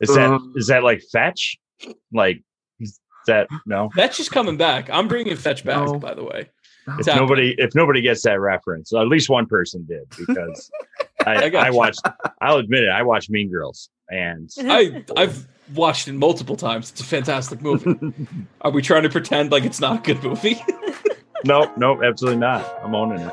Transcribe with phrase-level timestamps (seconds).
[0.00, 1.58] Is that Um, is that like fetch?
[2.12, 2.42] Like
[2.80, 3.90] is that no?
[3.94, 4.88] Fetch is coming back.
[4.90, 5.98] I'm bringing Fetch back, No.
[5.98, 6.48] by the way.
[6.86, 7.26] If It's happening.
[7.28, 10.70] nobody if nobody gets that reference, at least one person did because
[11.26, 12.00] I, I I watched.
[12.40, 12.88] I'll admit it.
[12.90, 16.90] I watched Mean Girls, and I I've watched it multiple times.
[16.90, 17.94] It's a fantastic movie.
[18.62, 20.60] Are we trying to pretend like it's not a good movie?
[21.44, 22.66] nope, nope, absolutely not.
[22.82, 23.32] I'm owning it.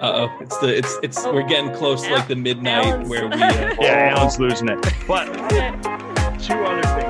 [0.00, 3.28] Uh oh, it's the it's it's we're getting close to like the midnight Alan's- where
[3.28, 3.34] we.
[3.42, 4.80] Uh, Yeah, Alan's losing it.
[5.06, 5.26] But
[6.40, 7.09] two other things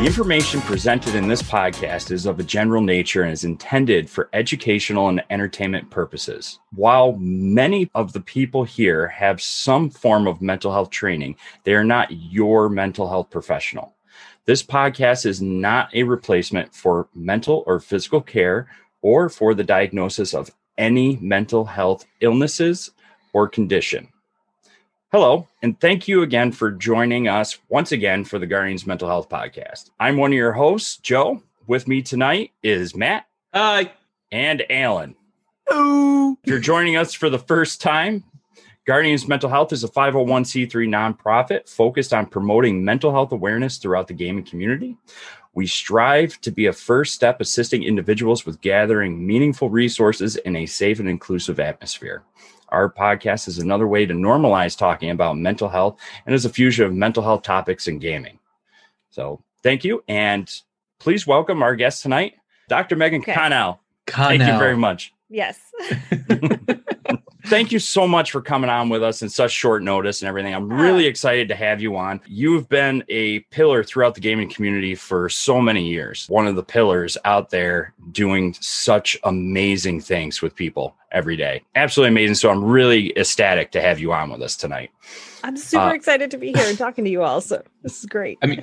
[0.00, 4.30] The information presented in this podcast is of a general nature and is intended for
[4.32, 6.58] educational and entertainment purposes.
[6.74, 11.84] While many of the people here have some form of mental health training, they are
[11.84, 13.94] not your mental health professional.
[14.46, 18.68] This podcast is not a replacement for mental or physical care
[19.02, 22.90] or for the diagnosis of any mental health illnesses
[23.34, 24.08] or condition.
[25.12, 29.28] Hello, and thank you again for joining us once again for the Guardians Mental Health
[29.28, 29.90] Podcast.
[29.98, 31.42] I'm one of your hosts, Joe.
[31.66, 33.90] With me tonight is Matt Hi.
[34.30, 35.16] and Alan.
[35.68, 38.22] If you're joining us for the first time,
[38.86, 44.14] Guardians Mental Health is a 501c3 nonprofit focused on promoting mental health awareness throughout the
[44.14, 44.96] gaming community.
[45.54, 50.66] We strive to be a first step assisting individuals with gathering meaningful resources in a
[50.66, 52.22] safe and inclusive atmosphere.
[52.70, 56.86] Our podcast is another way to normalize talking about mental health and is a fusion
[56.86, 58.38] of mental health topics and gaming.
[59.10, 60.02] So, thank you.
[60.08, 60.50] And
[60.98, 62.34] please welcome our guest tonight,
[62.68, 62.96] Dr.
[62.96, 63.32] Megan Okay.
[63.34, 63.80] Connell.
[64.06, 65.12] Thank you very much.
[65.28, 65.58] Yes.
[67.50, 70.54] Thank you so much for coming on with us in such short notice and everything.
[70.54, 72.20] I'm really excited to have you on.
[72.28, 76.26] You've been a pillar throughout the gaming community for so many years.
[76.28, 81.62] One of the pillars out there doing such amazing things with people every day.
[81.74, 82.36] Absolutely amazing.
[82.36, 84.92] So I'm really ecstatic to have you on with us tonight.
[85.42, 87.40] I'm super Uh, excited to be here and talking to you all.
[87.40, 88.38] So this is great.
[88.42, 88.62] I mean,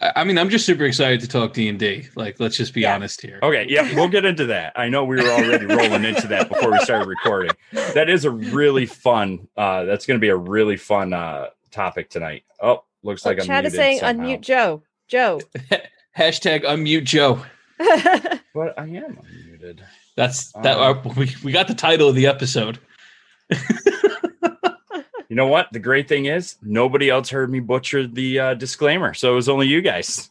[0.00, 2.08] I I mean, I'm just super excited to talk D and D.
[2.16, 2.94] Like, let's just be Yeah.
[2.94, 3.38] honest here.
[3.42, 4.72] Okay, yeah, we'll get into that.
[4.76, 7.52] I know we were already rolling into that before we started recording.
[7.72, 9.46] That is a really fun.
[9.56, 12.44] Uh, that's going to be a really fun uh, topic tonight.
[12.60, 14.24] Oh, looks like Oh, I'm Chad is muted saying somehow.
[14.26, 14.82] unmute Joe.
[15.08, 15.40] Joe.
[16.18, 17.42] Hashtag unmute Joe.
[18.54, 19.80] But I am unmuted.
[20.16, 20.78] That's that.
[20.78, 22.78] Um, uh, we we got the title of the episode.
[25.34, 25.66] You know what?
[25.72, 29.48] The great thing is nobody else heard me butcher the uh, disclaimer, so it was
[29.48, 30.30] only you guys.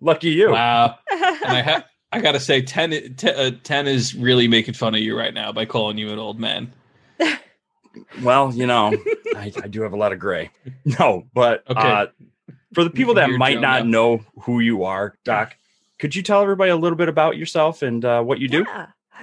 [0.00, 0.52] Lucky you.
[0.52, 0.96] Wow.
[1.12, 4.94] And I ha- I gotta say, 10, i- te- uh, 10 is really making fun
[4.94, 6.72] of you right now by calling you an old man.
[8.22, 8.94] Well, you know,
[9.36, 10.50] I, I do have a lot of gray.
[10.98, 11.80] No, but Okay.
[11.80, 12.06] uh,
[12.72, 13.90] for the people can that hear might not now.
[13.90, 15.56] know who you are, Doc,
[15.98, 18.64] could you tell everybody a little bit about yourself and uh, what you do?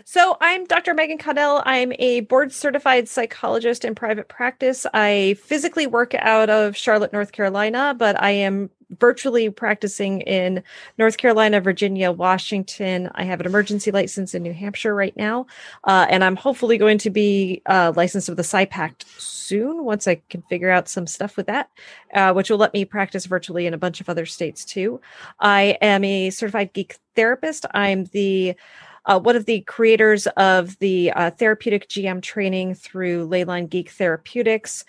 [0.04, 0.94] So I'm Dr.
[0.94, 1.64] Megan Connell.
[1.66, 4.86] I'm a board certified psychologist in private practice.
[4.94, 8.70] I physically work out of Charlotte, North Carolina, but I am
[9.00, 10.64] virtually practicing in
[10.98, 13.10] North Carolina, Virginia, Washington.
[13.16, 15.48] I have an emergency license in New Hampshire right now,
[15.86, 20.16] uh, and I'm hopefully going to be uh, licensed with the PsyPact soon once I
[20.30, 21.70] can figure out some stuff with that,
[22.14, 25.00] uh, which will let me practice virtually in a bunch of other states too.
[25.40, 27.66] I am a certified geek therapist.
[27.74, 28.56] I'm the
[29.06, 34.84] uh, one of the creators of the uh, therapeutic GM training through Leyline Geek Therapeutics.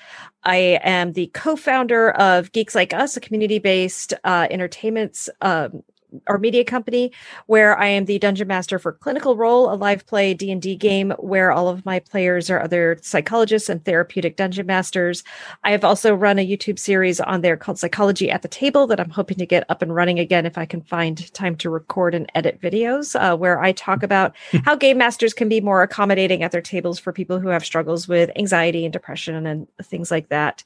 [0.44, 5.82] I am the co-founder of Geeks Like Us, a community-based uh, entertainment um,
[6.28, 7.12] or media company,
[7.46, 10.76] where I am the dungeon master for Clinical Roll, a live play D and D
[10.76, 15.24] game where all of my players are other psychologists and therapeutic dungeon masters.
[15.64, 19.00] I have also run a YouTube series on there called Psychology at the Table that
[19.00, 22.14] I'm hoping to get up and running again if I can find time to record
[22.14, 24.34] and edit videos, uh, where I talk about
[24.64, 28.08] how game masters can be more accommodating at their tables for people who have struggles
[28.08, 30.62] with anxiety and depression and things like that.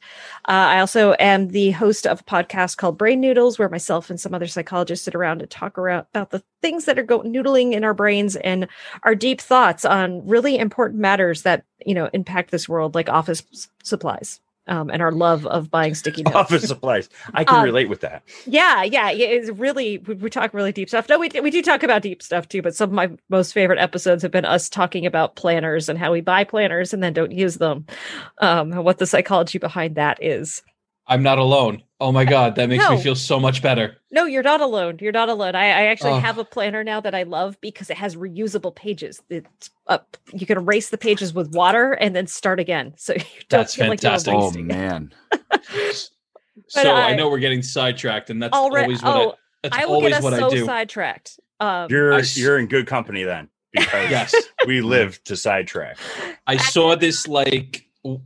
[0.49, 4.21] Uh, I also am the host of a podcast called Brain Noodles, where myself and
[4.21, 7.73] some other psychologists sit around and talk around about the things that are go- noodling
[7.73, 8.69] in our brains and
[9.03, 13.43] our deep thoughts on really important matters that you know impact this world, like office
[13.83, 14.41] supplies.
[14.67, 16.37] Um, and our love of buying sticky notes.
[16.37, 17.09] Office supplies.
[17.35, 18.23] I can Um, relate with that.
[18.47, 21.09] Yeah, yeah, yeah, it's really we, we talk really deep stuff.
[21.09, 23.81] No, we we do talk about deep stuff too, but some of my most favorite
[23.81, 27.33] episodes have been us talking about planners and how we buy planners and then don't
[27.33, 27.85] use them.
[28.39, 30.63] Um, and what the psychology behind that is.
[31.09, 31.83] I'm not alone.
[32.03, 32.97] Oh my god, that makes No.
[32.97, 33.97] me feel so much better.
[34.11, 34.99] No, you're not alone.
[35.01, 35.55] You're not alone.
[35.55, 36.19] I, I actually Oh.
[36.21, 39.21] have a planner now that I love because it has reusable pages.
[39.29, 40.17] It's up.
[40.33, 42.95] You can erase the pages with water and then start again.
[42.99, 44.33] So you don't That's feel fantastic.
[44.33, 44.67] like Oh you're wasting.
[44.67, 45.13] man.
[46.69, 49.77] So I, I- know we're getting sidetracked, and that's Already, always what oh, I, that's
[49.79, 50.65] I will always get us what so I do.
[50.67, 51.41] sidetracked.
[51.59, 54.35] Um, You're I s- you're in good company then because Yes,
[54.67, 55.97] we live to sidetrack.
[56.47, 57.85] I saw this like w-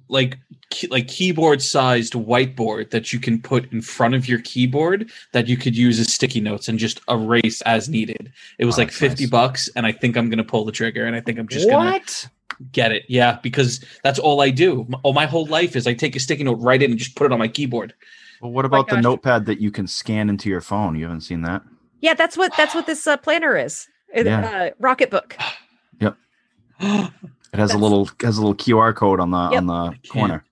[0.08, 0.38] like
[0.70, 5.48] key, like keyboard sized whiteboard that you can put in front of your keyboard that
[5.48, 8.32] you could use as sticky notes and just erase as needed.
[8.58, 9.30] It was Oh, like 50 nice.
[9.30, 11.68] bucks and I think I'm going to pull the trigger and I think I'm just
[11.68, 12.28] going to
[12.72, 13.04] get it.
[13.08, 14.82] Yeah, because that's all I do.
[14.82, 17.16] M- Oh, my whole life is I take a sticky note, write it and just
[17.16, 17.94] put it on my keyboard.
[18.40, 20.94] Well, what about the notepad that you can scan into your phone?
[20.96, 21.62] You haven't seen that?
[22.00, 23.88] yeah, that's what that's what this uh, planner is.
[24.12, 24.70] It- Yeah.
[24.80, 25.32] Uh, Rocketbook.
[26.80, 27.10] I
[27.54, 29.58] It has a little has a little QR code on the Yep.
[29.58, 30.08] on the can't.
[30.08, 30.44] corner.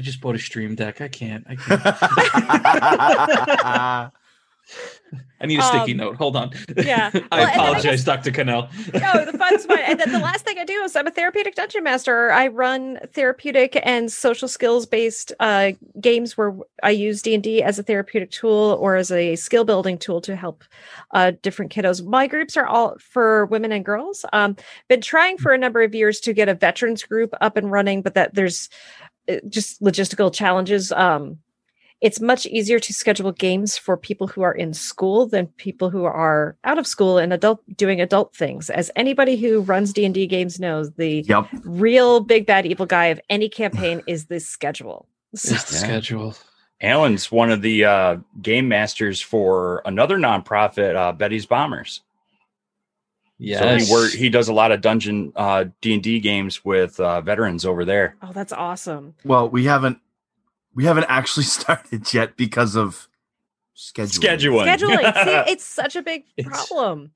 [0.00, 1.00] just bought a stream deck.
[1.02, 1.44] I can't.
[1.48, 1.56] I
[4.02, 4.12] can't.
[5.40, 6.16] I need a sticky Um, note.
[6.16, 6.50] Hold on.
[6.76, 7.10] yeah.
[7.14, 8.30] Well, I I apologize, guess- Dr.
[8.30, 8.68] Connell.
[8.94, 9.80] no, the fun's fun.
[9.80, 12.30] And then the last thing I do is I'm a therapeutic dungeon master.
[12.30, 16.54] I run therapeutic and social skills based uh, games where
[16.84, 20.20] I use D and D as a therapeutic tool or as a skill building tool
[20.22, 20.62] to help
[21.10, 22.04] uh, different kiddos.
[22.06, 24.24] My groups are all for women and girls.
[24.32, 24.56] Um,
[24.88, 28.00] been trying for a number of years to get a veterans group up and running,
[28.02, 28.68] but that there's
[29.28, 30.92] uh, just logistical challenges.
[30.92, 31.38] Um,
[32.02, 36.04] it's much easier to schedule games for people who are in school than people who
[36.04, 40.58] are out of school and adult doing adult things as anybody who runs d&d games
[40.60, 41.46] knows the yep.
[41.64, 45.80] real big bad evil guy of any campaign is the schedule So- It's the Yeah.
[45.92, 46.34] schedule.
[46.80, 52.00] Alan's one of the uh, game masters for another nonprofit, uh, Betty's Bombers.
[53.38, 53.60] Yes.
[53.60, 56.98] So he work, he does a lot of dungeon uh, D and D games with
[57.00, 58.16] uh, veterans over there.
[58.22, 59.98] oh that's awesome Well, we haven't
[60.74, 63.08] we haven't actually started yet because of
[63.76, 64.64] scheduling.
[64.66, 64.66] Scheduling.
[64.78, 65.14] scheduling
[65.46, 67.12] See, it's such a big problem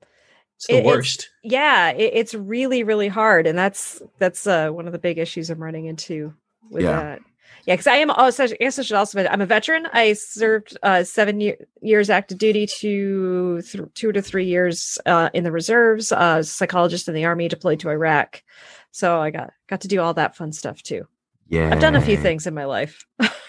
[0.55, 1.29] it's the it- it's- worst.
[1.43, 5.49] yeah it, it's really really hard and that's that's uh, one of the big issues
[5.49, 6.33] i'm running into
[6.71, 6.91] with Yeah.
[6.99, 7.19] that
[7.65, 10.75] yeah because i am also i guess i should also i'm a veteran i served
[10.81, 15.51] uh, seven year, years active duty to th- two to three years uh, in the
[15.51, 18.41] reserves uh, psychologist in the army deployed to iraq
[18.91, 21.05] so i got got to do all that fun stuff too
[21.49, 21.69] Yeah.
[21.71, 23.05] i've done a few things in my life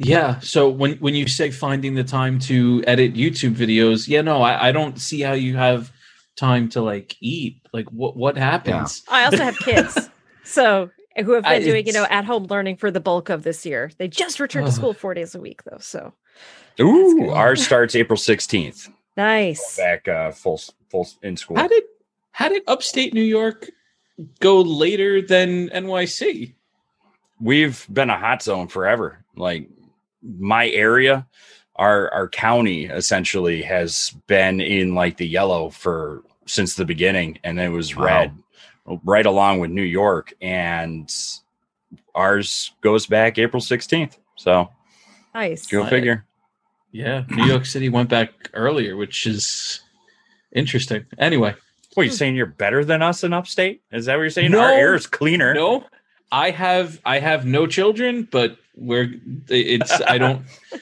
[0.00, 0.38] Yeah.
[0.40, 4.68] So when when you say finding the time to edit YouTube videos, yeah, no, I,
[4.68, 5.92] I don't see how you have
[6.36, 7.60] time to like eat.
[7.72, 9.02] Like what what happens?
[9.08, 10.08] i also have kids
[10.44, 13.42] so who have been I- doing you know at home learning for the bulk of
[13.42, 16.12] this year they just returned to school four days a week though so
[16.80, 18.88] Ooh, ours starts April sixteenth.
[19.16, 20.60] nice Back uh, full
[20.90, 21.58] full in school.
[21.58, 21.84] How did
[22.32, 23.68] how did upstate New York
[24.40, 26.54] go later than NYC?
[27.40, 29.24] We've been a hot zone forever.
[29.36, 29.68] Like
[30.22, 31.26] my area,
[31.76, 37.58] our our county essentially has been in like the yellow for since the beginning, and
[37.60, 38.04] it was Wow.
[38.04, 38.32] red
[39.04, 41.08] right along with New York, and
[42.14, 44.18] ours goes back April sixteenth.
[44.36, 44.70] So
[45.34, 45.66] Nice.
[45.66, 46.24] go I- figure.
[46.92, 49.80] Yeah, New York City went back earlier, which is
[50.52, 51.04] interesting.
[51.18, 51.54] Anyway,
[51.94, 52.34] What you saying?
[52.34, 53.82] You're better than us in upstate?
[53.92, 54.50] Is that what you're saying?
[54.50, 54.60] No.
[54.60, 55.54] Our air is cleaner.
[55.54, 55.84] no,
[56.32, 59.14] I have I have no children, but we're
[59.48, 60.42] it's I don't.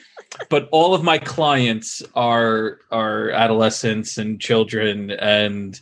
[0.49, 5.79] But all of my clients are are adolescents and children, and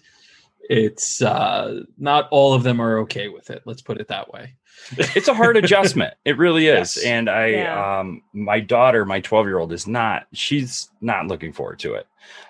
[0.70, 3.62] it's uh, not all of them are okay with it.
[3.66, 4.56] Let's put it that way.
[4.98, 6.14] it's a hard adjustment.
[6.24, 6.96] It really is.
[6.96, 7.06] Yes.
[7.06, 8.00] And I Yeah.
[8.00, 12.08] um my daughter, my 12-year-old is not she's not looking forward to it.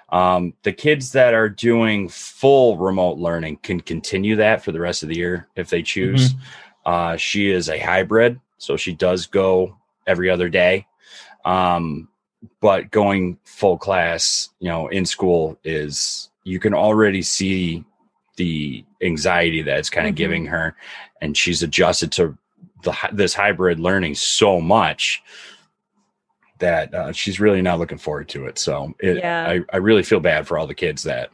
[0.10, 5.02] Um the kids that are doing full remote learning can continue that for the rest
[5.04, 6.36] of the year if they choose.
[6.86, 10.86] Uh she is a hybrid, so she does go every other day.
[11.46, 12.08] Um
[12.62, 17.84] but going full class, you know, in school is you can already see
[18.36, 20.18] the anxiety that it's kind of Mhm.
[20.18, 20.76] giving her
[21.22, 22.38] and she's adjusted to
[22.84, 25.24] the this hybrid learning so much
[26.60, 28.58] that uh, she's really not looking forward to it.
[28.58, 29.48] So it, Yeah.
[29.48, 31.30] I, I really feel bad for all the kids that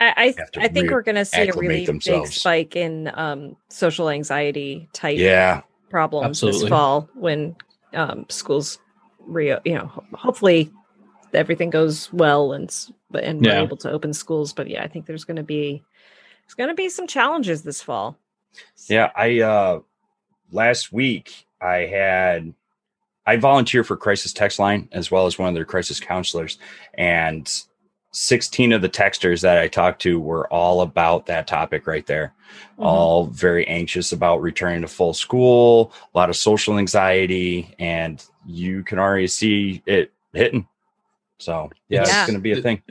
[0.00, 3.56] I I, I think re- we're going to see a really big spike in um,
[3.68, 6.60] social anxiety type yeah problems Absolutely.
[6.62, 7.56] this fall when
[7.94, 8.78] um, schools
[9.26, 10.70] re you know hopefully
[11.34, 12.74] everything goes well and
[13.14, 13.58] and Yeah.
[13.60, 14.52] we're able to open schools.
[14.52, 15.82] But yeah, I think there's going to be
[16.46, 18.16] there's going to be some challenges this fall.
[18.88, 19.80] yeah I uh
[20.50, 22.54] last week I had
[23.26, 26.58] I volunteer for crisis text line as well as one of their crisis counselors
[26.94, 27.50] and
[28.12, 32.32] 16 of the texters that I talked to were all about that topic right there.
[32.78, 32.84] Mhm.
[32.84, 38.82] All very anxious about returning to full school, a lot of social anxiety, and you
[38.82, 40.66] can already see it hitting.
[41.38, 42.20] So, yeah, Yeah.
[42.22, 42.82] it's going to be a thing.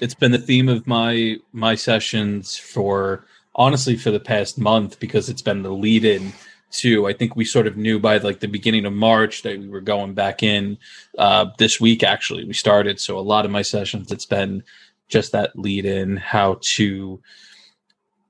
[0.00, 5.28] it's been the theme of my my sessions for honestly for the past month because
[5.28, 6.32] it's been the lead in
[6.72, 9.68] to i think we sort of knew by like the beginning of march that we
[9.68, 10.76] were going back in
[11.18, 12.98] uh this week actually we started.
[12.98, 14.62] So a lot of my sessions it's been
[15.08, 17.20] just that lead in how to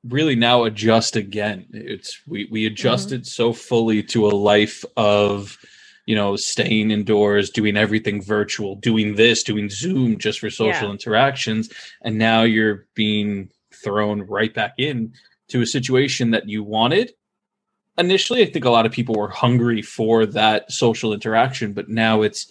[0.09, 1.67] really now adjust again.
[1.73, 5.57] It's we we adjusted so fully to a life of
[6.07, 10.93] you know staying indoors doing everything virtual doing this doing zoom just for social Yeah.
[10.93, 11.71] interactions.
[12.03, 15.13] And now you're being thrown right back in
[15.49, 17.13] to a situation that you wanted
[17.99, 22.23] initially i think a lot of people were hungry for that social interaction but now
[22.23, 22.51] it's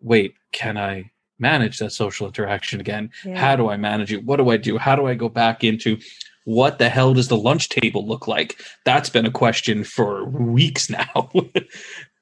[0.00, 3.10] wait can i manage that social interaction again?
[3.24, 3.38] Yeah.
[3.38, 4.24] how do i manage it?
[4.24, 4.78] What do i do?
[4.78, 5.98] How do i go back into
[6.44, 8.62] what the hell does the lunch table look like?
[8.84, 11.30] That's been a question for weeks now.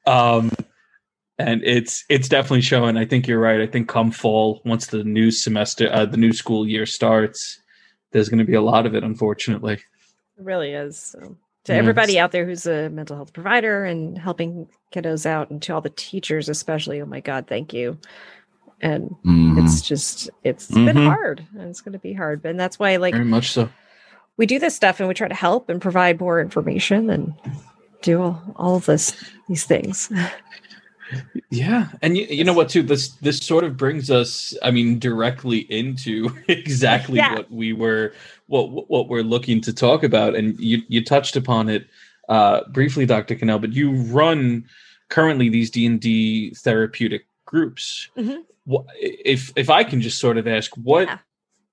[0.06, 0.52] Um
[1.38, 2.96] and it's it's definitely showing.
[2.96, 3.60] I think you're right.
[3.60, 7.60] I think come fall once the new semester uh, the new school year starts
[8.12, 9.74] there's going to be a lot of it unfortunately.
[9.74, 9.82] It
[10.38, 10.98] really is.
[10.98, 11.78] So, to Yeah.
[11.78, 15.80] everybody out there who's a mental health provider and helping kiddos out, and to all
[15.80, 17.98] the teachers, especially, oh my God, thank you.
[18.80, 19.58] And Mhm.
[19.58, 21.06] it's just, it's been Mhm.
[21.06, 22.44] hard and it's going to be hard.
[22.44, 23.68] And that's why, like, very much so
[24.36, 27.34] we do this stuff and we try to help and provide more information and
[28.02, 29.16] do all, all of this,
[29.48, 30.10] these things.
[31.50, 34.98] Yeah, and you, you know what too this this sort of brings us I mean
[34.98, 37.34] directly into exactly Yeah.
[37.34, 38.12] what we were
[38.46, 41.86] what what we're looking to talk about and you you touched upon it
[42.28, 43.36] uh briefly Dr.
[43.36, 44.64] Connell but you run
[45.08, 48.08] currently these D&D therapeutic groups.
[48.16, 48.44] Mhm.
[48.98, 51.18] If if I can just sort of ask what Yeah.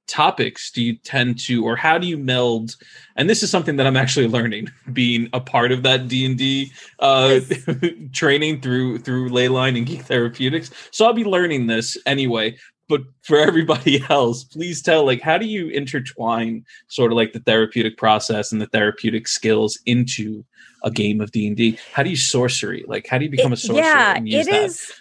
[0.07, 2.75] Topics do you tend to or how do you meld
[3.15, 7.39] and this is something that i'm actually learning being a part of that d&d uh,
[8.11, 10.71] training through through leyline and geek therapeutics.
[10.91, 12.57] So i'll be learning this anyway
[12.89, 17.39] but for everybody else please tell like how do you intertwine sort of like the
[17.39, 20.43] therapeutic process and the therapeutic skills into
[20.83, 22.83] a game of d&d how do you sorcery?
[22.87, 24.91] Like how do you become a sorcerer yeah, it is-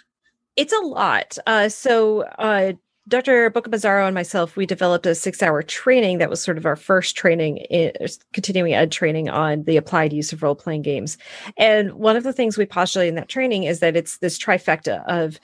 [0.55, 1.37] It's a lot.
[1.47, 2.73] Uh, so, uh,
[3.07, 3.51] Dr.
[3.51, 7.17] Bocamazzaro and myself, we developed a six hour training that was sort of our first
[7.17, 7.91] training, in,
[8.31, 11.17] continuing ed training on the applied use of role playing games.
[11.57, 15.03] And one of the things we postulate in that training is that it's this trifecta
[15.05, 15.37] of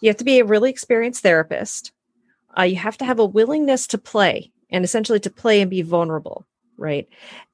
[0.00, 1.92] you have to be a really experienced therapist,
[2.58, 5.82] uh, you have to have a willingness to play and essentially to play and be
[5.82, 6.44] vulnerable,
[6.76, 7.08] right?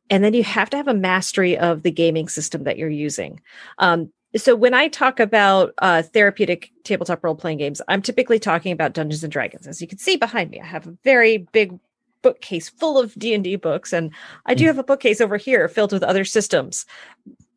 [0.08, 3.40] And then you have to have a mastery of the gaming system that you're using.
[3.78, 8.72] Um, so when I talk about uh, therapeutic tabletop role playing games, I'm typically talking
[8.72, 9.66] about Dungeons and Dragons.
[9.66, 11.78] As you can see behind me, I have a very big
[12.22, 14.12] bookcase full of D and D books, and
[14.46, 16.86] I do have a bookcase over here filled with other systems.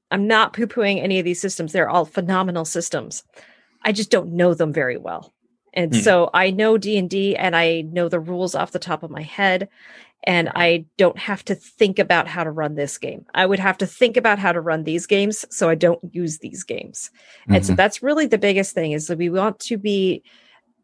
[0.09, 3.23] I'm not poo pooing any of these systems; they're all phenomenal systems.
[3.83, 5.33] I just don't know them very well,
[5.73, 5.99] and Hmm.
[6.01, 9.11] so I know D and D, and I know the rules off the top of
[9.11, 9.67] my head
[10.25, 13.25] and I don't have to think about how to run this game.
[13.33, 16.39] I would have to think about how to run these games so I don't use
[16.39, 17.11] these games.
[17.47, 20.23] And so that's really the biggest thing is that we want to be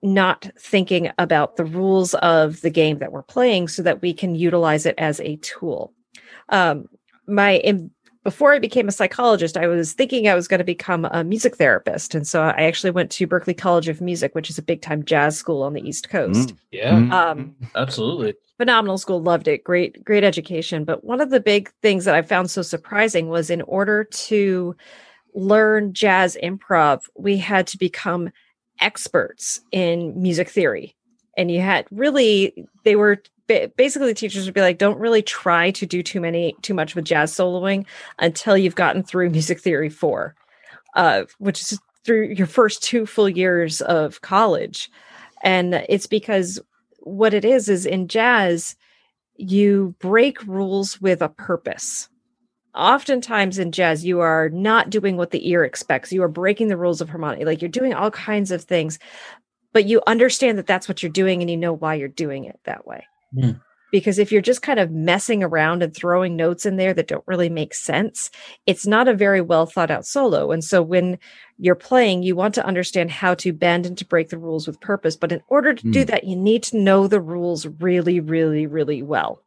[0.01, 4.35] not thinking about the rules of the game that we're playing so that we can
[4.35, 5.93] utilize it as a tool.
[6.49, 6.87] Um,
[7.27, 7.61] my
[8.23, 11.55] before I became a psychologist, I was thinking I was going to become a music
[11.55, 12.13] therapist.
[12.15, 15.05] And so I actually went to Berklee College of Music, which is a big time
[15.05, 16.53] jazz school on the East Coast.
[16.71, 16.91] yeah.
[16.93, 17.11] Mhm.
[17.11, 18.35] Um, absolutely.
[18.57, 19.21] phenomenal school.
[19.21, 19.63] Loved it.
[19.63, 20.83] Great great education.
[20.83, 24.75] But one of the big things that i found so surprising was in order to
[25.33, 28.29] learn jazz improv we had to become
[28.81, 30.95] experts in music theory.
[31.37, 35.71] And you had really they were ba- basically teachers would be like don't really try
[35.71, 37.85] to do too many too much with jazz soloing
[38.19, 40.33] until you've gotten through music theory 4
[40.95, 44.89] uh, which is through your first two full years of college.
[45.43, 46.59] And it's because
[46.99, 48.75] what it is is in jazz
[49.35, 52.09] you break rules with a purpose.
[52.75, 56.11] Oftentimes in jazz you are not doing what the ear expects.
[56.11, 57.45] You are breaking the rules of harmony.
[57.45, 58.99] Like you're doing all kinds of things
[59.71, 62.59] but you understand that that's what you're doing and you know why you're doing it
[62.65, 63.51] that way Hmm.
[63.91, 67.23] because if you're just kind of messing around and throwing notes in there that don't
[67.27, 68.29] really make sense
[68.65, 71.17] it's not a very well thought out solo and so when
[71.59, 74.79] you're playing, you want to understand how to bend and to break the rules with
[74.79, 75.17] purpose.
[75.17, 76.05] But in order to do Hmm.
[76.05, 79.43] that, you need to know the rules really, really, really well.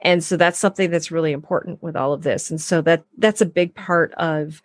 [0.00, 2.50] And so that's something that's really important with all of this.
[2.50, 4.62] And so that that's a big part of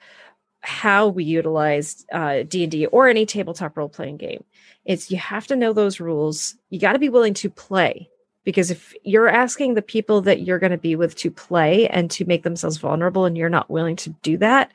[0.61, 4.43] how we utilize uh, d&d or any tabletop role-playing game
[4.83, 8.09] it's you have to know those rules you got to be willing to play
[8.49, 12.09] because if you're asking the people that you're going to be with to play and
[12.09, 14.71] to make themselves vulnerable and you're not willing to do that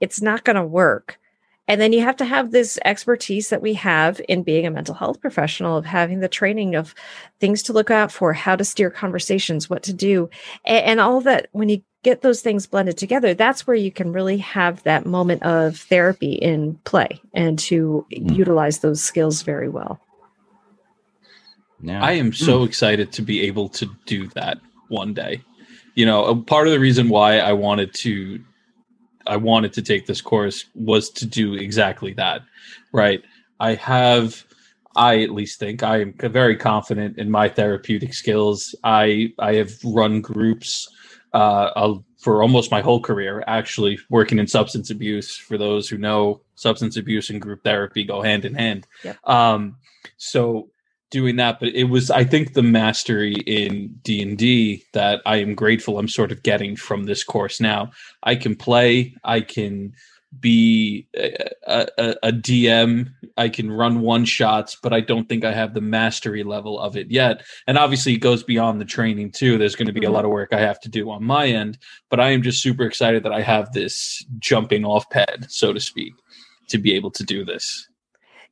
[0.00, 1.18] it's not going to work.
[1.66, 4.94] And then you have to have this expertise that we have in being a mental
[4.94, 6.94] health professional of having the training of
[7.40, 10.30] things to look out for how to steer conversations what to do
[10.64, 11.48] and, and all that.
[11.52, 15.42] When you get those things blended together that's where you can really have that moment
[15.42, 18.36] of therapy in play and to Mm.
[18.36, 20.00] utilize those skills very well
[21.80, 22.02] Yeah.
[22.02, 24.58] I am so excited to be able to do that
[24.88, 25.42] one day.
[25.94, 28.40] You know, a part of the reason why I wanted to
[29.26, 32.42] I wanted to take this course was to do exactly that.
[32.92, 33.22] Right?
[33.60, 34.44] I have
[34.96, 38.74] I at least think I am very confident in my therapeutic skills.
[38.82, 40.88] I I have run groups
[41.32, 45.36] uh, uh, for almost my whole career, actually working in substance abuse.
[45.36, 48.86] For those who know, substance abuse and group therapy go hand in hand.
[49.04, 49.28] Yep.
[49.28, 49.76] Um,
[50.16, 50.70] so
[51.10, 55.36] doing that, but it was I think the mastery in D and D that I
[55.36, 57.90] am grateful I'm sort of getting from this course now.
[58.22, 59.14] I can play.
[59.24, 59.94] I can
[60.40, 63.10] be a, a, a DM.
[63.36, 66.96] I can run one shots, but I don't think I have the mastery level of
[66.96, 67.42] it yet.
[67.66, 69.58] And obviously, it goes beyond the training too.
[69.58, 71.78] There's going to be a lot of work I have to do on my end,
[72.10, 75.80] but I am just super excited that I have this jumping off pad, so to
[75.80, 76.12] speak,
[76.68, 77.88] to be able to do this.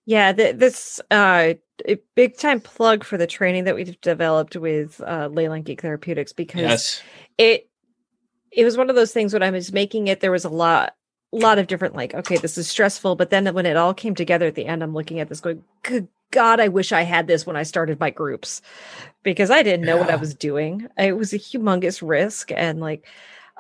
[0.07, 1.55] Yeah, th- this uh,
[2.15, 6.61] big time plug for the training that we've developed with uh, Leyline Geek Therapeutics because
[6.61, 7.03] Yes.
[7.37, 7.69] it
[8.53, 10.95] it was one of those things when I was making it, there was a lot
[11.33, 14.47] lot of different like, okay, this is stressful, but then when it all came together
[14.47, 17.45] at the end, I'm looking at this going, good God, I wish I had this
[17.45, 18.63] when I started my groups
[19.23, 20.87] because I didn't know what I was doing.
[20.97, 23.07] It was a humongous risk, and like,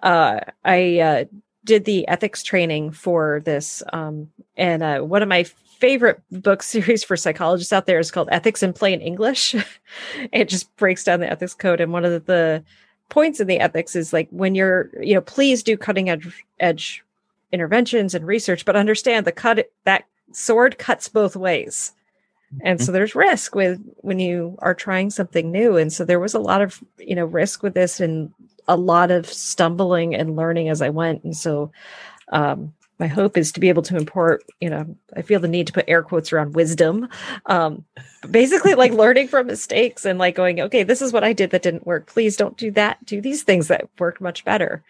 [0.02, 1.24] uh, I uh,
[1.64, 5.44] did the ethics training for this, um, and uh, one of my
[5.78, 9.54] favorite book series for psychologists out there is called Ethics in Plain English.
[10.32, 12.64] it just breaks down the ethics code, and one of the,
[13.08, 17.04] points in the ethics is like when you're, you know, please do cutting edge edge
[17.52, 21.92] interventions and research, but understand the cut that sword cuts both ways.
[22.62, 25.76] And so there's risk with when you are trying something new.
[25.76, 28.32] And so there was a lot of, you know, risk with this and
[28.68, 31.24] a lot of stumbling and learning as I went.
[31.24, 31.70] And so
[32.32, 35.66] um my hope is to be able to import, you know, I feel the need
[35.66, 37.08] to put air quotes around wisdom.
[37.46, 37.84] Um
[38.30, 41.62] basically like learning from mistakes and like going, okay, this is what I did that
[41.62, 42.06] didn't work.
[42.06, 43.04] Please don't do that.
[43.04, 44.82] Do these things that worked much better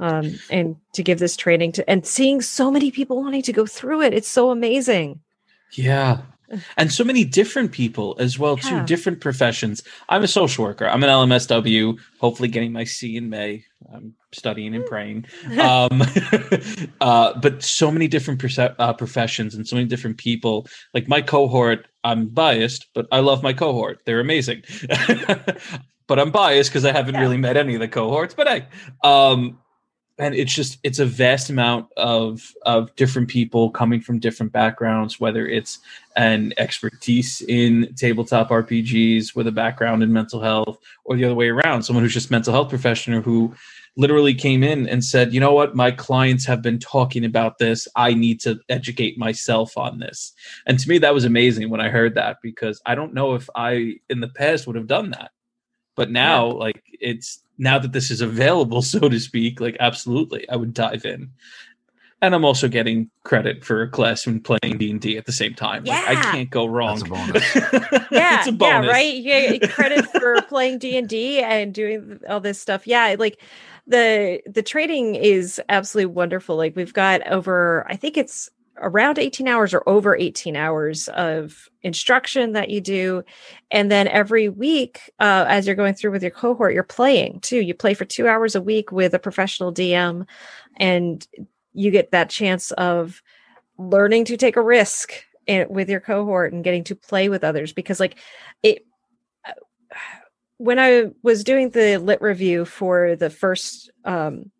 [0.00, 3.66] um, and to give this training to and seeing so many people wanting to go
[3.66, 5.20] through it it's so amazing
[5.72, 6.18] Yeah.
[6.76, 9.82] And so many different people as well, too, different professions.
[10.08, 10.86] I'm a social worker.
[10.86, 13.64] I'm an LMSW, hopefully getting my C in May.
[13.92, 15.26] I'm studying and praying.
[15.60, 16.02] um,
[17.00, 20.66] uh, but so many different uh, professions and so many different people.
[20.94, 24.00] Like my cohort, I'm biased, but I love my cohort.
[24.06, 24.62] They're amazing.
[26.06, 27.20] but I'm biased because I haven't Yeah.
[27.20, 28.34] really met any of the cohorts.
[28.34, 28.66] But hey,
[29.04, 29.58] um,
[30.18, 35.20] and it's just it's a vast amount of of different people coming from different backgrounds
[35.20, 35.78] whether it's
[36.16, 41.48] an expertise in tabletop rpgs with a background in mental health or the other way
[41.48, 43.54] around someone who's just mental health professional who
[43.98, 45.74] literally came in and said you know what?
[45.74, 47.86] My clients have been talking about this.
[47.96, 50.32] I need to educate myself on this.
[50.66, 53.50] And to me that was amazing when i heard that because i don't know if
[53.54, 55.32] i in the past would have done that.
[55.96, 60.56] But now like it's now that this is available so to speak like absolutely i
[60.56, 61.30] would dive in.
[62.20, 65.84] And i'm also getting credit for a class in playing d&d at the same time.
[65.84, 66.98] Like, i can't go wrong.
[66.98, 68.08] That's a bonus.
[68.10, 69.16] yeah it's a yeah right?
[69.16, 72.86] Yeah credit for playing d&d and doing all this stuff.
[72.86, 73.40] Yeah like
[73.86, 76.56] the the trading is absolutely wonderful.
[76.56, 81.68] Like we've got over i think it's around 18 hours or over 18 hours of
[81.82, 83.22] instruction that you do.
[83.70, 87.60] And then every week uh, as you're going through with your cohort you're playing too.
[87.60, 90.26] You play for two hours a week with a professional dm
[90.76, 91.26] and
[91.74, 93.22] you get that chance of
[93.78, 95.12] learning to take a risk
[95.46, 97.72] in, with your cohort and getting to play with others.
[97.72, 98.16] Because like
[98.62, 98.84] it
[99.46, 99.52] uh,
[100.58, 104.50] when i was doing the lit review for the first um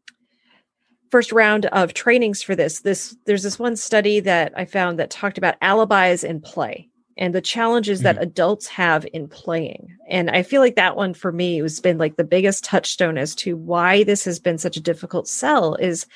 [1.11, 5.11] first round of trainings for this this there's this one study that i found that
[5.11, 8.23] talked about alibis in play and the challenges that mm-hmm.
[8.23, 9.97] adults have in playing.
[10.09, 13.35] And i feel like that one for me has been like the biggest touchstone as
[13.37, 16.07] to why this has been such a difficult sell is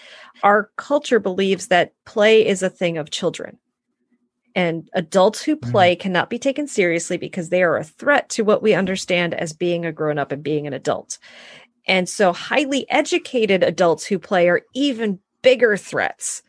[0.42, 3.58] our culture believes that play is a thing of children.
[4.54, 5.70] And adults who mm-hmm.
[5.70, 9.52] play cannot be taken seriously because they are a threat to what we understand as
[9.52, 11.18] being a grown up and being an adult.
[11.86, 16.42] And so highly educated adults who play are even bigger threats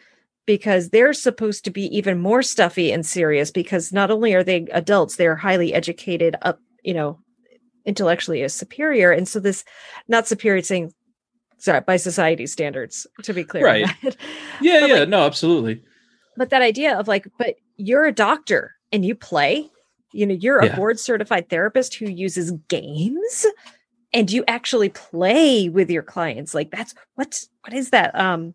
[0.46, 4.68] because they're supposed to be even more stuffy and serious because not only are they
[4.72, 7.20] adults, they're highly educated up, you know,
[7.86, 9.12] intellectually as superior.
[9.12, 9.64] And so this
[10.08, 10.94] not superior saying
[11.60, 13.64] sorry, by society standards, to be clear.
[13.64, 13.86] Right.
[14.62, 15.82] Yeah, But, yeah, like- no, absolutely.
[16.38, 19.70] but that idea of like, but you're a doctor and you play,
[20.14, 20.76] you know, you're a Yeah.
[20.76, 23.46] board certified therapist who uses games
[24.14, 26.54] and you actually play with your clients.
[26.54, 28.18] Like that's what's what is that?
[28.20, 28.54] Um,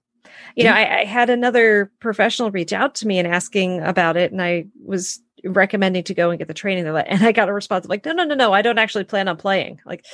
[0.56, 4.30] you know, I, I had another professional reach out to me and asking about it,
[4.32, 6.84] and I was recommending to go and get the training.
[6.84, 9.04] They're like, and I got a response like, no, no, no, no, I don't actually
[9.04, 9.80] plan on playing.
[9.86, 10.04] Like,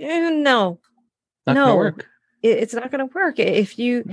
[0.00, 0.80] eh, no,
[1.46, 1.76] Not no.
[1.76, 2.06] work.
[2.42, 4.04] it, it's not going to work if you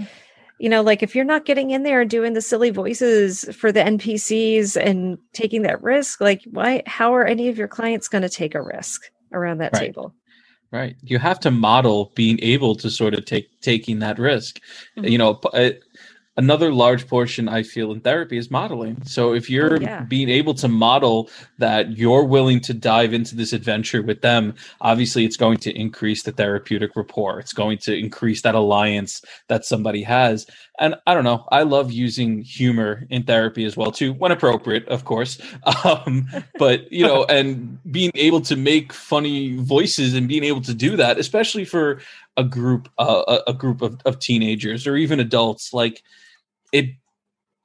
[0.59, 3.71] you know like if you're not getting in there and doing the silly voices for
[3.71, 8.21] the npcs and taking that risk like why how are any of your clients going
[8.21, 9.01] to take a risk
[9.33, 9.87] around that Right.
[9.87, 10.13] table
[10.73, 10.95] Right.
[11.03, 14.59] You have to model being able to sort of take taking that risk.
[14.97, 15.09] Mhm.
[15.11, 15.69] You know, uh,
[16.35, 18.97] another large portion I feel in therapy is modeling.
[19.05, 20.01] So if you're Oh, yeah.
[20.01, 25.25] being able to model that you're willing to dive into this adventure with them, obviously
[25.25, 27.39] it's going to increase the therapeutic rapport.
[27.39, 30.47] It's going to increase that alliance that somebody has.
[30.79, 34.87] And I don't know, I love using humor in therapy as well too, when appropriate,
[34.87, 35.39] of course.
[35.85, 40.73] Um, but you know, and being able to make funny voices and being able to
[40.73, 41.99] do that, especially for
[42.37, 46.03] a group, uh, a, group of, of teenagers or even adults, like
[46.71, 46.89] it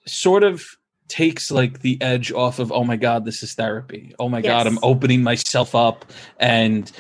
[0.04, 0.64] sort of
[1.08, 4.66] takes like the edge off of oh my god this is therapy oh my god
[4.66, 6.04] i'm opening myself up
[6.38, 6.92] and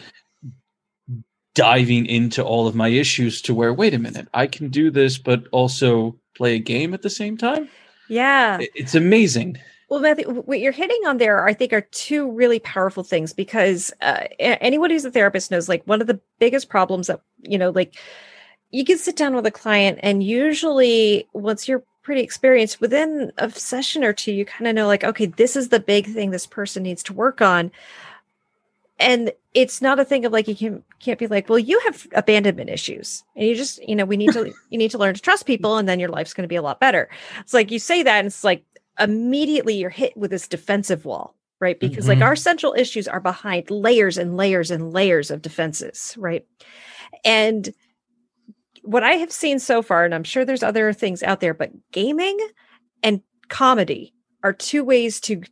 [1.58, 5.18] diving into all of my issues to where wait a minute i can do this
[5.18, 7.68] but also play a game at the same time?
[8.08, 8.58] Yeah.
[8.74, 9.58] It's amazing.
[9.90, 13.92] Well, Matthew, what you're hitting on there, I think, are two really powerful things because
[14.00, 17.70] uh, anyone who's a therapist knows, like, one of the biggest problems that, you know,
[17.70, 17.96] like,
[18.70, 23.50] you can sit down with a client, and usually, once you're pretty experienced, within a
[23.50, 26.46] session or two, you kind of know, like, okay, this is the big thing this
[26.46, 27.70] person needs to work on.
[28.98, 32.06] And it's not a thing of like you can can't be like, well, you have
[32.14, 35.20] abandonment issues, and you just, you know, we need to you need to learn to
[35.22, 37.08] trust people, and then your life's going to be a lot better.
[37.40, 38.64] It's like you say that, and it's like
[38.98, 41.78] immediately you're hit with this defensive wall, right?
[41.78, 42.26] Because like Mhm.
[42.26, 46.44] our central issues are behind layers and layers and layers of defenses, right?
[47.24, 47.72] And
[48.82, 51.70] what I have seen so far, and I'm sure there's other things out there, but
[51.92, 52.38] gaming
[53.02, 55.42] and comedy are two ways to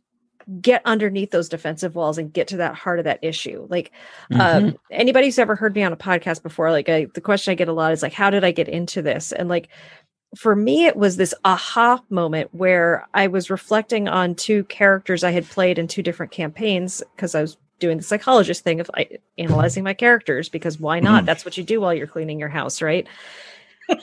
[0.61, 3.67] get underneath those defensive walls and get to that heart of that issue.
[3.69, 3.91] Like
[4.31, 4.39] Mhm.
[4.39, 7.55] um, anybody who's ever heard me on a podcast before, like I, the question I
[7.55, 9.31] get a lot is like, how did I get into this?
[9.31, 9.67] And like,
[10.37, 15.31] for me, it was this aha moment where I was reflecting on two characters I
[15.31, 19.21] had played in two different campaigns because I was doing the psychologist thing of like,
[19.37, 21.25] analyzing my characters because why not?
[21.25, 23.07] That's what you do while you're cleaning your house, right?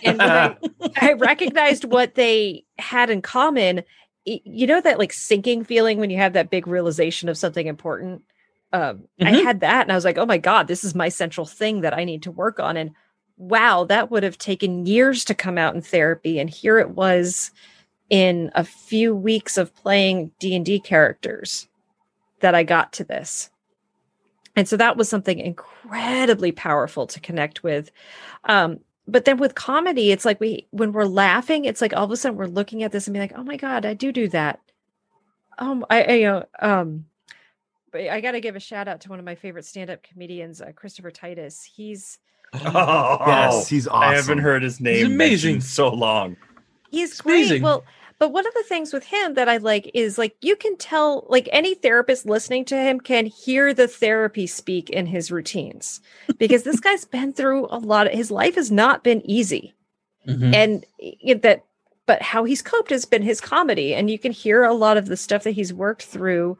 [0.02, 0.56] And I,
[0.98, 3.82] I recognized what they had in common.
[4.24, 8.22] You know that like sinking feeling when you have that big realization of something important.
[8.72, 9.42] Um, I Mhm.
[9.42, 11.94] had that, and I was like, "Oh my god, this is my central thing that
[11.96, 12.92] I need to work on." And
[13.36, 17.50] wow, that would have taken years to come out in therapy, and here it was
[18.10, 21.68] in a few weeks of playing D and D characters
[22.40, 23.50] that I got to this.
[24.56, 27.90] And so that was something incredibly powerful to connect with.
[28.44, 32.10] Um, but then with comedy, it's like we when we're laughing, it's like all of
[32.10, 34.28] a sudden we're looking at this and be like, "Oh my god, I do do
[34.28, 34.60] that."
[35.58, 37.04] Um, I, I you know, um,
[37.92, 40.60] but I got to give a shout out to one of my favorite stand-up comedians,
[40.60, 41.62] uh, Christopher Titus.
[41.62, 42.18] He's
[42.54, 44.02] Oh, yes, he's awesome.
[44.10, 45.60] I haven't heard his name He's amazing.
[45.60, 46.36] so long.
[46.90, 47.36] he's It's great.
[47.40, 47.62] amazing.
[47.62, 47.84] Well,
[48.24, 51.26] but one of the things with him that I like is like you can tell,
[51.28, 56.00] like any therapist listening to him can hear the therapy speak in his routines
[56.38, 58.06] because this guy's been through a lot.
[58.06, 59.74] Of, his life has not been easy.
[60.26, 60.54] Mhm.
[60.54, 61.66] and it, that
[62.06, 65.04] but how he's coped has been his comedy and you can hear a lot of
[65.04, 66.56] the stuff that he's worked through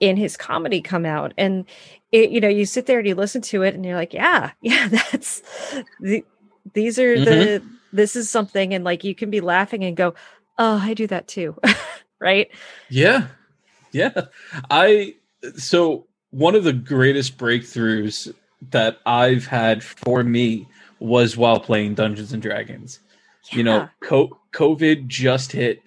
[0.00, 1.64] in his comedy come out and
[2.12, 4.50] it, you know you sit there and you listen to it and you're like yeah
[4.60, 5.40] yeah that's
[5.98, 6.22] the,
[6.74, 10.14] these are the this is something and like you can be laughing and go
[10.58, 11.56] oh i do that too
[12.20, 12.50] right
[12.88, 13.28] Yeah.
[13.92, 14.26] Yeah.
[14.70, 15.14] I
[15.56, 18.32] so one of the greatest breakthroughs
[18.70, 20.66] that I've had for me
[20.98, 23.00] was while playing Dungeons and Dragons.
[23.52, 25.82] You know, co- COVID just hit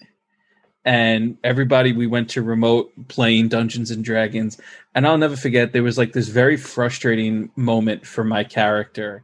[0.86, 4.58] and everybody we went to remote playing Dungeons and Dragons
[4.95, 9.23] and I'll never forget there was like this very frustrating moment for my character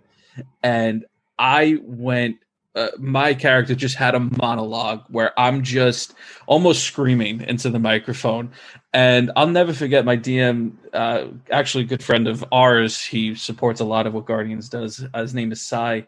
[0.64, 1.06] and
[1.40, 2.38] I went
[2.76, 6.14] uh, my character just had a monologue where I'm just
[6.46, 8.52] almost screaming into the microphone.
[8.94, 13.04] And I'll never forget my DM, uh, actually a good friend of ours.
[13.04, 15.06] He supports a lot of what Guardians does.
[15.14, 16.08] Uh, his name is Sai.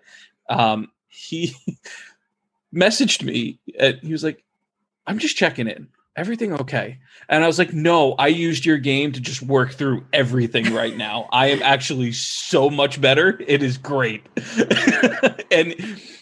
[0.49, 1.53] Um, he
[2.73, 3.59] messaged me.
[3.79, 4.43] And he was like,
[5.05, 5.87] "I'm just checking in.
[6.17, 6.97] Everything okay?"
[7.29, 10.95] And I was like, "No, I used your game to just work through everything right
[11.07, 11.29] now.
[11.31, 13.39] I am actually so much better.
[13.47, 14.23] It is great."
[15.51, 15.75] and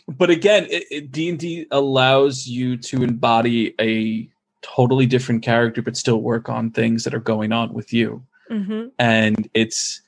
[0.08, 0.68] but again,
[1.12, 4.30] D and D allows you to embody a
[4.62, 8.24] totally different character, but still work on things that are going on with you.
[8.52, 8.88] Mm-hmm.
[9.00, 10.02] And it's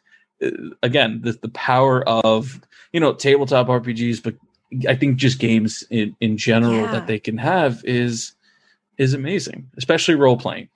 [0.43, 0.50] uh,
[0.84, 2.60] again the the power of
[2.93, 4.36] you know tabletop RPGs, but
[4.88, 6.91] I think just games in in general Yeah.
[6.91, 8.34] that they can have is
[8.97, 10.69] is amazing, especially role playing.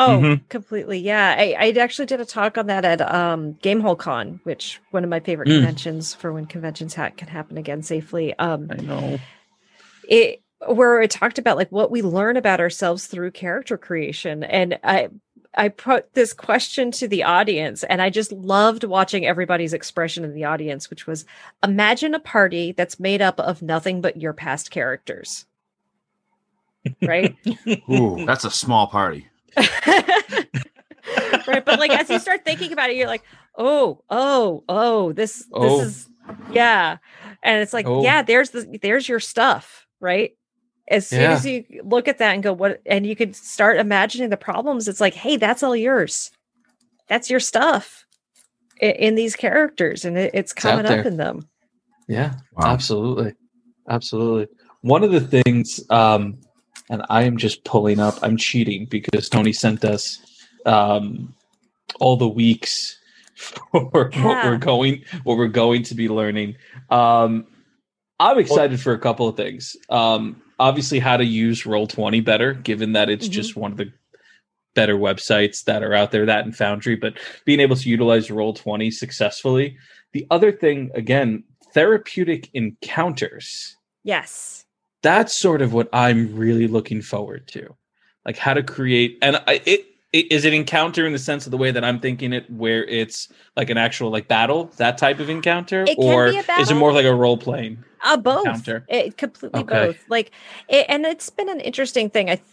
[0.00, 0.48] Oh, Mhm.
[0.48, 0.98] completely.
[1.00, 1.34] Yeah.
[1.36, 5.10] I, I actually did a talk on that at um, Gamehole Con, which one of
[5.10, 5.56] my favorite Mm.
[5.56, 8.32] conventions for when conventions ha- can happen again safely.
[8.38, 9.18] Um, I know.
[10.08, 14.78] it where it talked about like what we learn about ourselves through character creation, and
[14.84, 15.08] I
[15.54, 20.34] I put this question to the audience, and I just loved watching everybody's expression in
[20.34, 21.24] the audience, which was
[21.64, 25.46] imagine a party that's made up of nothing but your past characters.
[27.02, 27.36] Right?
[27.90, 29.26] Ooh, that's a small party.
[31.46, 33.22] right but like as you start thinking about it you're like
[33.56, 35.78] oh oh oh this Oh.
[35.78, 36.08] this is
[36.52, 36.98] yeah
[37.42, 38.02] and it's like Oh.
[38.02, 40.32] yeah there's the there's your stuff right
[40.86, 41.32] as soon Yeah.
[41.32, 44.86] as you look at that and go what and you could start imagining the problems
[44.86, 46.30] it's like hey that's all yours
[47.08, 48.04] that's your stuff
[48.82, 51.06] i- in, these characters and it, it's out coming up there.
[51.06, 51.48] in them
[52.06, 52.66] Yeah, Wow.
[52.72, 53.32] absolutely,
[53.88, 54.48] absolutely.
[54.82, 56.38] One of the things, um,
[56.90, 58.18] and I am just pulling up.
[58.22, 60.20] I'm cheating because Tony sent us
[60.66, 61.34] um,
[62.00, 62.98] all the weeks
[63.34, 66.56] for what we're going, what we're going to be learning.
[66.90, 67.46] Um,
[68.20, 69.76] I'm excited for a couple of things.
[69.90, 73.32] Um, obviously, how to use Roll Twenty better, given that it's Mhm.
[73.32, 73.92] just one of the
[74.74, 76.26] better websites that are out there.
[76.26, 79.76] That and Foundry, but being able to utilize Roll Twenty successfully.
[80.12, 83.76] The other thing, again, therapeutic encounters.
[84.04, 84.64] yes
[85.02, 87.74] That's sort of what I'm really looking forward to,
[88.26, 89.18] like how to create.
[89.22, 92.00] And I, it, it is it encounter in the sense of the way that I'm
[92.00, 96.28] thinking it, where it's like an actual like battle, that type of encounter, It or
[96.28, 97.84] is it more like a role playing?
[98.04, 98.46] Uh, both.
[98.46, 98.84] encounter.
[98.88, 99.86] It completely Okay.
[99.86, 100.04] both.
[100.08, 100.30] Like,
[100.68, 102.30] it, and it's been an interesting thing.
[102.30, 102.46] I, th-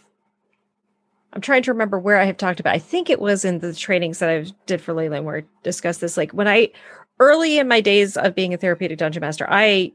[1.34, 2.74] I'm trying to remember where I have talked about.
[2.74, 6.02] I think it was in the trainings that I did for Leyline where I discussed
[6.02, 6.18] this.
[6.18, 6.72] Like when I
[7.20, 9.92] early in my days of being a therapeutic dungeon master, I,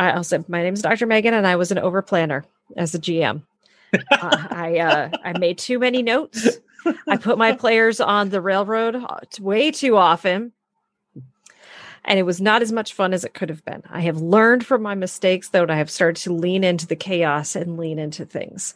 [0.00, 1.06] I also my name is Dr.
[1.06, 2.44] Megan, and I was an over planner
[2.76, 3.42] as a GM.
[3.94, 6.58] uh, I uh, I made too many notes.
[7.06, 9.04] I put my players on the railroad
[9.38, 10.52] way too often
[12.04, 13.82] and it was not as much fun as it could have been.
[13.90, 16.96] I have learned from my mistakes, though, and I have started to lean into the
[16.96, 18.74] chaos and lean into things.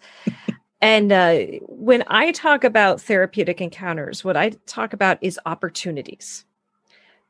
[0.80, 6.44] and uh, when I talk about therapeutic encounters, what I talk about is opportunities.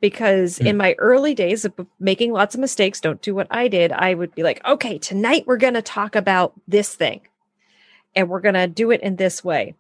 [0.00, 0.66] Because hmm.
[0.66, 4.14] in my early days of making lots of mistakes, don't do what I did, I
[4.14, 7.22] would be like, okay, tonight we're going to talk about this thing
[8.14, 9.74] and we're going to do it in this way.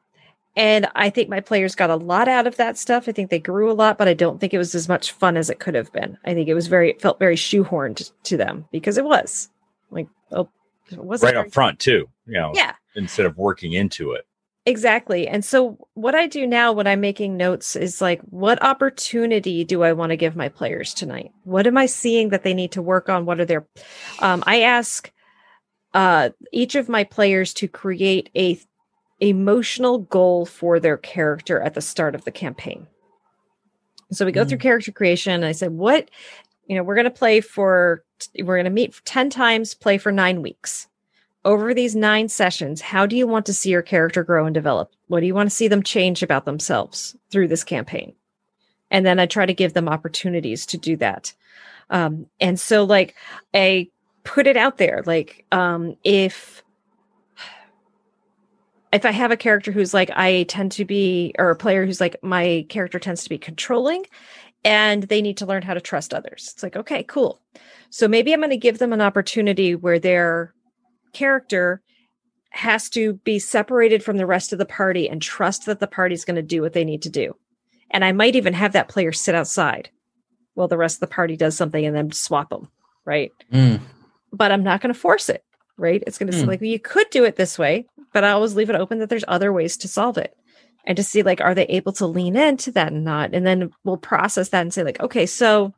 [0.56, 3.08] And I think my players got a lot out of that stuff.
[3.08, 5.36] I think they grew a lot, but I don't think it was as much fun
[5.36, 6.16] as it could have been.
[6.24, 9.48] I think it was very, it felt very shoehorned to them because it was
[9.90, 10.48] like, oh,
[10.90, 12.08] it wasn't right up front too.
[12.26, 14.26] You know, Yeah, instead of working into it.
[14.66, 15.28] Exactly.
[15.28, 19.82] And so what I do now when I'm making notes is like, what opportunity do
[19.82, 21.32] I want to give my players tonight?
[21.44, 23.26] What am I seeing that they need to work on?
[23.26, 23.66] What are their,
[24.20, 25.10] um, I ask
[25.92, 28.58] uh, each of my players to create a
[29.20, 32.86] emotional goal for their character at the start of the campaign.
[34.10, 35.32] So we go through character creation.
[35.32, 36.10] And I said, what,
[36.66, 38.04] you know, we're going to play for,
[38.38, 40.88] we're going to meet 10 times, play for nine weeks.
[41.44, 44.90] Over these nine sessions, how do you want to see your character grow and develop?
[45.08, 48.14] What do you want to see them change about themselves through this campaign?
[48.90, 51.34] And then I try to give them opportunities to do that.
[51.90, 53.14] Um, and so, like,
[53.52, 53.88] I
[54.22, 56.62] put it out there, like, um, if
[58.94, 62.00] if I have a character who's like, I tend to be, or a player who's
[62.00, 64.06] like, my character tends to be controlling
[64.64, 66.52] and they need to learn how to trust others.
[66.54, 67.40] It's like, okay, cool.
[67.90, 70.54] So maybe I'm going to give them an opportunity where their
[71.14, 71.80] character
[72.50, 76.24] has to be separated from the rest of the party and trust that the party's
[76.24, 77.34] going to do what they need to do.
[77.90, 79.90] And I might even have that player sit outside
[80.54, 82.68] while the rest of the party does something and then swap them,
[83.04, 83.32] right?
[84.32, 85.42] But I'm not going to force it,
[85.76, 86.02] right?
[86.06, 86.48] It's going to say Hmm.
[86.50, 89.08] like, well, you could do it this way, but I always leave it open that
[89.08, 90.36] there's other ways to solve it.
[90.86, 93.34] And to see like, are they able to lean into that and not?
[93.34, 95.72] And then we'll process that and say like, okay, so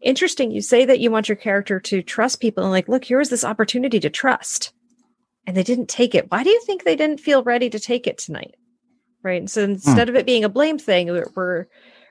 [0.00, 0.50] interesting.
[0.50, 3.44] You say that you want your character to trust people and like, look, here's this
[3.44, 4.72] opportunity to trust.
[5.46, 6.30] And they didn't take it.
[6.30, 8.54] Why do you think they didn't feel ready to take it tonight?
[9.22, 9.40] Right.
[9.40, 11.66] And so instead of it being a blame thing, we're we're,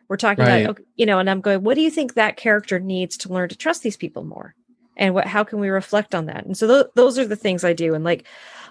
[0.07, 0.65] we're talking Right.
[0.65, 3.49] about, you know, and I'm going, what do you think that character needs to learn
[3.49, 4.55] to trust these people more?
[4.99, 7.63] and what how can we reflect on that and so th- those are the things
[7.63, 8.27] i do and like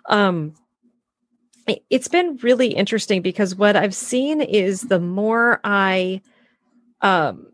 [0.09, 0.55] um
[1.91, 6.21] it's been really interesting because what i've seen is the more i
[7.01, 7.47] um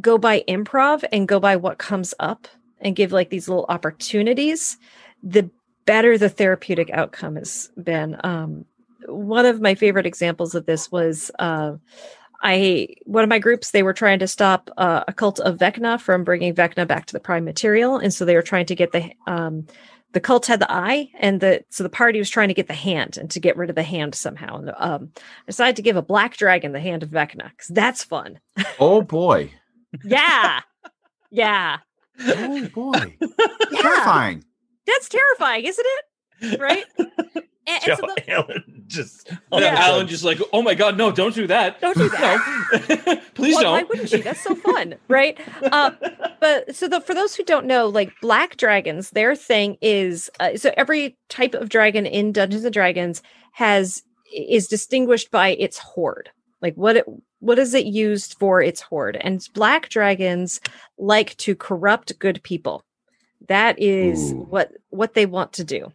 [0.00, 2.46] go by improv and go by what comes up
[2.80, 4.76] and give like these little opportunities
[5.22, 5.48] the
[5.86, 8.64] better the therapeutic outcome has been um
[9.06, 11.72] one of my favorite examples of this was uh
[12.42, 16.00] I one of my groups they were trying to stop uh, a cult of Vecna
[16.00, 18.92] from bringing Vecna back to the prime material, and so they were trying to get
[18.92, 19.66] the um,
[20.12, 22.74] the cult had the eye, and the so the party was trying to get the
[22.74, 24.56] hand and to get rid of the hand somehow.
[24.56, 28.04] And um, I decided to give a black dragon the hand of Vecna because that's
[28.04, 28.40] fun.
[28.78, 29.52] Oh boy.
[30.04, 30.60] Yeah,
[31.30, 31.78] yeah,
[32.26, 33.16] Oh boy.
[33.20, 33.80] yeah.
[33.82, 34.44] Terrifying.
[34.86, 36.60] That's terrifying, isn't it?
[36.60, 36.84] Right?
[37.66, 39.74] And, and so the, Allen just Yeah, Yeah.
[39.78, 41.80] Alan just like, oh my god, no, don't do that.
[41.80, 43.16] Don't do No.
[43.34, 43.72] Please Why- don't.
[43.72, 44.22] Why wouldn't you?
[44.22, 45.38] That's so fun, right?
[45.70, 45.96] Um,
[46.40, 50.56] but so the for those who don't know, like black dragons, their thing is uh,
[50.56, 53.22] so every type of dragon in Dungeons and Dragons
[53.52, 54.02] has
[54.34, 56.30] is distinguished by its hoard.
[56.62, 57.04] Like what it
[57.40, 59.16] what is it used for its hoard?
[59.20, 60.60] And black dragons
[60.98, 62.84] like to corrupt good people.
[63.48, 64.46] That is Ooh.
[64.50, 65.92] what what they want to do.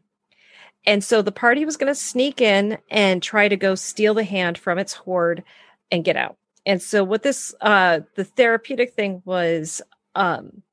[0.86, 4.24] And so the party was going to sneak in and try to go steal the
[4.24, 5.44] hand from its hoard
[5.92, 6.38] and get out.
[6.66, 9.82] And so what this uh the therapeutic thing was
[10.16, 10.64] um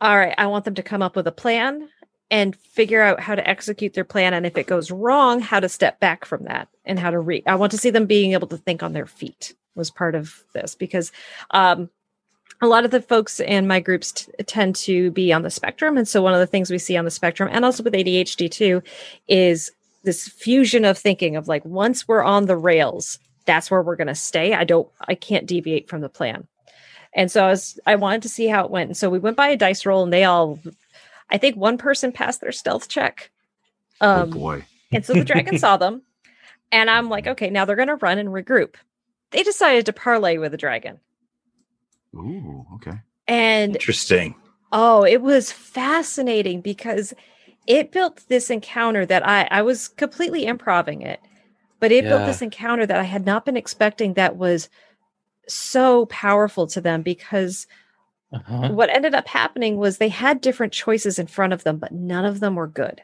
[0.00, 1.88] all right, I want them to come up with a plan
[2.30, 5.68] and figure out how to execute their plan and if it goes wrong, how to
[5.68, 8.48] step back from that and how to re I want to see them being able
[8.48, 11.12] to think on their feet was part of this because
[11.52, 11.88] um
[12.62, 15.98] a lot of the folks in my groups t- tend to be on the spectrum.
[15.98, 18.50] And so one of the things we see on the spectrum and also with ADHD
[18.50, 18.82] too
[19.28, 19.70] is
[20.04, 24.08] this fusion of thinking of like once we're on the rails that's where we're going
[24.08, 24.52] to stay.
[24.52, 26.46] I don't i can't deviate from the plan.
[27.14, 28.90] And so i was i wanted to see how it went.
[28.90, 30.58] And so we went by a dice roll and they all
[31.30, 33.30] i think one person passed their stealth check.
[34.00, 34.64] Oh um boy.
[34.92, 36.02] and so the dragon saw them.
[36.72, 38.74] And i'm like okay now they're going to run and regroup
[39.30, 41.00] they decided to parlay with the dragon
[42.14, 42.98] Ooh, okay.
[43.26, 44.34] and interesting.
[44.72, 47.14] Oh, it was fascinating because
[47.66, 51.20] it built this encounter that I I was completely improving it,
[51.80, 54.68] but it built this encounter that I had not been expecting that was
[55.48, 57.66] so powerful to them because
[58.32, 58.68] Uh-huh.
[58.68, 62.24] what ended up happening was they had different choices in front of them, but none
[62.24, 63.02] of them were good.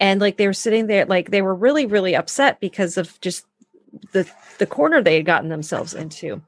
[0.00, 3.46] And like they were sitting there, like they were really, really upset because of just
[4.12, 6.42] the the corner they had gotten themselves into.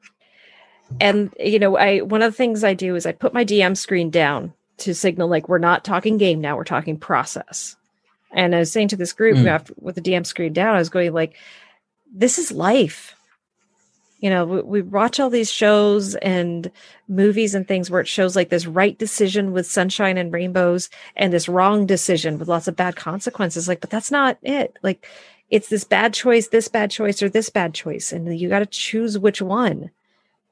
[1.00, 3.76] And you know, I one of the things I do is I put my DM
[3.76, 7.76] screen down to signal like we're not talking game now, we're talking process.
[8.32, 9.46] And I was saying to this group Mm.
[9.46, 11.36] after with the DM screen down, I was going like,
[12.14, 13.14] this is life
[14.22, 16.70] you know we, we watch all these shows and
[17.08, 21.32] movies and things where it shows like this right decision with sunshine and rainbows and
[21.32, 25.06] this wrong decision with lots of bad consequences like but that's not it like
[25.52, 28.66] it's this bad choice this bad choice or this bad choice and you got to
[28.66, 29.90] choose which one.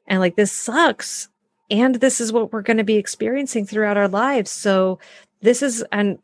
[0.07, 1.29] And like this sucks
[1.71, 4.51] and this is what we're going to be experiencing throughout our lives.
[4.51, 5.01] So
[5.41, 6.19] this is and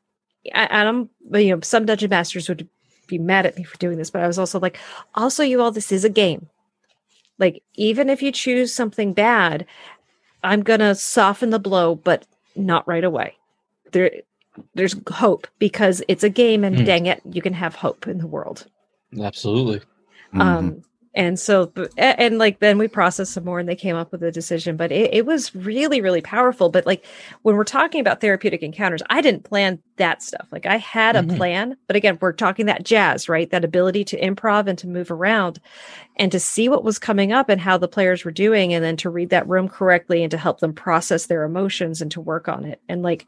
[0.54, 2.68] i'm you know some dungeon masters would
[3.08, 4.78] be mad at me for doing this but i was also like
[5.16, 6.48] also you all this is a game.
[7.38, 9.64] Like even if you choose something bad
[10.44, 13.38] i'm gonna soften the blow but not right away.
[13.92, 14.10] There
[14.74, 16.84] there's hope because it's a game and Hmm.
[16.84, 18.66] dang it you can have hope in the world
[19.20, 19.80] Absolutely.
[20.34, 20.40] Mhm.
[20.40, 20.82] um
[21.14, 24.30] and so and like then we processed some more and they came up with a
[24.30, 27.06] decision but it, it was really really powerful but like
[27.40, 31.22] when we're talking about therapeutic encounters i didn't plan that stuff like i had a
[31.22, 31.36] Mhm.
[31.38, 35.10] plan but again we're talking that jazz right that ability to improv and to move
[35.10, 35.58] around
[36.18, 38.96] and to see what was coming up and how the players were doing and then
[38.98, 42.46] to read that room correctly and to help them process their emotions and to work
[42.46, 43.26] on it and like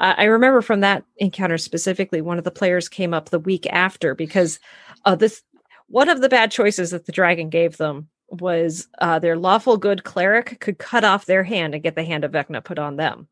[0.00, 3.66] I I remember from that encounter specifically, one of the players came up the week
[3.70, 4.58] after because
[5.04, 5.42] uh, this
[5.88, 10.04] one of the bad choices that the dragon gave them was uh, their lawful good
[10.04, 13.26] cleric could cut off their hand and get the hand of Vecna put on them.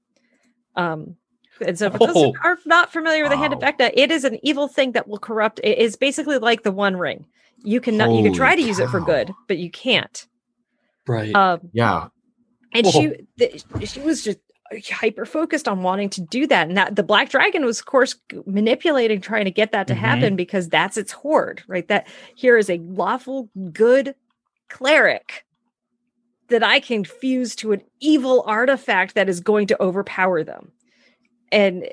[0.75, 1.17] Um,
[1.65, 2.35] and so, for those who Oh.
[2.45, 5.19] are not familiar with the hand of Vecna, it is an evil thing that will
[5.19, 5.61] corrupt.
[5.65, 7.27] It is basically like the One Ring.
[7.65, 10.27] You can not, you can try to use it for good, but you can't.
[11.09, 11.35] Right.
[11.35, 12.09] Um, yeah.
[12.73, 12.93] and Whoa.
[12.93, 14.39] she th- she was just
[14.91, 16.69] hyper focused on wanting to do that.
[16.69, 19.99] And that the black dragon was of course manipulating trying to get that to Mhm.
[19.99, 21.89] happen because that's its hoard right?
[21.89, 24.15] That here is a lawful good
[24.69, 25.45] cleric
[26.49, 30.73] that i can fuse to an evil artifact that is going to overpower them.
[31.53, 31.89] And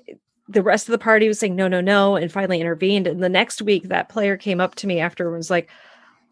[0.47, 3.07] the rest of the party was saying no no no and finally intervened.
[3.07, 5.69] And the next week that player came up to me after and was like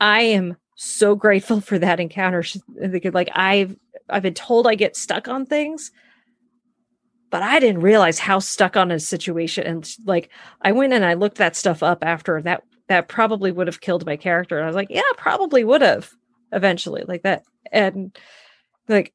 [0.02, 2.44] i am so grateful for that encounter.
[2.76, 3.76] They could like i've
[4.10, 5.92] i've been told i get stuck on things
[7.34, 9.66] but I didn't realize how stuck on a situation.
[9.66, 10.30] And like,
[10.62, 12.64] I went and I looked that stuff up after that.
[12.90, 14.56] That probably would have killed my character.
[14.56, 16.12] And I was like, yeah, probably would have
[16.52, 17.42] eventually, like that.
[17.72, 18.16] And
[18.88, 19.14] like,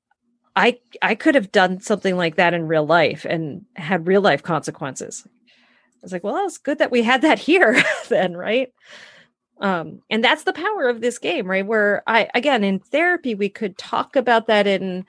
[0.57, 4.43] I I could have done something like that in real life and had real life
[4.43, 5.23] consequences.
[5.25, 5.31] I
[6.03, 8.73] was like, well, it's good that we had that here then, right?
[9.61, 11.64] Um, and that's the power of this game, right?
[11.64, 15.07] Where I again in therapy we could talk about that in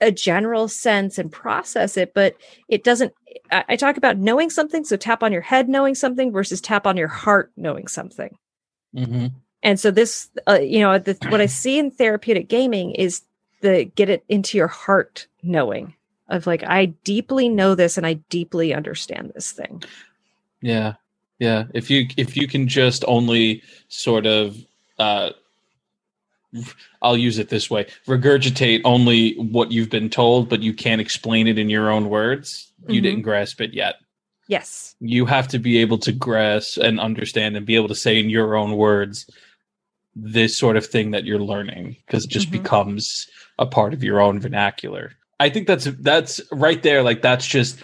[0.00, 2.36] a general sense and process it, but
[2.68, 3.12] it doesn't.
[3.50, 6.86] I, I talk about knowing something, so tap on your head knowing something versus tap
[6.86, 8.36] on your heart knowing something.
[8.94, 9.26] Mm-hmm.
[9.62, 13.22] And so this, uh, you know, the, what I see in therapeutic gaming is
[13.60, 15.94] the get it into your heart knowing
[16.28, 19.82] of like I deeply know this and I deeply understand this thing.
[20.62, 20.94] Yeah.
[21.38, 21.64] Yeah.
[21.74, 24.56] If you if you can just only sort of
[24.98, 25.30] uh
[27.02, 31.46] I'll use it this way regurgitate only what you've been told, but you can't explain
[31.46, 32.72] it in your own words.
[32.88, 33.04] You Mhm.
[33.04, 33.96] didn't grasp it yet.
[34.48, 34.96] Yes.
[35.00, 38.30] You have to be able to grasp and understand and be able to say in
[38.30, 39.30] your own words
[40.16, 42.62] this sort of thing that you're learning because it just Mhm.
[42.62, 43.28] becomes
[43.58, 45.12] a part of your own vernacular.
[45.38, 47.02] I think that's that's right there.
[47.02, 47.78] Like that's just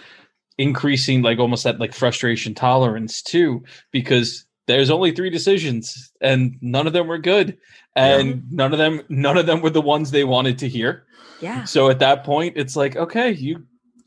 [0.57, 6.87] increasing like almost that like frustration tolerance too because there's only three decisions and none
[6.87, 7.57] of them were good
[7.95, 11.05] and none of them none of them were the ones they wanted to hear
[11.41, 11.63] Yeah.
[11.63, 13.65] so at that point it's like okay you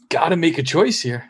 [0.09, 1.25] got to make a choice here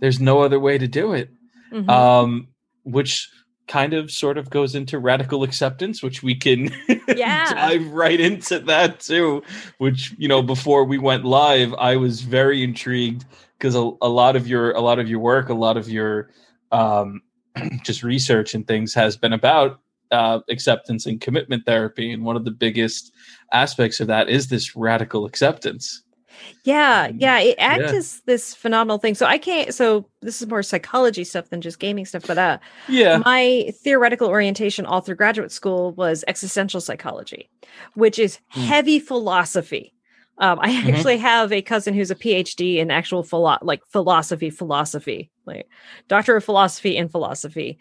[0.00, 1.28] there's no other way to do it
[1.72, 1.88] Mhm.
[1.90, 2.48] um
[2.84, 3.28] which
[3.68, 6.70] kind of sort of goes into radical acceptance which we can
[7.16, 7.52] Yeah.
[7.52, 9.42] dive right into that too
[9.78, 13.24] which you know before we went live i was very intrigued
[13.58, 16.30] because a, a lot of your a lot of your work a lot of your
[16.72, 17.22] um
[17.82, 19.80] just research and things has been about
[20.10, 23.12] uh, acceptance and commitment therapy and one of the biggest
[23.52, 26.02] aspects of that is this radical acceptance
[26.64, 27.38] Yeah, yeah.
[27.40, 27.98] It ACT Yeah.
[27.98, 29.14] is this phenomenal thing.
[29.14, 29.74] So I can't.
[29.74, 32.24] So this is more psychology stuff than just gaming stuff.
[32.26, 37.50] But uh, yeah my theoretical orientation all through graduate school was existential psychology,
[37.94, 38.60] which is Hmm.
[38.62, 39.91] heavy philosophy.
[40.38, 40.92] Um, I Mhm.
[40.94, 45.68] actually have a cousin who's a PhD in actual philo- like philosophy, philosophy, like
[46.08, 47.78] doctor of philosophy in philosophy,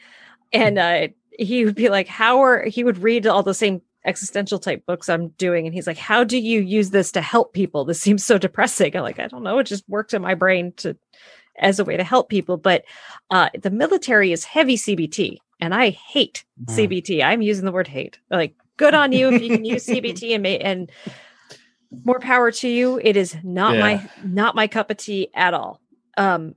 [0.52, 1.08] and uh,
[1.40, 5.10] he would be like, "How are?" He would read all the same existential type books
[5.10, 7.86] I'm doing, and he's like, "How do you use this to help people?
[7.86, 9.60] This seems so depressing." I'm like, "I don't know.
[9.60, 10.98] It just worked in my brain to
[11.58, 12.84] as a way to help people." But
[13.30, 16.76] uh, the military is heavy CBT, and I hate Mm.
[16.76, 17.24] CBT.
[17.24, 18.20] I'm using the word hate.
[18.30, 20.92] Like, good on you if you can use CBT and and
[22.06, 23.00] more power to you.
[23.04, 25.80] It is not my not my cup of tea at all.
[26.18, 26.56] Um,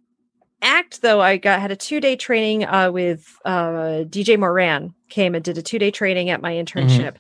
[0.62, 5.34] ACT though, I got had a two day training uh, with uh, DJ Moran came
[5.34, 7.16] and did a two day training at my internship,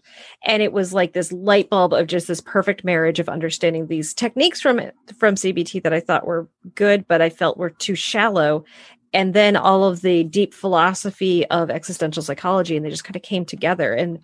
[0.46, 4.14] and it was like this light bulb of just this perfect marriage of understanding these
[4.14, 4.80] techniques from
[5.18, 8.64] from CBT that I thought were good, but I felt were too shallow.
[9.12, 13.22] And then all of the deep philosophy of existential psychology, and they just kind of
[13.22, 13.92] came together.
[13.92, 14.18] And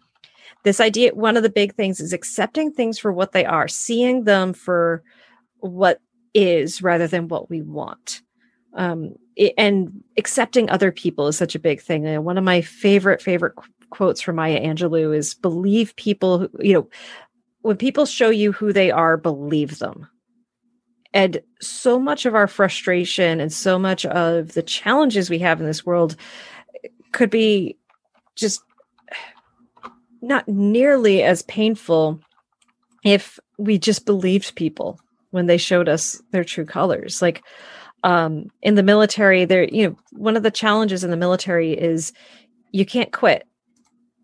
[0.64, 4.24] this idea, one of the big things is accepting things for what they are, seeing
[4.24, 5.02] them for
[5.58, 6.00] what
[6.34, 8.22] is rather than what we want.
[8.74, 12.06] Um, it- and accepting other people is such a big thing.
[12.06, 16.50] And one of my favorite, favorite qu- quotes from Maya Angelou is believe people, who,
[16.60, 16.88] you know,
[17.62, 20.08] when people show you who they are, believe them.
[21.12, 25.66] And so much of our frustration and so much of the challenges we have in
[25.66, 26.14] this world
[27.12, 27.76] could be
[28.36, 28.62] just
[30.22, 32.20] not nearly as painful
[33.04, 34.98] if we just believed people
[35.30, 37.22] when they showed us their true colors.
[37.22, 37.42] Like
[38.02, 42.12] um in the military there you know one of the challenges in the military is
[42.72, 43.46] you can't quit.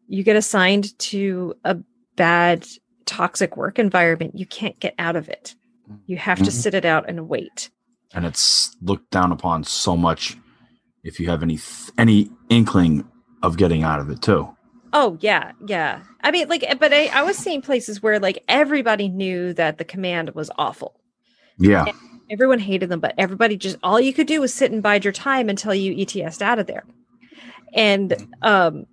[0.08, 1.76] You get assigned to a
[2.16, 2.66] bad
[3.06, 4.38] toxic work environment.
[4.38, 5.54] You can't get out of it.
[6.06, 6.52] You have to Mhm.
[6.52, 7.70] sit it out and wait.
[8.14, 10.36] And it's looked down upon so much
[11.04, 11.58] if you have any
[11.98, 13.04] any inkling
[13.42, 14.55] of getting out of it too.
[14.98, 16.00] Oh yeah, yeah.
[16.22, 19.84] I mean, like, but I, I was seeing places where like everybody knew that the
[19.84, 20.98] command was awful.
[21.58, 21.84] Yeah,
[22.30, 25.12] Everyone hated them, but everybody just all you could do was sit and bide your
[25.12, 26.84] time until you ETS'd out of there.
[27.74, 28.86] And um,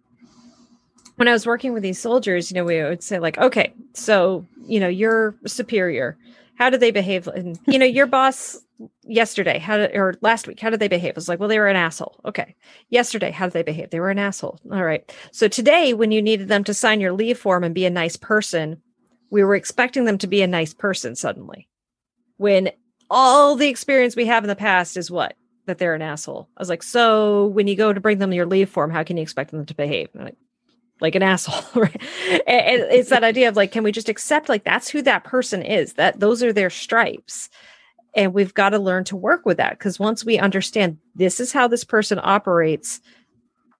[1.16, 4.46] when I was working with these soldiers, you know, we would say like, okay, so
[4.68, 6.18] you know, your superior,
[6.56, 7.28] how do they behave?
[7.28, 8.58] And you know, your boss
[9.04, 11.14] yesterday, how did or last week, how did they behave?
[11.14, 12.20] I was like, well, they were an asshole.
[12.26, 12.56] Okay,
[12.90, 13.90] yesterday, how did they behave?
[13.90, 14.60] They were an asshole.
[14.72, 15.12] All right.
[15.32, 18.16] So today, when you needed them to sign your leave form and be a nice
[18.16, 18.82] person,
[19.30, 21.68] we were expecting them to be a nice person suddenly.
[22.38, 22.72] When
[23.10, 25.36] all the experience we have in the past is what?
[25.66, 26.50] That they're an asshole.
[26.58, 29.18] I was like, so when you go to bring them your leave form, how can
[29.18, 30.10] you expect them to behave?
[30.14, 30.36] And like,
[31.04, 32.02] like an asshole, right?
[32.48, 35.62] And it's that idea of like, can we just accept like that's who that person
[35.62, 35.94] is?
[35.94, 37.50] That those are their stripes.
[38.16, 41.52] And we've got to learn to work with that because once we understand this is
[41.52, 43.02] how this person operates,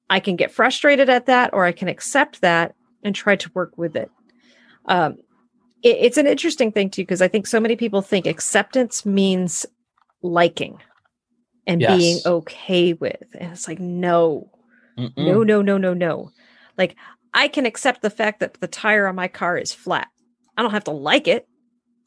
[0.10, 3.78] I can get frustrated at that or I can accept that and try to work
[3.78, 4.12] with it.
[4.86, 5.18] Um,
[5.82, 9.66] it it's an interesting thing too, because I think so many people think acceptance means
[10.22, 10.80] liking
[11.68, 12.00] and Yes.
[12.00, 13.24] being okay with.
[13.40, 14.50] And it's like, no,
[14.98, 15.14] Mm-mm.
[15.18, 16.32] no, no, no, no, no.
[16.78, 16.96] Like
[17.34, 20.08] I can accept the fact that the tire on my car is flat.
[20.58, 21.48] I don't have to like it.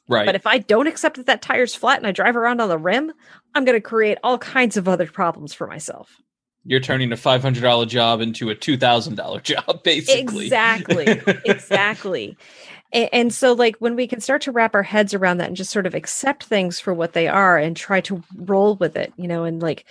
[0.08, 0.26] right.
[0.26, 2.78] But if I don't accept that that tire's flat and I drive around on the
[2.78, 3.12] rim,
[3.54, 6.16] I'm going to create all kinds of other problems for myself.
[6.64, 10.46] You're turning a five hundred dollar job into a two thousand dollar job, basically.
[10.46, 11.06] Exactly.
[11.44, 12.36] exactly.
[12.92, 15.56] And, and so, like, when we can start to wrap our heads around that and
[15.56, 19.12] just sort of accept things for what they are and try to roll with it,
[19.16, 19.84] you know, and like,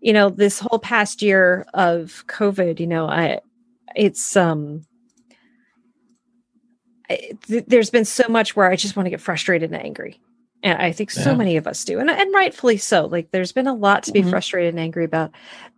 [0.00, 3.40] you know, this whole past year of COVID, you know, I,
[3.94, 4.84] it's, um,
[7.10, 10.20] I, th- there's been so much where I just want to get frustrated and angry.
[10.62, 11.36] And I think so Yeah.
[11.36, 13.04] many of us do, and, and rightfully so.
[13.04, 14.30] Like, there's been a lot to be Mhm.
[14.30, 15.30] frustrated and angry about.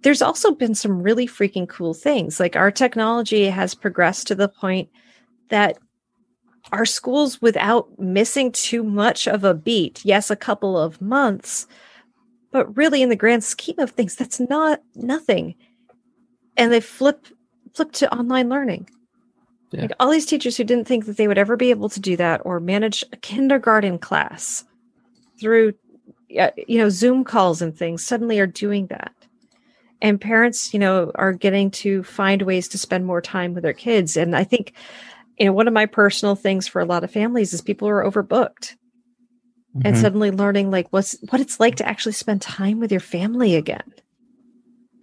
[0.02, 2.38] There's also been some really freaking cool things.
[2.38, 4.88] Like, our technology has progressed to the point
[5.48, 5.78] that
[6.72, 11.66] our schools, without missing too much of a beat, yes, a couple of months,
[12.52, 15.56] but really in the grand scheme of things, that's not nothing.
[16.56, 17.26] And they flip
[17.76, 18.88] flip to online learning.
[19.72, 19.82] Yeah.
[19.82, 22.16] Like all these teachers who didn't think that they would ever be able to do
[22.16, 24.64] that or manage a kindergarten class
[25.38, 25.74] through
[26.28, 29.12] you know Zoom calls and things suddenly are doing that.
[30.02, 33.72] And parents, you know, are getting to find ways to spend more time with their
[33.72, 34.16] kids.
[34.16, 34.74] And I think,
[35.38, 38.04] you know, one of my personal things for a lot of families is people are
[38.04, 38.76] overbooked
[39.84, 40.00] and Mhm.
[40.00, 43.92] suddenly learning like what's what it's like to actually spend time with your family again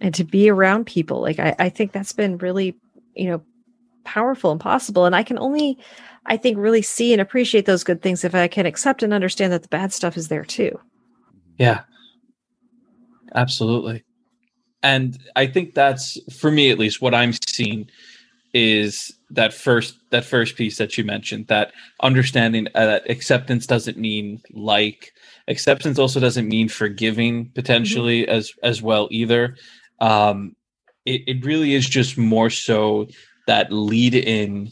[0.00, 2.76] and to be around people like I, I think that's been really
[3.14, 3.42] you know
[4.04, 5.06] powerful and possible.
[5.06, 5.78] And i can only
[6.26, 9.52] i think really see and appreciate those good things if i can accept and understand
[9.52, 10.78] that the bad stuff is there too.
[11.58, 11.82] Yeah.
[13.34, 14.04] Absolutely.
[14.82, 17.88] And I think that's for me at least what I'm seeing
[18.52, 21.72] is that first that first piece that you mentioned that
[22.02, 25.12] understanding uh, that acceptance doesn't mean like.
[25.48, 29.56] Acceptance also doesn't mean forgiving potentially as as well either
[30.00, 30.54] um
[31.04, 33.06] it, it really is just more so
[33.46, 34.70] that lead in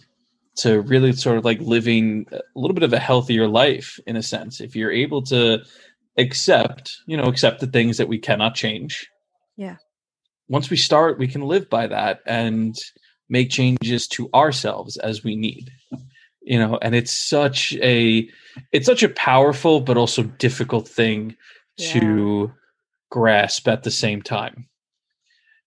[0.57, 4.23] to really sort of like living a little bit of a healthier life in a
[4.23, 4.61] sense.
[4.61, 5.63] If you're able to
[6.19, 9.09] accept you know accept the things that we cannot change
[9.57, 9.77] Yeah.
[10.49, 12.75] once we start we can live by that and
[13.31, 15.71] make changes to ourselves as we need.
[16.43, 18.29] You know and it's such a
[18.73, 21.37] it's such a powerful but also difficult thing
[21.79, 22.53] to
[23.11, 24.67] grasp at the same time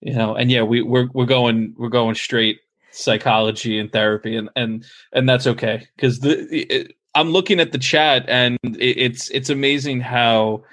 [0.06, 2.60] you know and yeah we we're we're going we're going straight
[2.92, 5.88] psychology and therapy and and and that's okay.
[5.96, 10.64] Because the it, i'm looking at the chat and it, it's it's amazing how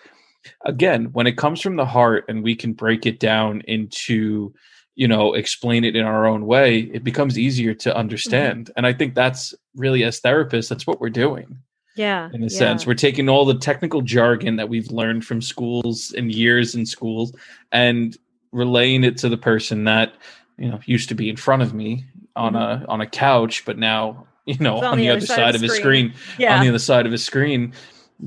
[0.67, 4.53] again when it comes from the heart and we can break it down into
[4.97, 8.67] you know explain it in our own way it becomes easier to understand.
[8.67, 8.73] Mm-hmm.
[8.77, 11.59] And i think that's really as therapists that's what we're doing.
[11.97, 12.59] Yeah in a yeah.
[12.59, 16.85] sense we're taking all the technical jargon that we've learned from schools and years in
[16.85, 17.33] schools
[17.71, 18.19] and
[18.53, 20.15] relaying it to the person that
[20.59, 22.05] you know used to be in front of me
[22.37, 22.91] on a mm-hmm.
[22.91, 26.15] on a couch but now you know It's on, the, other side, of his screen,
[26.39, 27.73] yeah on the other side of his screen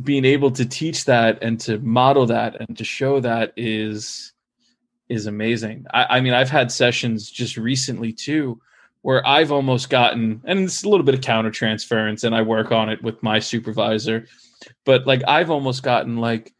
[0.04, 4.34] being able to teach that and to model that and to show that is
[5.08, 5.86] is amazing.
[5.94, 8.60] I, I mean i've had sessions just recently too
[9.04, 12.72] where i've almost gotten and it's a little bit of counter transference and i work
[12.72, 14.26] on it with my supervisor
[14.84, 16.54] but like i've almost gotten like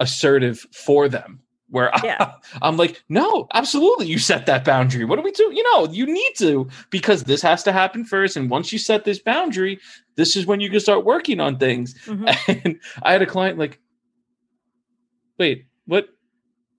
[0.00, 1.43] assertive for them
[1.74, 2.32] where Yeah.
[2.62, 5.04] I, am like no absolutely you set that boundary.
[5.04, 5.50] What do we do?
[5.52, 9.04] You know you need to because this has to happen first and once you set
[9.04, 9.80] this boundary
[10.16, 11.94] this is when you can start working on things.
[12.06, 12.24] Mhm.
[12.64, 13.80] and i had a client like
[15.38, 16.08] wait what?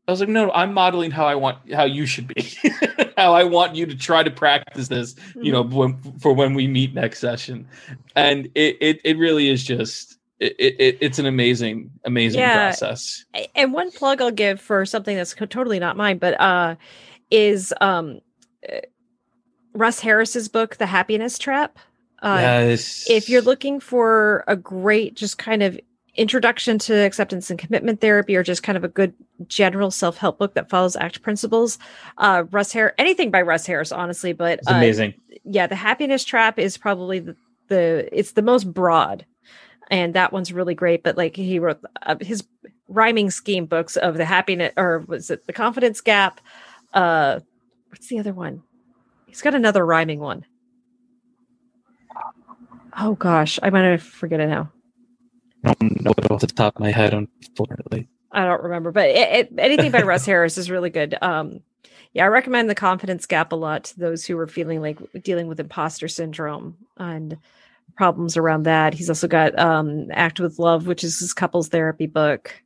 [0.07, 2.53] I was like no, no i'm modeling how i want how you should be
[3.17, 6.67] how i want you to try to practice this you know when, for when we
[6.67, 7.67] meet next session.
[8.15, 12.55] And it it, it really is just it, it it's an amazing amazing Yeah.
[12.55, 13.25] process
[13.55, 16.75] and one plug I'll give for something that's totally not mine, but uh,
[17.31, 18.19] is um,
[18.71, 18.79] uh,
[19.73, 21.79] Russ Harris's book, The Happiness Trap.
[22.21, 25.79] Uh, yes If you're looking for a great, just kind of
[26.15, 29.13] introduction to acceptance and commitment therapy, or just kind of a good
[29.47, 31.77] general self help book that follows ACT principles,
[32.17, 35.13] uh, Russ Harris, anything by Russ Harris, honestly, but it's uh, amazing
[35.45, 37.35] yeah, the happiness trap is probably the,
[37.67, 39.25] the it's the most broad,
[39.89, 41.03] and that one's really great.
[41.03, 42.43] But like he wrote uh, his
[42.87, 46.41] rhyming scheme books of the happiness, or was it the confidence gap?
[46.93, 47.39] Uh,
[47.89, 48.63] what's the other one?
[49.27, 50.45] He's got another rhyming one.
[52.97, 54.71] Oh gosh, I'm gonna forget it now.
[55.63, 58.07] don't know it off the top of my head, unfortunately.
[58.31, 61.17] I don't remember, but it, it, anything by Russ Harris is really good.
[61.21, 61.61] Um,
[62.13, 65.47] yeah, I recommend the confidence gap a lot to those who are feeling like dealing
[65.47, 67.37] with imposter syndrome and
[67.95, 68.93] problems around that.
[68.93, 72.61] He's also got um, Act with Love, which is his couples therapy book.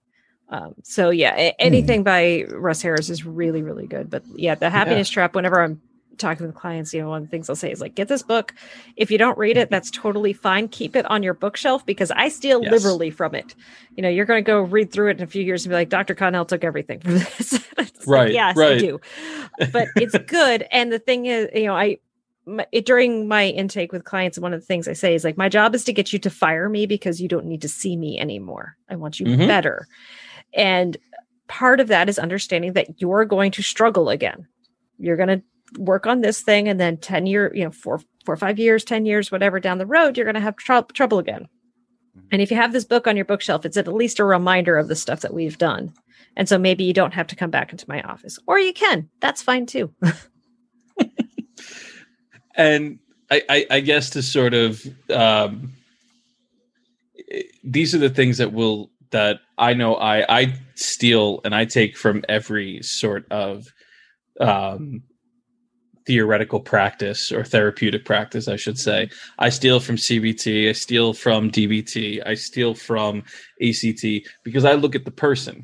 [0.49, 2.05] Um, so yeah, a- anything mm.
[2.05, 4.09] by Russ Harris is really, really good.
[4.09, 5.13] But yeah, the happiness yeah.
[5.13, 5.81] trap, whenever I'm
[6.17, 8.23] talking with clients, you know, one of the things I'll say is like, get this
[8.23, 8.53] book.
[8.95, 10.67] If you don't read it, that's totally fine.
[10.67, 12.71] Keep it on your bookshelf because I steal yes.
[12.71, 13.55] liberally from it.
[13.95, 15.75] You know, you're going to go read through it in a few years and be
[15.75, 16.15] like, Dr.
[16.15, 17.63] Connell took everything from this.
[18.07, 18.25] right.
[18.25, 18.73] Like, yes, right.
[18.73, 19.01] I do.
[19.71, 20.67] But it's good.
[20.71, 21.97] and the thing is, you know, I,
[22.49, 25.37] my, it, during my intake with clients, one of the things I say is like,
[25.37, 27.95] my job is to get you to fire me because you don't need to see
[27.95, 28.75] me anymore.
[28.89, 29.47] I want you mm-hmm.
[29.47, 29.87] better.
[30.53, 30.97] And
[31.47, 34.47] part of that is understanding that you're going to struggle again.
[34.97, 35.41] You're going to
[35.77, 38.83] work on this thing and then 10 year you know four four or five years
[38.83, 41.47] 10 years whatever down the road you're going to have tr- trouble again
[42.17, 42.27] mm-hmm.
[42.31, 44.87] and if you have this book on your bookshelf it's at least a reminder of
[44.87, 45.93] the stuff that we've done
[46.35, 49.07] and so maybe you don't have to come back into my office or you can
[49.19, 49.93] that's fine too
[52.55, 52.99] and
[53.31, 55.73] I, I, I guess to sort of um,
[57.63, 61.97] these are the things that will that i know i i steal and i take
[61.97, 63.65] from every sort of
[64.39, 65.01] um
[66.09, 69.11] theoretical practice or therapeutic practice, I should say.
[69.37, 73.23] I steal from CBT, I steal from DBT, I steal from
[73.61, 75.63] ACT because I look at the person.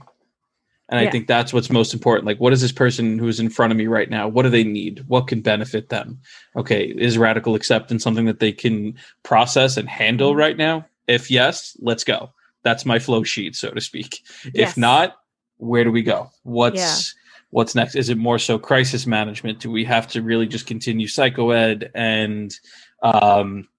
[0.90, 1.08] And yeah.
[1.08, 2.28] I think that's what's most important.
[2.28, 4.28] Like, what is this person who's in front of me right now?
[4.28, 5.04] What do they need?
[5.08, 6.20] What can benefit them?
[6.56, 10.40] Okay, is radical acceptance something that they can process and handle mm-hmm.
[10.40, 10.86] right now?
[11.08, 12.34] If yes, let's go.
[12.64, 14.22] That's my flow sheet, so to speak.
[14.54, 14.72] Yes.
[14.72, 15.16] If not,
[15.58, 16.30] where do we go?
[16.44, 17.22] What's yeah
[17.56, 17.96] what's next?
[17.96, 19.62] Is it more so crisis management?
[19.62, 22.54] Do we have to really just continue psychoed and
[23.02, 23.70] um,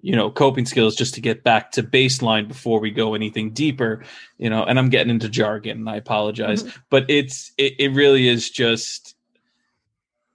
[0.00, 4.04] you know coping skills just to get back to baseline before we go anything deeper?
[4.38, 5.86] You know, and I'm getting into jargon.
[5.86, 6.80] I apologize, mm-hmm.
[6.90, 9.14] but it's it, it really is just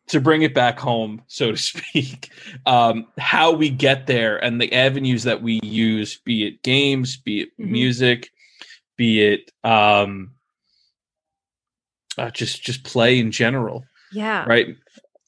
[0.07, 2.31] to bring it back home, so to speak,
[2.65, 7.41] um, how we get there and the avenues that we use, be it games, be
[7.41, 7.71] it mm-hmm.
[7.71, 8.31] music,
[8.95, 10.31] be it um,
[12.17, 13.85] uh, just just play in general.
[14.11, 14.45] Yeah.
[14.45, 14.77] Right.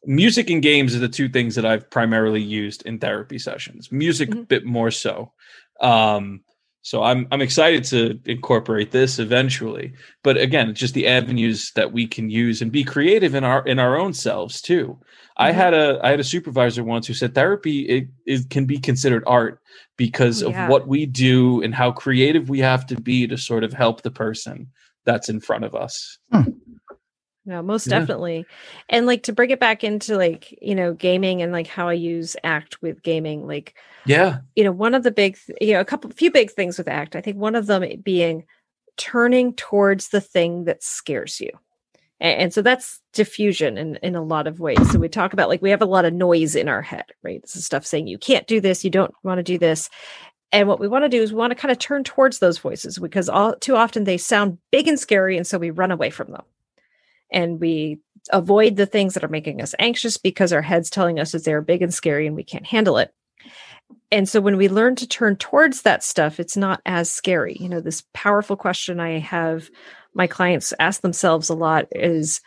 [0.05, 3.91] Music and games are the two things that I've primarily used in therapy sessions.
[3.91, 4.39] Music mm-hmm.
[4.39, 5.33] a bit more so.
[5.81, 6.41] Um,
[6.81, 9.93] so I'm I'm excited to incorporate this eventually.
[10.23, 13.63] But again, it's just the avenues that we can use and be creative in our
[13.65, 14.87] in our own selves too.
[14.87, 15.03] Mm-hmm.
[15.37, 18.79] I had a I had a supervisor once who said therapy it, it can be
[18.79, 19.59] considered art
[19.97, 20.63] because yeah.
[20.63, 24.01] of what we do and how creative we have to be to sort of help
[24.01, 24.67] the person
[25.05, 26.17] that's in front of us.
[26.31, 26.51] Hmm.
[27.49, 27.97] No, most yeah.
[27.97, 28.45] definitely.
[28.89, 31.93] And like to bring it back into like, you know, gaming and like how I
[31.93, 33.73] use ACT with gaming, like,
[34.05, 36.87] yeah, you know, one of the big, you know, a couple, few big things with
[36.87, 37.15] ACT.
[37.15, 38.45] I think one of them being
[38.97, 41.49] turning towards the thing that scares you.
[42.19, 44.91] And, and so that's defusion in, in a lot of ways.
[44.91, 47.41] So we talk about like we have a lot of noise in our head, right?
[47.41, 49.89] This is stuff saying you can't do this, you don't want to do this.
[50.51, 52.59] And what we want to do is we want to kind of turn towards those
[52.59, 55.35] voices because all too often they sound big and scary.
[55.35, 56.43] And so we run away from them
[57.31, 57.99] and we
[58.31, 61.61] avoid the things that are making us anxious because our head's telling us that they're
[61.61, 63.13] big and scary and we can't handle it.
[64.11, 67.57] And so when we learn to turn towards that stuff, it's not as scary.
[67.59, 69.69] You know, this powerful question I have
[70.13, 72.41] my clients ask themselves a lot is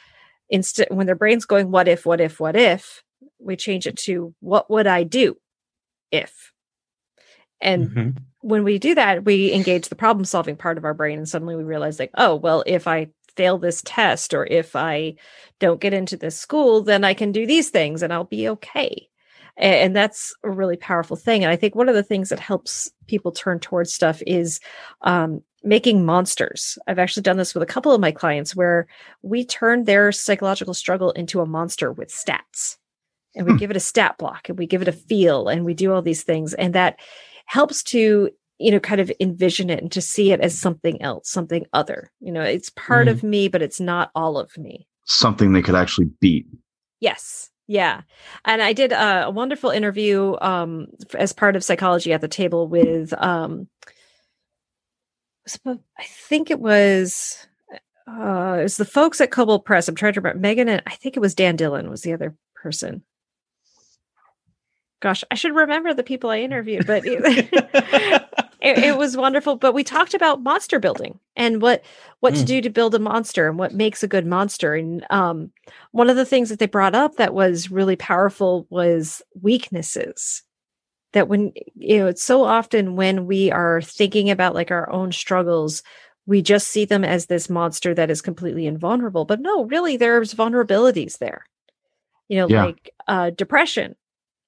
[0.51, 3.03] instead when their brain's going, what if, what if, what if,
[3.39, 5.37] we change it to what would I do
[6.11, 6.53] if?
[7.61, 8.11] And mm-hmm.
[8.41, 11.55] when we do that, we engage the problem solving part of our brain and suddenly
[11.55, 15.15] we realize like, oh, well, if I fail this test or if I
[15.59, 19.09] don't get into this school, then I can do these things and I'll be okay.
[19.57, 21.45] And that's a really powerful thing.
[21.45, 24.61] And I think one of the things that helps people turn towards stuff is
[25.03, 26.79] um, making monsters.
[26.87, 28.87] I've actually done this with a couple of my clients where
[29.21, 32.79] we turn their psychological struggle into a monster with stats.
[33.35, 33.59] And we hmm.
[33.59, 36.03] give it a stat block and we give it a feel and we do all
[36.03, 36.55] these things.
[36.55, 36.99] And that
[37.47, 41.31] helps to you know kind of envision it and to see it as something else
[41.31, 42.11] something other.
[42.21, 43.11] You know it's part mm.
[43.11, 44.87] of me but it's not all of me.
[45.05, 46.47] Something they could actually beat.
[47.01, 47.51] Yes.
[47.67, 48.03] Yeah.
[48.45, 52.69] And i did a, a wonderful interview um as part of psychology at the table
[52.69, 53.69] with um
[55.67, 57.47] i think it was
[58.09, 59.89] uh it was the folks at Kobold Press.
[59.89, 62.37] I'm trying to remember megan and i think it was dan dillon was the other
[62.55, 63.03] person
[65.03, 67.03] gosh i should remember the people i interviewed but
[68.63, 69.57] it, it, was wonderful.
[69.57, 71.83] But we talked about monster building and what
[72.21, 72.39] what mm.
[72.39, 74.75] to do to build a monster and what makes a good monster.
[74.75, 75.51] And um,
[75.91, 80.43] one of the things that they brought up that was really powerful was weaknesses.
[81.13, 85.13] That when you know it's so often when we are thinking about like our own
[85.13, 85.83] struggles
[86.25, 89.25] we just see them as this monster that is completely invulnerable.
[89.25, 91.45] But no really there's vulnerabilities there.
[92.29, 92.65] You know Yeah.
[92.67, 93.97] like uh depression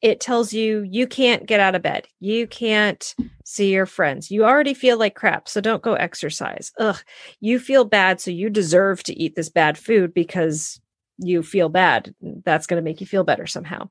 [0.03, 2.07] it tells you you can't get out of bed.
[2.21, 3.15] You can't
[3.45, 4.31] see your friends.
[4.31, 6.73] You already feel like crap so don't go exercise.
[6.79, 6.99] Ugh
[7.45, 10.81] you feel bad so you deserve to eat this bad food because
[11.19, 12.15] you feel bad.
[12.23, 13.89] That's going to make you feel better somehow.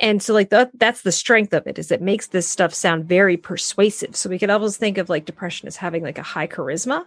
[0.00, 3.04] And so like that that's the strength of it is it makes this stuff sound
[3.04, 4.16] very persuasive.
[4.16, 7.04] So we could almost think of like depression as having like a high charisma.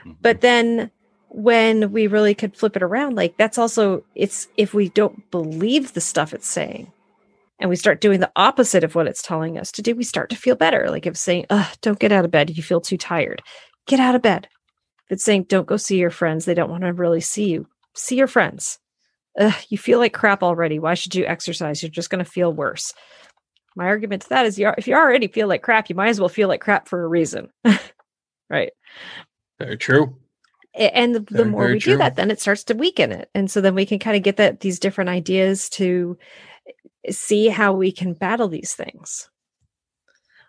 [0.00, 0.12] Mm-hmm.
[0.22, 0.90] But then
[1.28, 5.92] when we really could flip it around like that's also it's if we don't believe
[5.92, 6.90] the stuff it's saying
[7.58, 10.30] and we start doing the opposite of what it's telling us to do we start
[10.30, 10.90] to feel better.
[10.90, 12.56] Like if it's saying Ugh, don't get out of bed.
[12.56, 13.42] You feel too tired.
[13.86, 14.48] Get out of bed.
[15.06, 16.44] If it's saying don't go see your friends.
[16.44, 17.66] They don't want to really see you.
[17.94, 18.78] See your friends.
[19.38, 20.78] Ugh, you feel like crap already.
[20.78, 21.82] Why should you exercise?
[21.82, 22.92] You're just going to feel worse.
[23.74, 26.18] My argument to that is you if you already feel like crap you might as
[26.18, 27.48] well feel like crap for a reason.
[28.48, 28.70] Right?
[29.58, 30.16] Very true.
[30.74, 31.94] And the, the more we true.
[31.94, 33.30] do that then it starts to weaken it.
[33.34, 36.16] And so then we can kind of get that these different ideas to
[37.10, 39.28] see how we can battle these things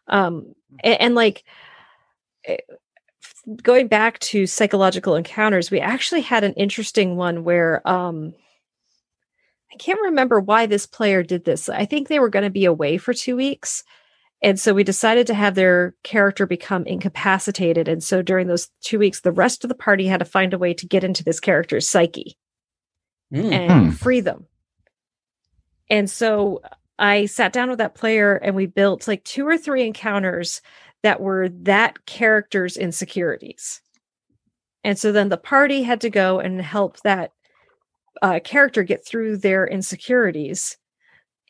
[0.07, 0.53] um
[0.83, 1.43] a- and, like
[2.45, 2.57] eh,
[3.63, 8.33] going back to psychological encounters we actually had an interesting one where um
[9.73, 12.65] i can't remember why this player did this i think they were going to be
[12.65, 13.83] away for two weeks
[14.43, 17.87] and so we decided to have their character become incapacitated.
[17.87, 20.59] And so during those two weeks, the rest of the party had to find a
[20.59, 22.37] way to get into this character's psyche
[23.33, 23.51] Mm.
[23.51, 23.89] and Hmm.
[23.89, 24.45] free them.
[25.89, 26.61] And so
[26.99, 30.61] I sat down with that player and we built like two or three encounters
[31.03, 33.81] that were that character's insecurities.
[34.83, 37.31] And so then the party had to go and help that
[38.21, 40.77] uh, character get through their insecurities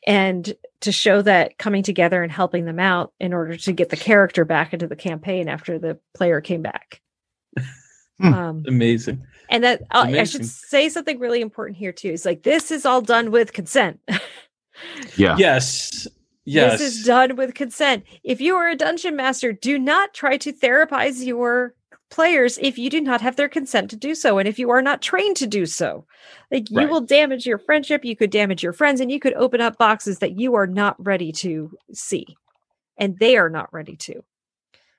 [0.06, 3.96] and to show that coming together and helping them out in order to get the
[3.96, 7.00] character back into the campaign after the player came back.
[8.20, 8.34] Hmm.
[8.34, 9.24] Um, Amazing.
[9.48, 12.10] and that uh, I should say something really important here too.
[12.10, 14.00] Is like this is all done with consent.
[15.16, 15.34] Yeah.
[15.36, 16.06] Yes.
[16.44, 16.78] Yes.
[16.78, 18.04] This is done with consent.
[18.22, 21.74] If you are a dungeon master, do not try to therapize your
[22.10, 24.80] players if you do not have their consent to do so and if you are
[24.80, 26.06] not trained to do so.
[26.52, 29.60] Like you will damage your friendship, you could damage your friends and you could open
[29.60, 32.36] up boxes that you are not ready to see
[32.96, 34.22] and they are not ready to.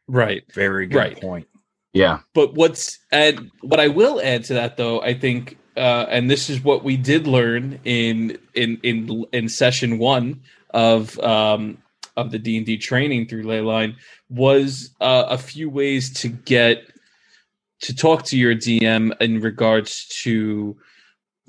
[0.07, 0.43] right.
[0.53, 1.21] Very good Right.
[1.21, 1.47] point.
[1.93, 2.19] Yeah.
[2.33, 6.49] But what's and what I will add to that though, I think uh and this
[6.49, 11.77] is what we did learn in in in in session 1 of um
[12.17, 13.95] of the D&D training through Leyline
[14.29, 16.91] was uh, a few ways to get
[17.81, 20.75] to talk to your DM in regards to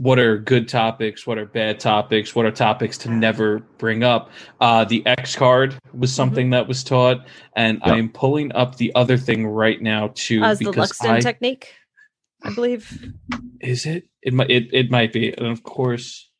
[0.00, 4.30] what are good topics, what are bad topics, what are topics to never bring up.
[4.58, 7.92] Uh, the X card was something that was taught, and Yeah.
[7.92, 11.20] I am pulling up the other thing right now too As the because Luxton I
[11.20, 11.74] technique,
[12.42, 13.12] I believe.
[13.60, 16.30] is it it might it, it might be, and of course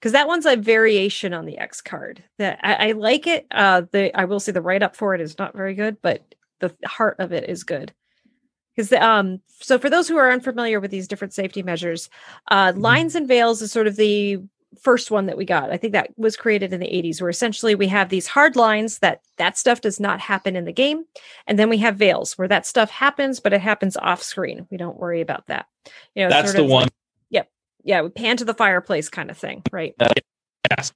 [0.00, 2.24] because that one's a variation on the X card.
[2.38, 3.46] That I, I like it.
[3.52, 6.34] Uh, the I will say the write up for it is not very good, but
[6.58, 7.92] the heart of it is good.
[8.74, 12.08] Because um, so for those who are unfamiliar with these different safety measures,
[12.50, 14.42] uh, lines and veils is sort of the
[14.80, 15.70] first one that we got.
[15.70, 19.00] I think that was created in the 80s, where essentially we have these hard lines
[19.00, 21.04] that that stuff does not happen in the game,
[21.46, 24.66] and then we have veils where that stuff happens, but it happens off screen.
[24.70, 25.66] We don't worry about that.
[26.14, 26.84] You know, that's the one.
[26.84, 26.92] like-
[27.84, 29.94] yeah, we pan to the fireplace kind of thing, right?
[30.70, 30.92] Yes.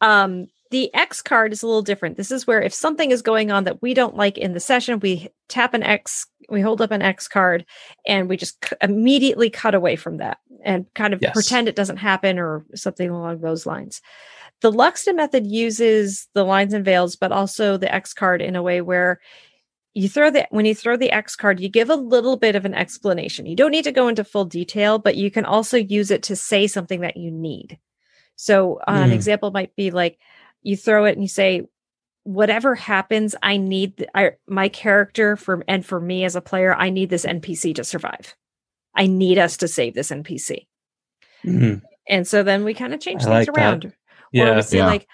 [0.00, 2.16] Um, the X card is a little different.
[2.16, 4.98] This is where if something is going on that we don't like in the session,
[4.98, 7.64] we tap an X, we hold up an X card,
[8.08, 11.32] and we just c- immediately cut away from that and kind of Yes.
[11.32, 14.02] pretend it doesn't happen or something along those lines.
[14.62, 18.62] The Luxton method uses the lines and veils, but also the X card in a
[18.62, 19.20] way where
[19.94, 22.64] you throw the when you throw the X card, you give a little bit of
[22.64, 23.46] an explanation.
[23.46, 26.34] You don't need to go into full detail, but you can also use it to
[26.34, 27.78] say something that you need.
[28.34, 29.14] So uh, an Mm.
[29.14, 30.18] example might be like
[30.64, 31.62] you throw it and you say,
[32.24, 36.90] "Whatever happens, I need I, my character for and for me as a player, I
[36.90, 38.34] need this NPC to survive.
[38.96, 40.66] I need us to save this NPC."
[41.44, 41.82] Mhm.
[42.08, 43.60] And so then we kind of change I things like that.
[43.60, 43.84] around.
[43.86, 43.92] Or
[44.32, 44.56] Yeah.
[44.56, 44.86] we say Yeah.
[44.86, 45.06] like,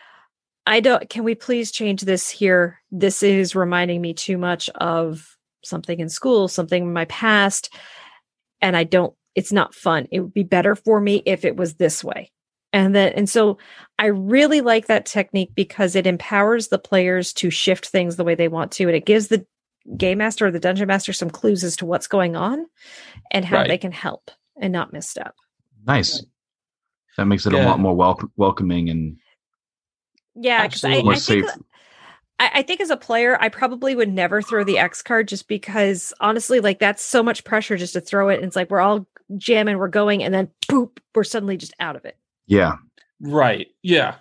[0.67, 2.81] I don't can we please change this here?
[2.91, 7.73] This is reminding me too much of something in school, something in my past,
[8.61, 10.09] and I don't it's not fun.
[10.11, 12.31] It would be better for me if it was this way.
[12.73, 13.59] And then and so
[13.99, 18.35] I really like that technique because it empowers the players to shift things the way
[18.35, 19.45] they want to and it gives the
[19.97, 22.66] game master or the dungeon master some clues as to what's going on
[23.33, 23.68] and how Right.
[23.68, 25.35] they can help and not misstep.
[25.87, 26.25] Nice.
[27.16, 29.16] That makes it a lot more wel- welcoming and
[30.35, 31.01] Yeah, because I, Absolutely.
[31.01, 31.59] I More think safe.
[32.39, 35.49] I, I think as a player, I probably would never throw the X card just
[35.49, 38.37] because honestly, like that's so much pressure just to throw it.
[38.37, 39.07] And it's like we're all
[39.37, 42.16] jamming, we're going, and then poop, we're suddenly just out of it.
[42.51, 42.77] Yeah.
[43.21, 43.69] Right.
[43.83, 44.17] Yeah.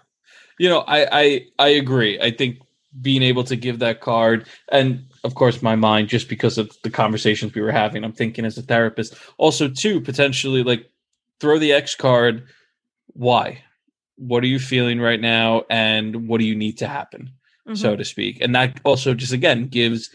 [0.60, 2.20] You know, I I I agree.
[2.22, 2.60] I think
[3.02, 6.90] being able to give that card and of course my mind just because of the
[6.90, 9.16] conversations we were having, I'm thinking as a therapist.
[9.38, 10.90] Also too, potentially like
[11.40, 12.48] throw the X card.
[13.14, 13.64] Why?
[14.18, 17.32] What are you feeling right now and what do you need to happen,
[17.68, 17.78] Mhm.
[17.78, 18.40] so to speak?
[18.42, 20.10] And that also just again gives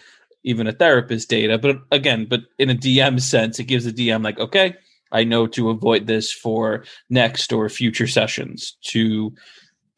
[0.44, 4.22] even a therapist data, but again, but in a DM sense, it gives the DM
[4.22, 4.74] like, okay,
[5.14, 9.32] I know to avoid this for next or future sessions to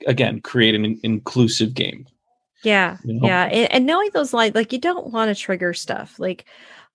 [0.07, 2.07] again create an inclusive game.
[2.63, 3.27] Yeah, You know?
[3.27, 6.19] yeah, and, and knowing those lines, like you don't want to trigger stuff.
[6.19, 6.45] Like,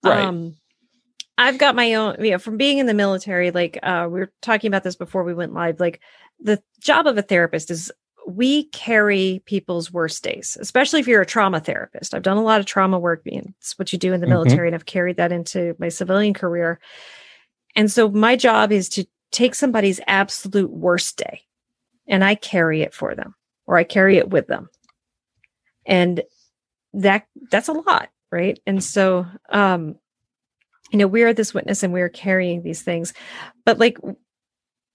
[0.04, 0.24] Right.
[0.24, 0.56] um,
[1.38, 3.50] I've got my own, you know, from being in the military.
[3.50, 5.80] Like, uh, we were talking about this before we went live.
[5.80, 6.00] Like,
[6.40, 7.90] the job of a therapist is
[8.26, 12.14] we carry people's worst days, especially if you're a trauma therapist.
[12.14, 13.22] I've done a lot of trauma work.
[13.24, 14.30] It's what you do in the Mhm.
[14.30, 16.78] military, and I've carried that into my civilian career.
[17.74, 21.42] And so, my job is to take somebody's absolute worst day,
[22.06, 23.34] and I carry it for them,
[23.66, 24.68] or I carry it with them.
[25.86, 26.22] And
[26.94, 28.58] that that's a lot right?
[28.66, 29.96] And so um
[30.90, 33.14] you know we're this witness and we're carrying these things
[33.64, 33.98] but like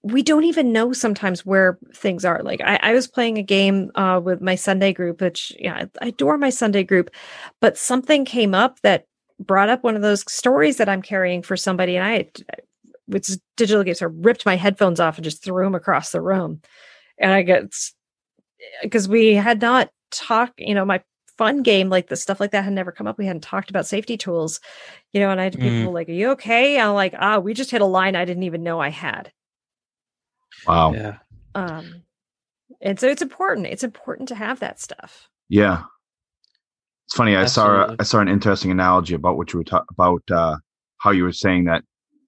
[0.04, 2.42] we don't even know sometimes where things are.
[2.42, 6.08] Like i, I was playing a game uh with my sunday group which yeah I
[6.08, 7.10] adore my sunday group
[7.60, 9.06] but something came up that
[9.40, 12.26] brought up one of those stories that i'm carrying for somebody and i
[13.08, 16.60] with digital games i ripped my headphones off and just threw them across the room
[17.18, 17.64] and i get
[18.82, 21.02] because we had not talked you know my
[21.36, 23.86] fun game like the stuff like that had never come up we hadn't talked about
[23.86, 24.60] safety tools
[25.12, 25.60] you know and i had Mm.
[25.80, 28.42] people like are you okay i'm like ah we just hit a line i didn't
[28.42, 29.32] even know i had
[30.66, 30.92] Wow.
[30.92, 31.18] Yeah.
[31.54, 31.64] Yeah.
[31.66, 32.02] um
[32.80, 35.82] and so it's important it's important to have that stuff Yeah.
[37.06, 37.36] It's funny.
[37.36, 37.96] I saw Absolutely.
[38.00, 40.56] I saw an interesting analogy about what you were ta- about uh,
[40.98, 41.82] how you were saying that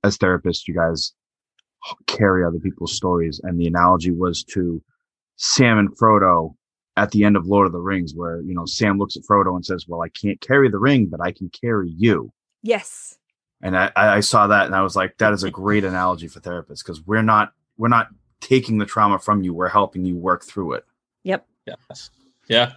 [0.05, 1.13] as therapists, you guys
[2.07, 4.83] carry other people's stories, and the analogy was to
[5.37, 6.55] Sam and Frodo
[6.97, 9.55] at the end of Lord of the Rings, where you know Sam looks at Frodo
[9.55, 12.33] and says, "Well, I can't carry the ring, but I can carry you."
[12.63, 13.17] yes
[13.63, 16.29] And I, I I saw that, and I was like, "That is a great analogy
[16.29, 18.09] for therapists because we're not we're not
[18.41, 20.85] taking the trauma from you; we're helping you work through it."
[21.25, 22.11] yep Yes.
[22.49, 22.73] Yeah.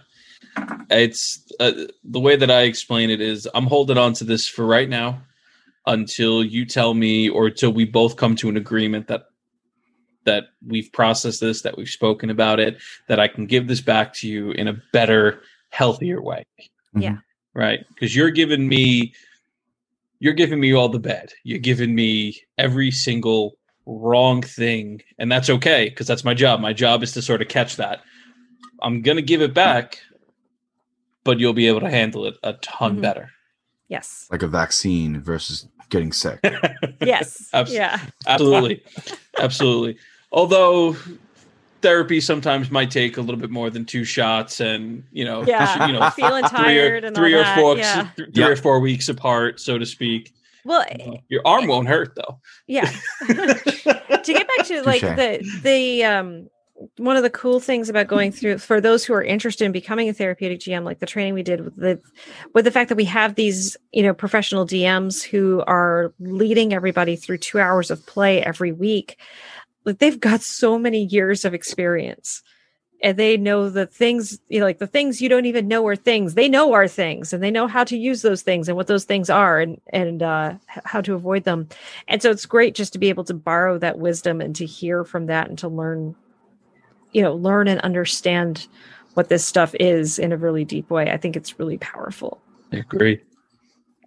[0.90, 1.72] It's uh,
[2.04, 5.22] the way that I explain it is I'm holding on to this for right now
[5.86, 9.24] until you tell me or until we both come to an agreement that
[10.24, 12.78] that we've processed this, that we've spoken about it,
[13.08, 16.46] that I can give this back to you in a better, healthier way.
[16.96, 17.18] Yeah.
[17.54, 17.80] Right?
[17.88, 19.12] Because you're giving me
[20.20, 21.32] you're giving me all the bad.
[21.42, 26.60] You're giving me every single wrong thing, and that's okay because that's my job.
[26.60, 28.00] My job is to sort of catch that.
[28.80, 29.98] I'm gonna give it back,
[31.24, 33.02] but you'll be able to handle it a ton Mhm.
[33.02, 33.30] better.
[33.88, 36.40] yes Like a vaccine versus getting sick.
[37.00, 38.82] yes Abs- yeah absolutely,
[39.38, 39.96] absolutely.
[40.32, 40.96] Although
[41.82, 45.86] therapy sometimes might take a little bit more than two shots, and you know, yeah
[45.86, 48.48] you know, feeling three tired or and three all or four, yeah th- three Yeah.
[48.48, 50.32] or four weeks apart, so to speak.
[50.64, 50.84] well
[51.28, 52.40] Your arm won't hurt though.
[52.66, 52.90] yeah
[53.26, 55.16] to get back to like Touche.
[55.16, 56.48] the the um
[56.96, 60.08] one of the cool things about going through for those who are interested in becoming
[60.08, 62.00] a therapeutic GM, like the training we did with the
[62.54, 67.16] with the fact that we have these, you know, professional DMs who are leading everybody
[67.16, 69.18] through two hours of play every week.
[69.84, 72.42] Like they've got so many years of experience.
[73.02, 75.96] And they know the things, you know, like the things you don't even know are
[75.96, 76.34] things.
[76.34, 79.04] They know are things and they know how to use those things and what those
[79.04, 81.68] things are and and uh how to avoid them.
[82.08, 85.04] And so it's great just to be able to borrow that wisdom and to hear
[85.04, 86.16] from that and to learn,
[87.14, 88.66] you know, learn and understand
[89.14, 91.10] what this stuff is in a really deep way.
[91.10, 92.42] I think it's really powerful.
[92.72, 93.20] I agree.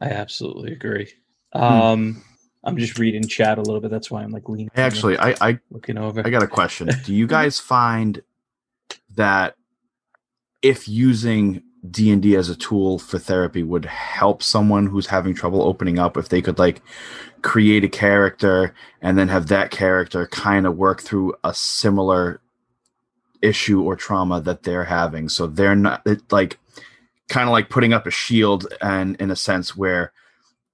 [0.02, 1.12] I absolutely agree.
[1.54, 2.22] Um,
[2.64, 3.90] I'm just reading chat a little bit.
[3.90, 4.70] That's why I'm like leaning.
[4.76, 6.22] Hey, Actually, I, I looking over.
[6.26, 6.90] I got a question.
[7.06, 8.22] Do you guys find
[9.16, 9.56] that
[10.62, 15.34] if using D and D as a tool for therapy would help someone who's having
[15.34, 16.82] trouble opening up, if they could like
[17.42, 22.42] create a character and then have that character kind of work through a similar
[23.42, 26.60] issue or trauma that they're having, so they're not it, like
[27.30, 30.12] kind of like putting up a shield and in a sense where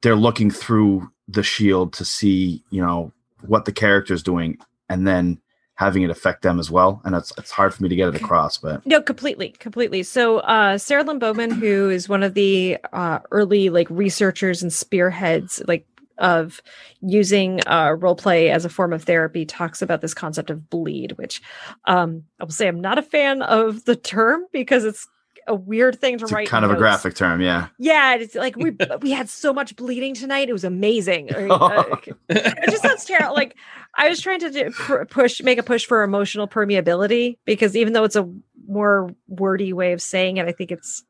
[0.01, 3.11] they're looking through the shield to see you know
[3.41, 4.57] what the character's doing
[4.89, 5.39] and then
[5.75, 7.01] having it affect them as well.
[7.03, 10.03] And it's it's hard for me to get it across, but No, completely, completely.
[10.03, 14.71] So uh Sarah Lynn Bowman, who is one of the uh early like researchers and
[14.71, 15.85] spearheads, like
[16.17, 16.61] of
[17.01, 21.13] using uh, role play as a form of therapy talks about this concept of bleed,
[21.13, 21.41] which
[21.85, 25.07] um, I will say I'm not a fan of the term because it's
[25.47, 26.47] a weird thing to It's write.
[26.47, 27.67] kind in of a graphic term, yeah.
[27.77, 30.47] Yeah, it's like we we had so much bleeding tonight.
[30.49, 31.33] It was amazing.
[31.33, 31.83] Uh,
[32.29, 33.35] it just sounds terrible.
[33.35, 33.57] Like
[33.95, 37.91] I was trying to do, pr- push, make a push for emotional permeability because even
[37.93, 38.29] though it's a
[38.67, 41.03] more wordy way of saying it, I think it's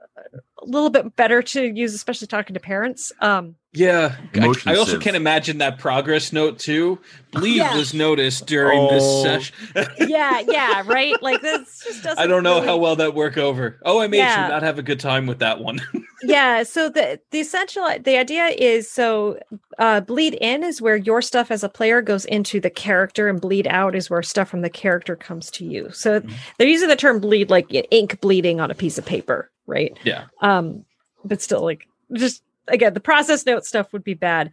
[0.62, 3.12] a little bit better to use, especially talking to parents.
[3.20, 7.00] Um, Yeah, I, Emotion I also can't imagine that progress note too.
[7.32, 7.76] Bleed Yeah.
[7.76, 9.24] was noticed during this Oh.
[9.24, 9.56] session.
[10.08, 11.16] yeah, yeah, right.
[11.24, 12.20] Like this just doesn't.
[12.24, 13.80] I don't know really- how well that work over.
[13.84, 14.44] OMH Yeah.
[14.44, 15.82] would not have a good time with that one.
[16.26, 19.38] yeah so the the essential the idea is so
[19.78, 23.42] uh bleed in is where your stuff as a player goes into the character and
[23.42, 26.32] bleed out is where stuff from the character comes to you so Mhm.
[26.58, 30.24] they're using the term bleed like ink bleeding on a piece of paper right yeah.
[30.42, 30.86] um
[31.26, 31.82] but still like
[32.14, 34.52] just again the process note stuff would be bad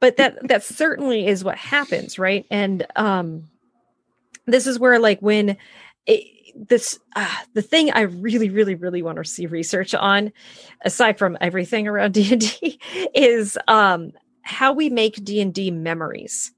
[0.00, 2.46] but that that certainly is what happens right?
[2.50, 3.48] And um
[4.46, 5.56] this is where like when
[6.06, 6.24] it,
[6.68, 10.32] this uh, the thing i really really really want to see research on
[10.84, 12.80] aside from everything around d&d
[13.14, 14.10] is um
[14.42, 16.52] how we make d&d memories.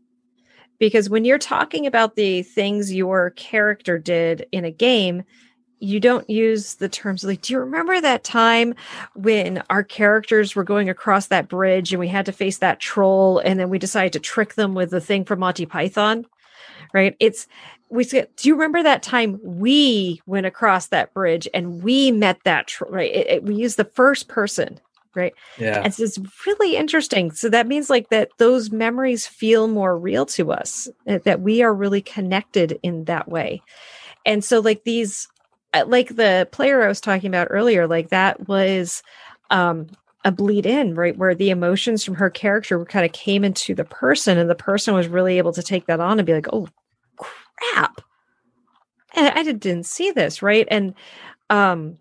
[0.78, 5.22] Because when you're talking about the things your character did in a game
[5.83, 8.72] you don't use the terms like do you remember that time
[9.14, 13.39] when our characters were going across that bridge and we had to face that troll
[13.41, 16.24] and then we decided to trick them with the thing from monty python
[16.95, 17.49] right it's
[17.89, 22.39] we said do you remember that time we went across that bridge and we met
[22.45, 24.78] that troll right it, it- we use the first person
[25.14, 25.83] right Yeah.
[25.85, 27.33] and so it's really interesting.
[27.33, 31.74] So that means like that those memories feel more real to us, that we are
[31.74, 33.61] really connected in that way.
[34.24, 35.28] And so like these
[35.86, 39.02] like the player I was talking about earlier, like that was
[39.50, 39.88] um
[40.24, 41.16] a bleed in, right?
[41.16, 44.94] Where the emotions from her character kind of came into the person and the person
[44.94, 46.68] was really able to take that on and be like, "Oh
[47.16, 48.00] crap."
[49.14, 50.66] And I didn't, see this, right?
[50.70, 50.94] And
[51.50, 51.98] um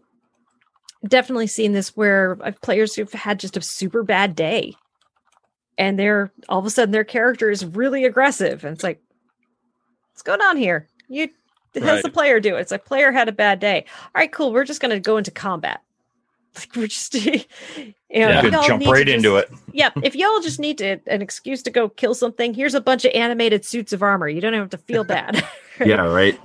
[1.07, 4.75] definitely seen this where I've players who've had just a super bad day
[5.77, 9.01] and they're all of a sudden their character is really aggressive and it's like
[10.11, 11.27] what's going on here you
[11.75, 12.03] how's Right.
[12.03, 14.65] the player do it it's like player had a bad day all right cool we're
[14.65, 15.81] just going to go into combat
[16.55, 17.43] like we're just you
[17.77, 19.57] know, yeah, you jump right into just- it.
[19.73, 23.05] yeah if y'all just need to, an excuse to go kill something here's a bunch
[23.05, 25.43] of animated suits of armor you don't have to feel bad
[25.83, 26.39] Yeah, right.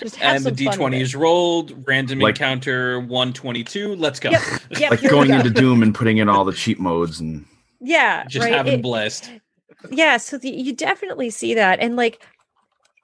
[0.00, 1.86] just have And the some fun D20 is rolled.
[1.86, 3.94] Random Like- encounter 122.
[3.94, 4.30] Let's go.
[4.30, 4.42] Yep.
[4.80, 5.36] Yep, Like going go.
[5.36, 7.44] into Doom and putting in all the cheat modes and
[7.80, 9.30] yeah Just right having It- blessed.
[9.90, 12.26] yeah so the, you definitely see that and like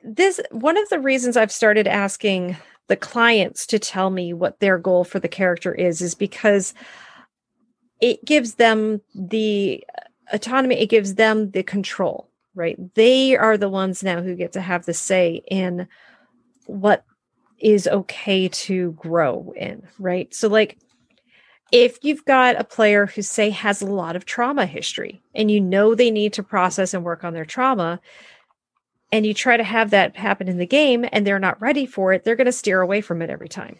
[0.03, 2.57] this one of the reasons i've started asking
[2.89, 6.75] the clients to tell me what their goal for the character is is because
[8.01, 9.85] it gives them the
[10.33, 12.79] autonomy it gives them the control right?
[12.95, 15.87] They are the ones now who get to have the say in
[16.67, 17.05] what
[17.59, 20.33] is okay to grow in right?
[20.35, 20.79] So like
[21.73, 25.61] if you've got a player who say has a lot of trauma history and you
[25.61, 28.01] know they need to process and work on their trauma
[29.13, 32.13] and you try to have that happen in the game and they're not ready for
[32.13, 33.77] it they're going to steer away from it every time.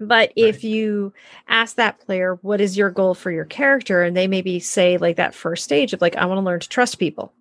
[0.00, 1.12] But if you
[1.48, 4.02] ask that player what is your goal for your character?
[4.02, 6.68] and they maybe say like that first stage of like i want to learn to
[6.68, 7.32] trust people.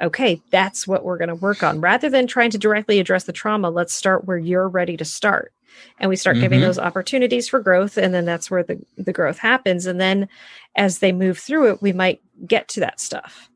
[0.00, 1.80] Okay that's what we're going to work on.
[1.80, 5.52] Rather than trying to directly address the trauma let's start where you're ready to start.
[5.98, 6.64] And we start giving Mhm.
[6.64, 9.84] those opportunities for growth and then that's where the, the growth happens.
[9.86, 10.28] And then
[10.74, 13.50] as they move through it we might get to that stuff.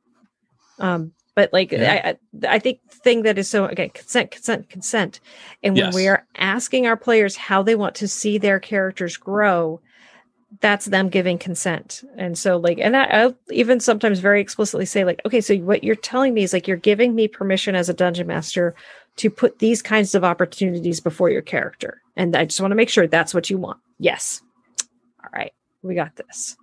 [0.79, 2.01] Um but like Yeah.
[2.05, 2.09] I,
[2.49, 5.21] I I think the thing that is so again consent consent consent.
[5.63, 5.95] And when Yes.
[5.95, 9.81] we are asking our players how they want to see their characters grow
[10.61, 12.03] that's them giving consent.
[12.17, 15.85] And so like and I, i'll even sometimes very explicitly say like okay so what
[15.85, 18.75] you're telling me is like you're giving me permission as a dungeon master
[19.17, 22.03] to put these kinds of opportunities before your character.
[22.17, 23.79] And i just want to make sure that's what you want.
[23.99, 24.41] Yes.
[25.23, 25.53] All right.
[25.83, 26.57] We got this.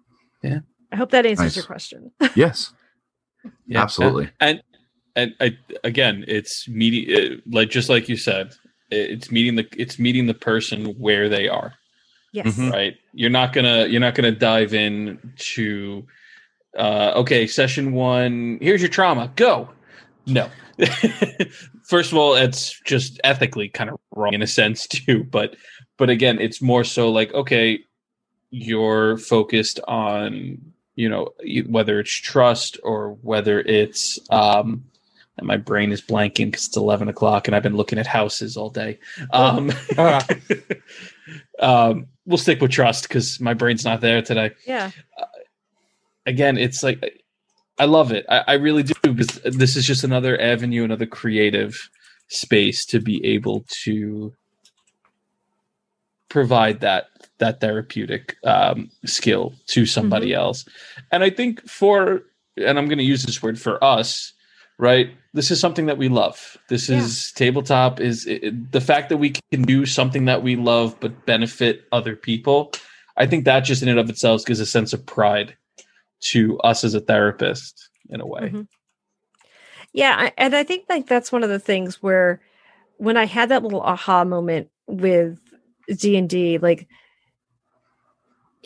[0.43, 0.59] Yeah.
[0.91, 1.55] i hope that answers Nice.
[1.55, 2.11] your question.
[2.36, 2.74] Yes,
[3.68, 3.82] Yeah.
[3.84, 4.30] absolutely.
[4.39, 4.62] And
[5.16, 8.54] and I, again, it's meeting uh, like just like you said,
[8.91, 11.74] it's meeting the it's meeting the person where they are.
[12.34, 12.72] yes Mhm.
[12.72, 16.06] right you're not gonna you're not gonna dive in to
[16.78, 19.70] uh okay session one here's your trauma go
[20.26, 20.50] no
[21.89, 25.56] first of all it's just ethically kind of wrong in a sense too but
[25.98, 27.80] but again it's more so like okay
[28.52, 30.58] you're focused on
[30.98, 34.84] you know e- whether it's trust or whether it's um
[35.38, 38.58] and my brain is blanking because it's 11 o'clock and i've been looking at houses
[38.58, 39.00] all day
[39.32, 39.72] um
[41.60, 44.52] um, we'll stick with trust because my brain's not there today.
[44.66, 44.91] yeah
[46.26, 47.24] Again, it's like
[47.80, 48.26] I love it.
[48.28, 51.89] I, I really do because this is just another avenue, another creative
[52.28, 54.34] space to be able to
[56.28, 57.08] provide that
[57.40, 60.40] that therapeutic um, skill to somebody Mm-hmm.
[60.40, 60.66] else.
[61.12, 62.24] And I think for
[62.58, 64.34] and I'm going to use this word for us,
[64.80, 65.12] right?
[65.36, 66.58] This is something that we love.
[66.70, 66.98] This Yeah.
[66.98, 71.26] is tabletop is it, the fact that we can do something that we love but
[71.28, 72.74] benefit other people.
[73.16, 75.56] I think that just in and of itself gives a sense of pride
[76.22, 78.50] to us as a therapist in a way.
[78.50, 78.68] Mhm.
[79.94, 82.42] Yeah, I, and I think like that's one of the things where
[82.98, 85.40] when I had that little aha moment with
[85.96, 86.88] D and D, like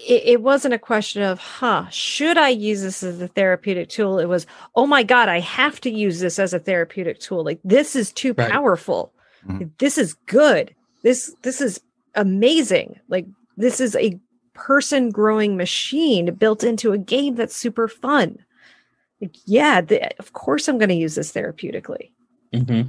[0.07, 4.19] it, it wasn't a question of, huh, should I use this as a therapeutic tool?
[4.19, 4.45] It was,
[4.75, 7.43] oh my god, I have to use this as a therapeutic tool.
[7.43, 8.49] Like this is too Right.
[8.51, 9.13] powerful.
[9.47, 9.71] Mhm.
[9.79, 10.75] This is good.
[11.03, 11.81] This this is
[12.15, 12.99] amazing.
[13.09, 13.25] Like
[13.57, 14.19] this is a
[14.53, 18.37] person growing machine built into a game that's super fun
[19.21, 22.11] like yeah the, of course i'm going to use this therapeutically
[22.53, 22.81] hmm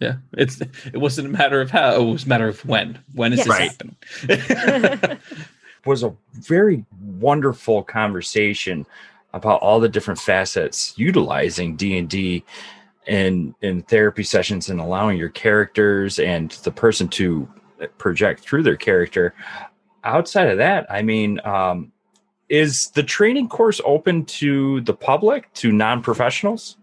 [0.00, 2.98] Yeah, it's it wasn't a matter of how; it was a matter of when.
[3.14, 3.46] When is Yes.
[3.46, 3.70] this Right.
[3.70, 5.18] happening?
[5.86, 8.86] was a very wonderful conversation
[9.32, 12.44] about all the different facets utilizing D&D
[13.06, 17.48] in in therapy sessions and allowing your characters and the person to
[17.98, 19.34] project through their character.
[20.04, 21.92] Outside of that i mean um
[22.48, 26.76] is the training course open to the public to non-professionals?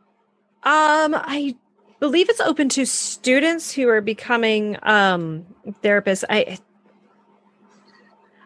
[0.64, 1.56] Um i
[2.00, 5.46] believe it's open to students who are becoming um
[5.84, 6.24] therapists.
[6.30, 6.58] I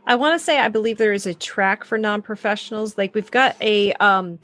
[0.08, 3.56] i want to say i believe there is a track for non-professionals like we've got
[3.62, 4.40] a um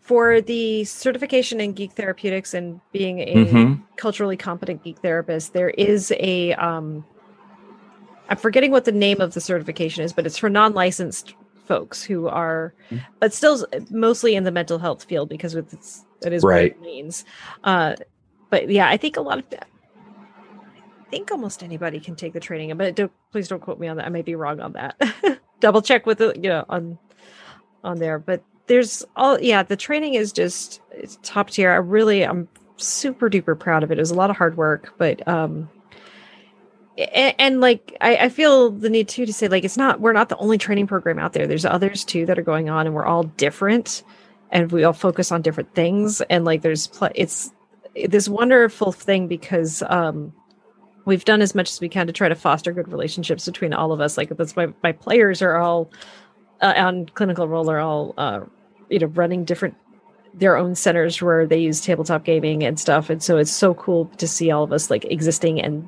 [0.00, 3.82] for the certification in geek therapeutics and being a Mhm.
[3.96, 7.04] culturally competent geek therapist there is a um
[8.28, 11.34] i'm forgetting what the name of the certification is but it's for non-licensed
[11.66, 13.00] folks who are Mm.
[13.20, 16.76] but still mostly in the mental health field because it's that is Right.
[16.76, 17.24] what it means
[17.64, 17.94] uh
[18.50, 19.44] but yeah i think a lot of
[21.12, 24.06] think almost anybody can take the training but don't, please don't quote me on that.
[24.06, 24.96] I may be wrong on that.
[25.60, 26.98] Double check with the you know on
[27.84, 30.80] on there but there's all yeah the training is just
[31.22, 31.70] top tier.
[31.70, 32.48] I really i'm
[32.78, 33.98] super duper proud of it.
[33.98, 35.68] It was a lot of hard work but um
[36.96, 40.14] and, and like I, I feel the need too to say like it's not we're
[40.14, 41.46] not the only training program out there.
[41.46, 44.02] There's others too that are going on and we're all different
[44.50, 46.22] and we all focus on different things.
[46.22, 47.52] And like there's pl- it's
[48.08, 50.32] this wonderful thing because um
[51.04, 53.92] we've done as much as we can to try to foster good relationships between all
[53.92, 54.16] of us.
[54.16, 55.90] Like that's my my players are all
[56.60, 58.40] uh, on Clinical Roll are all uh
[58.88, 59.76] you know running different
[60.34, 63.10] their own centers where they use tabletop gaming and stuff.
[63.10, 65.86] And so it's so cool to see all of us like existing and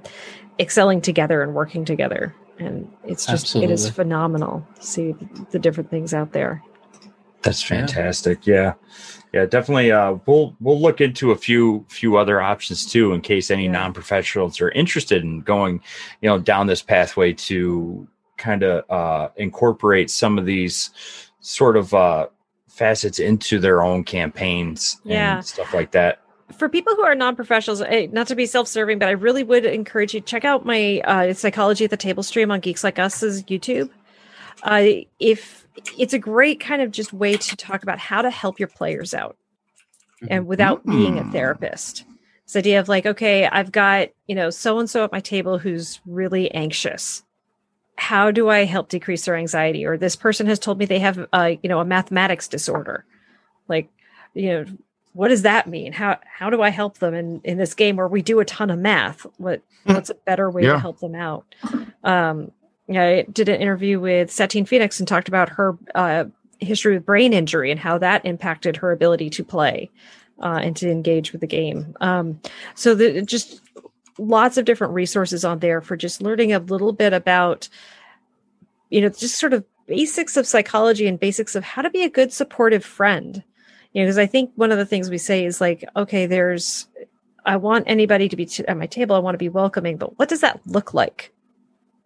[0.60, 2.34] excelling together and working together.
[2.58, 5.14] And it's just it is phenomenal to see
[5.50, 6.62] the different things out there
[7.44, 8.46] That's fantastic.
[8.46, 8.74] Yeah.
[9.32, 13.50] Yeah, definitely uh we'll we'll look into a few few other options too in case
[13.50, 13.72] any Yeah.
[13.72, 15.80] non-professionals are interested in going,
[16.22, 20.90] you know, down this pathway to kind of uh incorporate some of these
[21.40, 22.26] sort of uh
[22.68, 25.36] facets into their own campaigns Yeah.
[25.36, 26.20] and stuff like that.
[26.58, 30.12] for people who are non-professionals eh, not to be self-serving but i really would encourage
[30.14, 33.42] you to check out my uh, psychology at the table stream on geeks like us's
[33.44, 33.90] youtube
[34.64, 34.84] uh,
[35.20, 35.63] if
[35.98, 39.14] it's a great kind of just way to talk about how to help your players
[39.14, 39.36] out
[40.28, 41.32] and without being a Mm.
[41.32, 42.04] therapist.
[42.46, 45.58] This idea of like okay i've got you know so and so at my table
[45.58, 47.22] who's really anxious.
[47.96, 49.84] How do i help decrease their anxiety?
[49.86, 53.04] Or this person has told me they have uh, you know a mathematics disorder.
[53.68, 53.88] Like
[54.34, 54.64] you know
[55.14, 55.92] what does that mean?
[55.92, 58.70] How how do i help them in in this game where we do a ton
[58.70, 59.26] of math?
[59.38, 61.44] What what's a better way to help them out?
[62.02, 62.53] Um yeah
[62.90, 66.24] i did an interview with satine phoenix and talked about her uh
[66.60, 69.90] history with brain injury and how that impacted her ability to play
[70.42, 71.96] uh, and to engage with the game.
[72.00, 72.40] Um
[72.74, 73.60] so the just
[74.18, 77.68] lots of different resources on there for just learning a little bit about
[78.90, 82.10] you know just sort of basics of psychology and basics of how to be a
[82.10, 83.44] good supportive friend.
[83.92, 86.88] You know because i think one of the things we say is like okay there's
[87.46, 90.18] i want anybody to be t- at my table i want to be welcoming but
[90.18, 91.33] what does that look like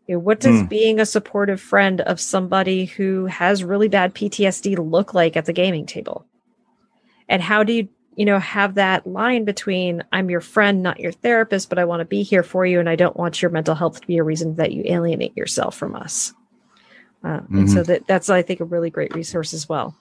[0.08, 0.66] you know, what does Hmm.
[0.66, 5.52] being a supportive friend of somebody who has really bad ptsd look like at the
[5.52, 6.26] gaming table
[7.28, 11.12] and how do you you know have that line between i'm your friend not your
[11.12, 13.74] therapist but i want to be here for you and i don't want your mental
[13.76, 16.32] health to be a reason that you alienate yourself from us
[17.24, 19.94] uh, and so that that's i think a really great resource as well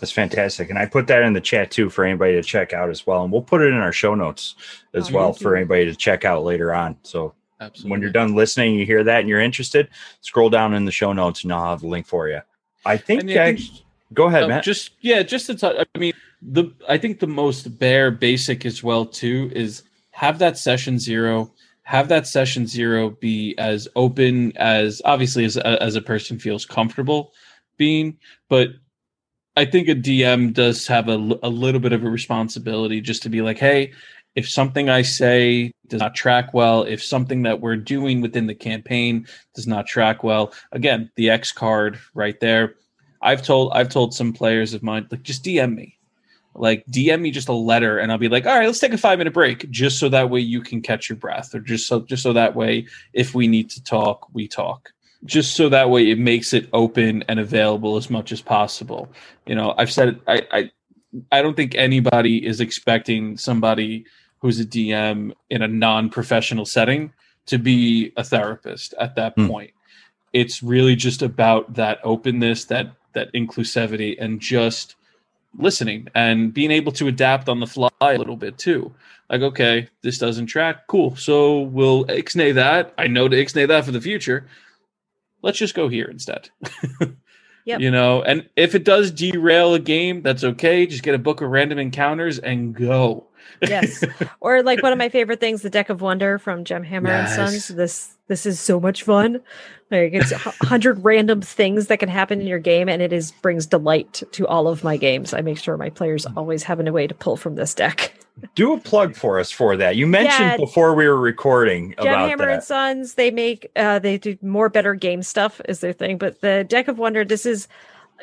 [0.00, 0.70] That's fantastic.
[0.70, 3.22] And I put that in the chat too for anybody to check out as well.
[3.22, 4.54] And we'll put it in our show notes
[4.94, 6.96] as Oh, well for anybody to check out later on.
[7.02, 7.90] So Absolutely.
[7.90, 9.88] when you're done listening, you hear that and you're interested,
[10.22, 12.40] scroll down in the show notes and I'll have the link for you.
[12.84, 13.70] I think, I think-
[14.12, 14.64] Go ahead, Uh, Matt.
[14.64, 15.86] Just yeah, just to touch.
[15.94, 20.58] I mean, the I think the most bare basic as well too is have that
[20.58, 21.52] session zero.
[21.82, 27.32] Have that session zero be as open as obviously as as a person feels comfortable
[27.76, 28.18] being,
[28.48, 28.70] but
[29.56, 33.28] I think a DM does have a, a little bit of a responsibility just to
[33.28, 33.92] be like, hey,
[34.34, 38.54] if something I say does not track well, if something that we're doing within the
[38.54, 42.76] campaign does not track well, again, the X card right there.
[43.22, 45.98] I've told I've told some players of mine like just DM me,
[46.54, 48.98] like DM me just a letter, and I'll be like, all right, let's take a
[48.98, 52.00] five minute break, just so that way you can catch your breath, or just so
[52.00, 54.92] just so that way if we need to talk, we talk,
[55.24, 59.10] just so that way it makes it open and available as much as possible.
[59.46, 60.20] You know, I've said.
[60.26, 60.70] I I,
[61.32, 64.06] I don't think anybody is expecting somebody
[64.40, 67.12] who's a DM in a non professional setting
[67.46, 69.46] to be a therapist at that Hmm.
[69.48, 69.70] point.
[70.32, 74.94] It's really just about that openness, that that inclusivity, and just
[75.58, 78.92] listening and being able to adapt on the fly a little bit too.
[79.28, 80.86] Like, okay, this doesn't track.
[80.86, 81.16] Cool.
[81.16, 82.94] So we'll ixnay that.
[82.98, 84.46] I know to ixnay that for the future.
[85.42, 86.50] Let's just go here instead.
[87.66, 87.80] Yep.
[87.80, 90.86] You know, and if it does derail a game, that's okay.
[90.86, 93.26] Just get a book of random encounters and go.
[93.62, 94.04] Yes.
[94.40, 97.36] or like one of my favorite things, the Deck of Wonder from Gem Hammer Yes.
[97.38, 97.68] and Sons.
[97.68, 99.40] This this is so much fun.
[99.90, 103.32] Like it's a hundred random things that can happen in your game, and it is
[103.32, 105.34] brings delight to all of my games.
[105.34, 108.14] I make sure my players always have a way to pull from this deck.
[108.54, 109.96] Do a plug for us for that.
[109.96, 110.56] You mentioned Yeah.
[110.56, 112.62] before we were recording Gem about Hammer and.
[112.62, 116.16] Sons, they make uh they do more better game stuff is their thing.
[116.16, 117.66] But the Deck of Wonder, this is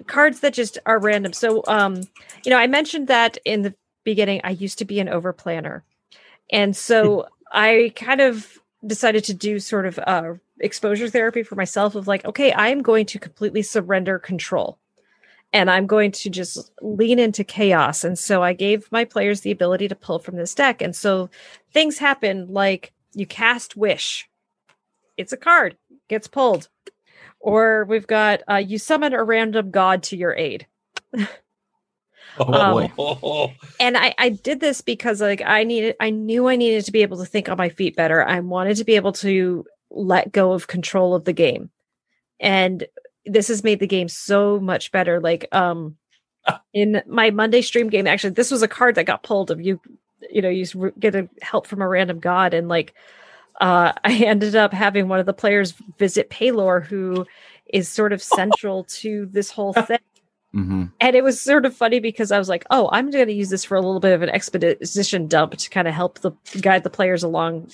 [0.08, 1.34] cards that just are random.
[1.34, 2.02] So um,
[2.46, 3.76] you know, I mentioned that in the
[4.08, 5.84] beginning, I used to be an over planner.
[6.50, 11.94] And so I kind of decided to do sort of uh exposure therapy for myself
[11.94, 14.80] of like, okay, I'm going to completely surrender control.
[15.54, 18.04] And I'm going to just lean into chaos.
[18.04, 20.82] And so I gave my players the ability to pull from this deck.
[20.82, 21.30] And so
[21.72, 24.30] things happen like you cast wish
[25.18, 25.76] it's a card
[26.08, 26.70] gets pulled
[27.40, 30.68] or we've got uh, you summon a random god to your aid
[32.40, 36.86] Oh, Oh, and I, I did this because like i needed i knew i needed
[36.86, 38.24] to be able to think on my feet better.
[38.24, 41.70] I wanted to be able to let go of control of the game.
[42.40, 42.86] And
[43.26, 45.20] this has made the game so much better.
[45.20, 45.98] Like um
[46.74, 49.82] in my monday stream game actually this was a card that got pulled of you
[50.30, 50.66] you know you
[50.98, 52.54] get a help from a random god.
[52.54, 52.94] And like
[53.60, 57.26] uh i ended up having one of the players visit Pelor who
[57.68, 60.00] is sort of central to this whole thing
[60.54, 63.34] hmm and it was sort of funny because I was like, "Oh, I'm going to
[63.34, 66.32] use this for a little bit of an exposition dump to kind of help the
[66.62, 67.70] guide the players along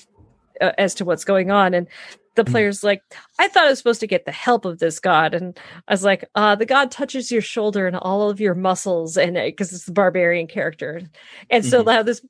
[0.60, 1.86] uh, as to what's going on." And
[2.34, 3.02] the players like,
[3.38, 6.04] "I thought I was supposed to get the help of this god," and I was
[6.04, 9.86] like, uh, "The god touches your shoulder and all of your muscles, and because it's
[9.86, 11.00] the barbarian character."
[11.48, 11.86] And so Mhm.
[11.86, 12.20] now this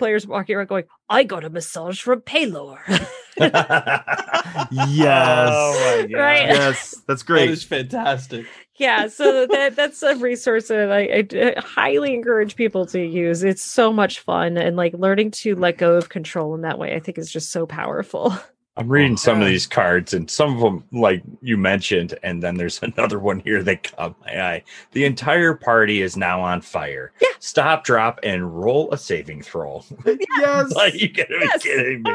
[0.00, 2.80] players walking around going, "I got a massage from Pelor."
[4.72, 5.54] Yes.
[5.54, 6.18] Oh my God.
[6.18, 6.48] Right.
[6.48, 7.50] yes, that's great.
[7.50, 8.46] is fantastic.
[8.76, 13.92] Yeah so that that's a resource that I highly encourage people to use it's so
[13.92, 17.18] much fun and like learning to let go of control in that way i think
[17.18, 18.34] is just so powerful
[18.78, 22.54] I'm reading some of these cards, and some of them, like you mentioned, and then
[22.56, 24.62] there's another one here that caught my eye.
[24.92, 27.12] The entire party is now on fire.
[27.20, 27.28] Yeah.
[27.38, 29.84] Stop, drop, and roll a saving throw.
[30.06, 30.70] yes.
[30.74, 31.62] like you gotta Yes.
[31.62, 32.10] be kidding me.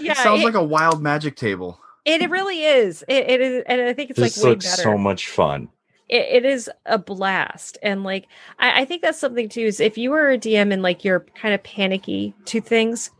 [0.00, 1.80] yeah Sounds it, like a wild magic table.
[2.08, 3.04] It, it really is.
[3.08, 4.82] It, it is and i think it's this like way looks better.
[4.82, 5.68] so much fun.
[6.08, 8.26] it, it is a blast and like
[8.58, 11.20] I, I think that's something too is if you are a dm and like you're
[11.34, 13.10] kind of panicky to things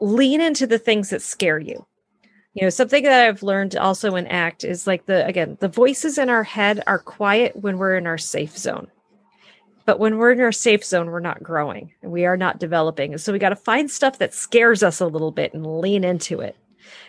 [0.00, 1.86] lean into the things that scare you.
[2.54, 6.18] You know something that i've learned also in act is like the again the voices
[6.18, 8.88] in our head are quiet when we're in our safe zone.
[9.86, 13.12] But when we're in our safe zone we're not growing and we are not developing.
[13.12, 16.04] And so we got to find stuff that scares us a little bit and lean
[16.04, 16.56] into it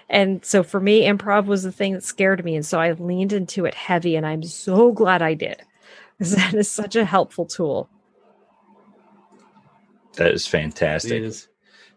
[0.10, 2.56] and so for me, improv was the thing that scared me.
[2.56, 5.62] And so I leaned into it heavy, and I'm so glad I did.
[6.20, 7.90] 'Cause That is such a helpful tool.
[10.16, 11.24] That is fantastic.
[11.24, 11.50] is.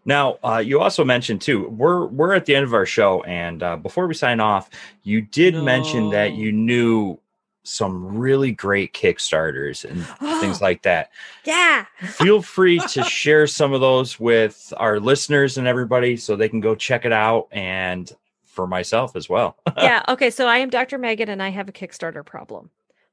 [0.05, 1.69] Now, uh, you also mentioned too.
[1.69, 4.69] We're we're at the end of our show, and uh, before we sign off,
[5.03, 7.19] you did mention that you knew
[7.63, 10.05] some really great Kickstarters and
[10.41, 11.11] things like that.
[11.45, 11.85] Yeah.
[12.01, 16.59] Feel free to share some of those with our listeners and everybody, so they can
[16.61, 18.11] go check it out, and
[18.45, 19.57] for myself as well.
[19.77, 20.03] Yeah.
[20.07, 20.29] Okay.
[20.29, 20.97] So I am Dr.
[20.97, 22.69] Megan, and I have a Kickstarter problem.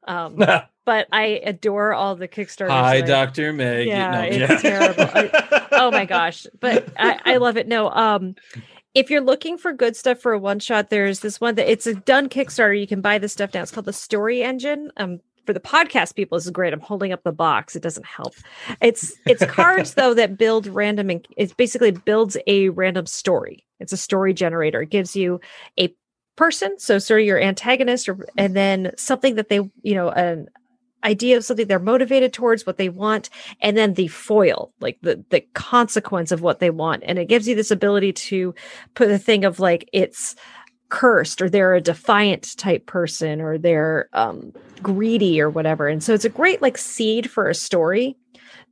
[0.08, 0.36] Um,
[0.84, 2.70] but I adore all the Kickstarters.
[2.70, 3.52] Hi, that I- Dr.
[3.52, 3.86] Meg.
[3.88, 5.02] Yeah, No, it's terrible.
[5.14, 8.34] I- oh my gosh but I, I love it no um
[8.96, 11.86] if you're looking for good stuff for a one shot there's this one that it's
[11.86, 15.20] a done kickstarter you can buy this stuff now it's called the story engine um
[15.46, 16.74] for the podcast people, this is great.
[16.74, 17.76] I'm holding up the box.
[17.76, 18.34] It doesn't help.
[18.82, 23.64] It's it's cards though that build random and it basically builds a random story.
[23.80, 24.82] It's a story generator.
[24.82, 25.40] It gives you
[25.78, 25.94] a
[26.36, 30.48] person, so sort of your antagonist, or and then something that they, you know, an
[31.04, 35.24] idea of something they're motivated towards, what they want, and then the foil, like the
[35.30, 37.02] the consequence of what they want.
[37.06, 38.54] And it gives you this ability to
[38.94, 40.36] put the thing of like it's
[40.88, 44.52] cursed or they're a defiant type person or they're um
[44.82, 45.88] greedy or whatever.
[45.88, 48.16] And so it's a great like seed for a story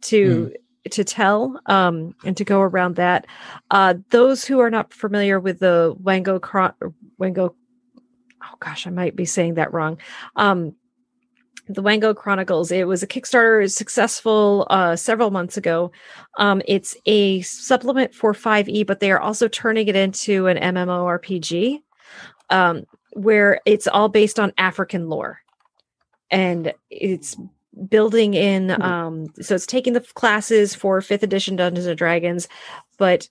[0.02, 0.52] to
[0.86, 0.90] mm.
[0.90, 3.26] to tell um and to go around that.
[3.70, 6.40] Uh those who are not familiar with the Wango
[7.18, 7.54] Wango
[8.42, 9.98] oh gosh, I might be saying that wrong.
[10.36, 10.76] Um
[11.68, 12.70] the Wango Chronicles.
[12.70, 15.92] It was a Kickstarter, successful uh, several months ago.
[16.38, 21.80] Um, it's a supplement for 5e, but they are also turning it into an MMORPG
[22.50, 25.40] um, where it's all based on African lore.
[26.30, 27.36] And it's
[27.88, 28.82] building in hmm.
[28.82, 32.48] um so it's taking the classes for fifth edition dungeons and dragons
[32.98, 33.28] but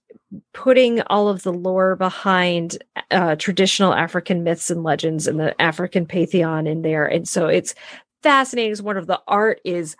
[0.54, 2.78] putting all of the lore behind
[3.12, 7.74] uh traditional african myths and legends and the african pantheon in there and so it's
[8.24, 8.72] fascinating.
[8.72, 9.96] It's one of the art is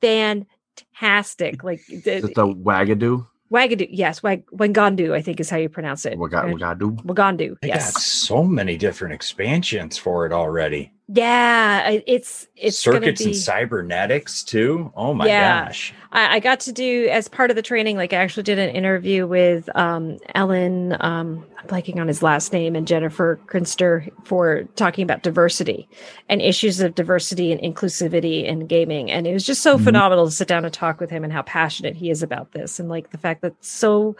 [0.00, 1.64] fantastic.
[1.64, 3.26] Like the, is it the Wagadu?
[3.52, 6.18] Wagadu, yes, Wag- Wagandu, I think is how you pronounce it.
[6.18, 7.02] Wag- Wagadu.
[7.04, 7.92] Wagandu, they yes.
[7.92, 10.92] got so many different expansions for it already.
[11.12, 14.92] Yeah, it's it's circuits be, and cybernetics too.
[14.94, 15.64] Oh my yeah.
[15.64, 15.92] gosh!
[16.12, 17.96] I, I, got to do as part of the training.
[17.96, 20.96] Like I actually did an interview with um, Allen.
[21.00, 25.88] Um, I'm blanking on his last name and Jennifer Krinster for talking about diversity
[26.28, 29.10] and issues of diversity and inclusivity in gaming.
[29.10, 29.84] And it was just so mm-hmm.
[29.84, 32.78] phenomenal to sit down and talk with him and how passionate he is about this
[32.78, 34.14] and like the fact that so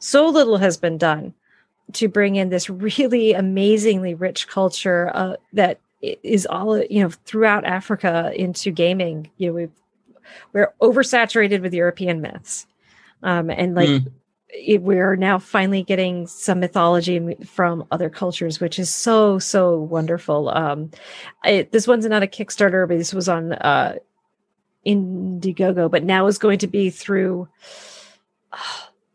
[0.00, 1.34] so little has been done
[1.92, 7.64] to bring in this really amazingly rich culture uh, that is all you know throughout
[7.64, 9.30] Africa into gaming.
[9.38, 9.70] You know, we've
[10.52, 12.66] we're oversaturated with European myths,
[13.22, 14.10] um, and like mm.
[14.48, 20.48] it, we're now finally getting some mythology from other cultures, which is so so wonderful.
[20.50, 20.90] Um,
[21.44, 23.96] this one's not a Kickstarter, but this was on uh,
[24.86, 27.48] Indiegogo, but now is going to be through.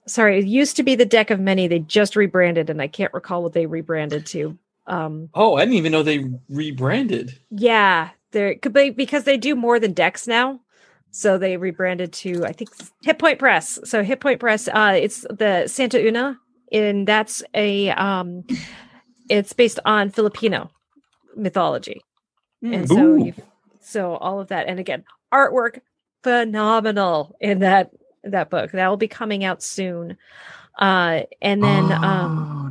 [0.08, 1.68] Sorry, it used to be the deck of many.
[1.68, 4.58] They just rebranded, and I can't recall what they rebranded to.
[4.88, 7.38] Um, oh, I didn't even know they rebranded.
[7.52, 10.62] Yeah, they're because they do more than decks now.
[11.12, 12.70] So they rebranded to I think
[13.04, 13.80] Hit Point Press.
[13.84, 16.40] So Hit Point Press, uh, it's the Sina Una,
[16.72, 18.46] and that's a um,
[19.30, 20.72] it's based on Filipino
[21.36, 22.02] mythology,
[22.64, 22.74] mm.
[22.74, 23.32] and so
[23.80, 25.04] so all of that, and again,
[25.34, 25.80] artwork
[26.24, 27.92] phenomenal in that
[28.24, 30.18] that book that will be coming out soon.
[30.78, 32.36] Uh, and then, oh, um,
[32.66, 32.67] nice.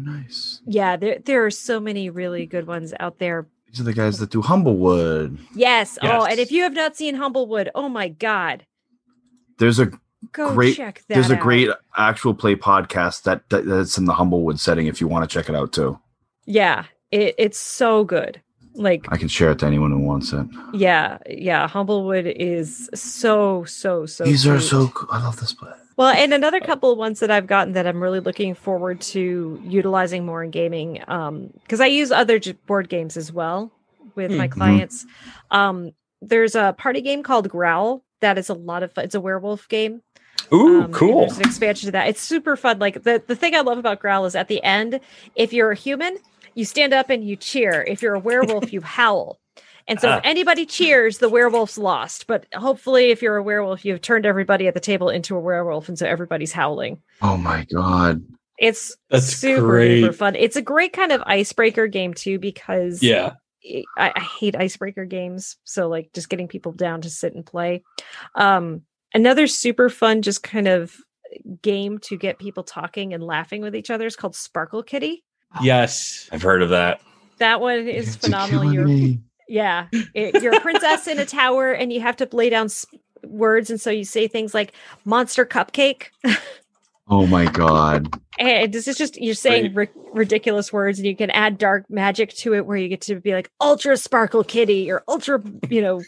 [0.66, 3.46] Yeah, there there are so many really good ones out there.
[3.68, 5.38] These are the guys that do Humblewood.
[5.54, 5.98] Yes.
[6.02, 6.12] yes.
[6.12, 8.66] Oh, and if you have not seen Humblewood, oh my god,
[9.58, 9.90] there's a
[10.32, 11.40] Go great check that there's a out.
[11.42, 14.86] great actual play podcast that, that that's in the Humblewood setting.
[14.86, 15.98] If you want to check it out too.
[16.46, 18.40] Yeah, it, it's so good.
[18.74, 20.46] Like I can share it to anyone who wants it.
[20.74, 21.66] Yeah, yeah.
[21.68, 24.24] Humblewood is so so so.
[24.24, 24.88] These are so.
[24.88, 25.08] Cool.
[25.10, 25.70] I love this play.
[25.96, 29.60] Well, and another couple of ones that I've gotten that I'm really looking forward to
[29.64, 33.72] utilizing more in gaming, because um, I use other board games as well
[34.14, 34.38] with mm-hmm.
[34.38, 35.06] my clients.
[35.50, 39.04] Um, there's a party game called Growl that is a lot of fun.
[39.04, 40.02] It's a werewolf game.
[40.52, 41.20] Ooh, um, cool!
[41.20, 42.08] There's an expansion to that.
[42.08, 42.78] It's super fun.
[42.78, 45.00] Like the the thing I love about Growl is at the end,
[45.34, 46.18] if you're a human,
[46.54, 47.82] you stand up and you cheer.
[47.82, 49.38] If you're a werewolf, you howl.
[49.88, 50.28] And so, uh, if ah.
[50.28, 52.26] anybody cheers, the werewolf's lost.
[52.26, 55.88] But hopefully, if you're a werewolf, you've turned everybody at the table into a werewolf,
[55.88, 57.00] and so everybody's howling.
[57.22, 58.24] Oh my god!
[58.58, 60.00] It's That's super great.
[60.00, 60.34] super fun.
[60.34, 63.34] It's a great kind of icebreaker game too, because yeah,
[63.96, 65.56] I, I hate icebreaker games.
[65.64, 67.84] So like just getting people down to sit and play.
[68.34, 68.82] Um,
[69.14, 70.96] another super fun, just kind of
[71.62, 75.24] game to get people talking and laughing with each other is called Sparkle Kitty.
[75.62, 77.00] Yes, I've heard of that.
[77.38, 78.72] That one is phenomenal.
[78.72, 79.18] You're
[79.48, 82.68] yeah, it, you're a princess in a tower, and you have to lay down
[83.24, 84.72] words, and so you say things like
[85.04, 86.06] "monster cupcake."
[87.08, 88.20] oh my god!
[88.38, 92.34] And this is just you're saying ri- ridiculous words, and you can add dark magic
[92.34, 96.02] to it, where you get to be like "ultra sparkle kitty" or "ultra," you know,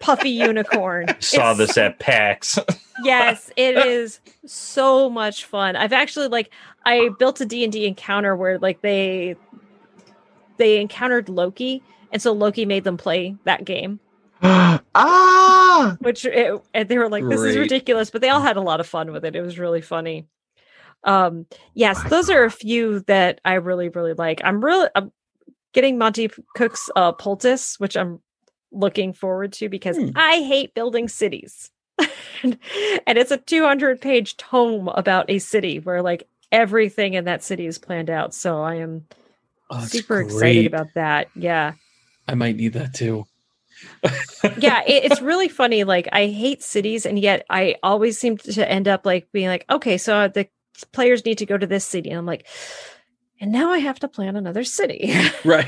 [0.00, 1.06] puffy unicorn.
[1.20, 2.58] Saw it's, this at PAX.
[3.04, 5.76] yes, it is so much fun.
[5.76, 6.50] I've actually like
[6.84, 9.36] I built a D and D encounter where like they
[10.58, 11.82] they encountered Loki
[12.12, 14.00] and so Loki made them play that game.
[14.42, 17.50] ah, which it, and they were like, "This Great.
[17.50, 19.36] is ridiculous," but they all had a lot of fun with it.
[19.36, 20.26] It was really funny.
[21.04, 22.36] Um, yes, My those God.
[22.36, 24.40] are a few that I really, really like.
[24.44, 25.12] I'm really I'm
[25.72, 28.20] getting Monte Cook's uh, Ptolus, which I'm
[28.70, 30.10] looking forward to because Hmm.
[30.16, 31.70] I hate building cities.
[32.42, 32.58] and
[33.06, 37.78] it's a 200 page tome about a city where like everything in that city is
[37.78, 38.34] planned out.
[38.34, 39.06] So I am
[39.70, 41.28] Oh, super excited about that.
[41.34, 41.72] Yeah.
[42.28, 43.26] I might need that too.
[44.58, 48.70] yeah it, it's really funny like i hate cities and yet i always seem to
[48.70, 50.46] end up like being like okay so the
[50.92, 52.46] players need to go to this city and i'm like
[53.42, 55.12] and now i have to plan another city
[55.44, 55.66] right.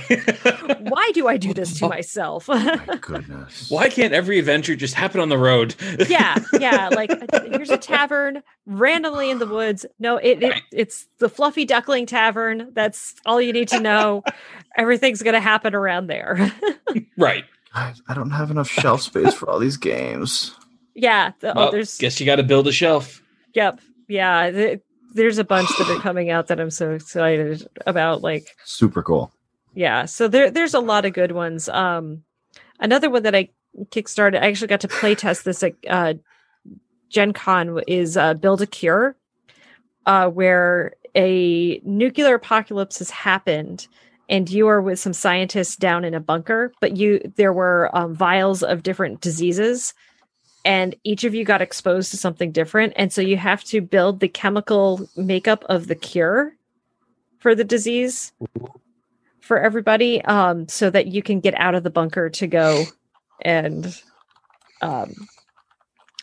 [0.80, 3.68] why do i do this to myself My goodness.
[3.70, 5.74] Why can't every adventure just happen on the road?
[6.08, 11.06] yeah yeah like uh, here's a tavern randomly in the woods no it, it it's
[11.18, 14.22] the fluffy duckling tavern that's all you need to know
[14.78, 16.50] everything's gonna happen around there
[17.18, 17.44] right.
[17.74, 20.54] Guys, I don't have enough shelf space for all these games.
[20.94, 23.20] yeah the, oh, Well, there's guess you got to build a shelf.
[23.54, 23.80] Yep.
[24.06, 24.50] Yeah.
[24.52, 24.80] th-
[25.14, 28.22] there's a bunch that are coming out that I'm so excited about.
[28.22, 29.32] Like, Super cool.
[29.74, 30.04] yeah.
[30.04, 31.68] So there, there's a lot of good ones.
[31.68, 32.24] Um,
[32.80, 33.48] another one that I
[33.86, 36.14] kickstarted, I actually got to play test this at uh,
[37.08, 39.16] Gen Con is uh, Build a Cure,
[40.06, 43.86] uh, where a nuclear apocalypse has happened
[44.28, 48.14] and you are with some scientists down in a bunker but you there were um,
[48.14, 49.94] vials of different diseases
[50.64, 52.94] and each of you got exposed to something different.
[52.96, 56.52] And so you have to build the chemical makeup of the cure
[57.38, 58.32] for the disease
[59.40, 62.86] for everybody um, so that you can get out of the bunker to go
[63.42, 64.02] and
[64.80, 65.12] um,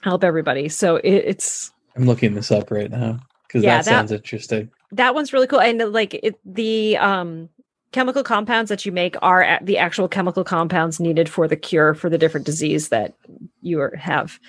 [0.01, 0.69] help everybody.
[0.69, 4.71] So it, it's I'm looking this up right now because Yeah, that, that- sounds interesting.
[4.93, 5.61] that one's really cool.
[5.61, 7.49] And like it, the um
[7.91, 12.09] chemical compounds that you make are the actual chemical compounds needed for the cure for
[12.09, 13.13] the different disease that
[13.61, 14.39] you are, have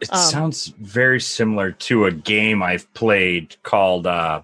[0.00, 4.42] It Um, sounds very similar to a game I've played called uh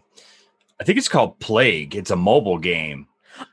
[0.80, 1.94] I think it's called Plague.
[1.94, 3.06] It's a mobile game.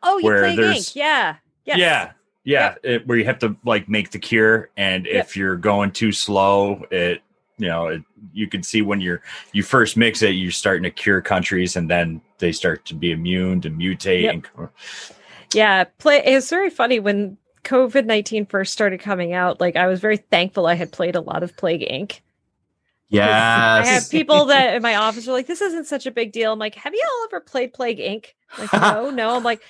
[0.03, 0.95] oh you Where play there's- Inc.
[0.95, 1.35] yeah
[1.65, 1.77] yes.
[1.77, 2.11] Yeah.
[2.43, 5.15] Yeah, it, where you have to like make the cure and Yep.
[5.26, 7.22] if you're going too slow, it
[7.59, 8.01] you know, it,
[8.34, 9.22] you can see when you're
[9.53, 13.11] you first mix it, you're starting to cure countries and then they start to be
[13.11, 14.34] immune to mutate Yep.
[14.57, 14.69] and
[15.53, 20.18] yeah play it's very funny when covid-19 first started coming out like i was very
[20.18, 22.19] thankful i had played a lot of plague inc
[23.09, 23.27] Yeah,
[23.80, 24.09] I had Yes.
[24.09, 26.76] people that in my office were like, "This isn't such a big deal." I'm like,
[26.76, 28.27] "Have you all ever played Plague Inc?"
[28.57, 29.35] Like, no, no.
[29.35, 29.61] I'm like,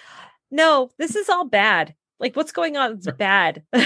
[0.51, 1.95] "No, this is all bad.
[2.19, 2.93] Like, what's going on?
[2.93, 3.63] It's bad."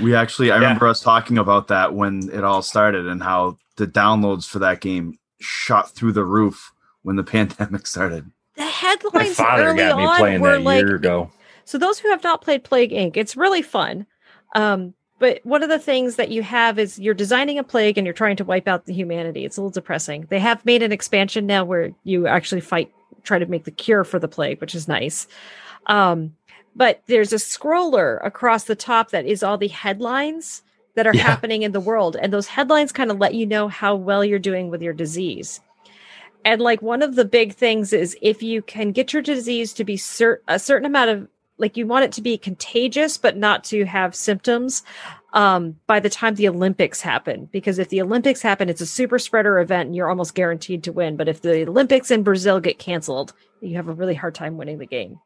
[0.00, 0.62] We actually, I Yeah.
[0.62, 4.80] remember us talking about that when it all started and how the downloads for that
[4.80, 6.72] game shot through the roof
[7.02, 8.30] when the pandemic started.
[8.56, 11.30] the my headlines father early got me on playing were that like, year ago.
[11.64, 14.06] so those who have not played Plague Inc., it's really fun.
[14.54, 18.04] Um, but one of the things that you have is you're designing a plague and
[18.06, 19.44] you're trying to wipe out the humanity.
[19.44, 20.26] It's a little depressing.
[20.28, 22.92] They have made an expansion now where you actually fight,
[23.22, 25.28] try to make the cure for the plague, which is nice.
[25.86, 26.34] Um,
[26.74, 30.62] but there's a scroller across the top that is all the headlines
[30.96, 31.22] that are Yeah.
[31.22, 32.16] happening in the world.
[32.20, 35.60] And those headlines kind of let you know how well you're doing with your disease.
[36.44, 39.84] And like one of the big things is if you can get your disease to
[39.84, 40.00] be
[40.48, 41.28] a certain amount of
[41.58, 44.82] like you want it to be contagious but not to have symptoms
[45.32, 47.48] um, by the time the Olympics happen.
[47.52, 50.92] Because if the Olympics happen, it's a super spreader event and you're almost guaranteed to
[50.92, 51.16] win.
[51.16, 54.78] But if the Olympics in Brazil get canceled, you have a really hard time winning
[54.78, 55.20] the game.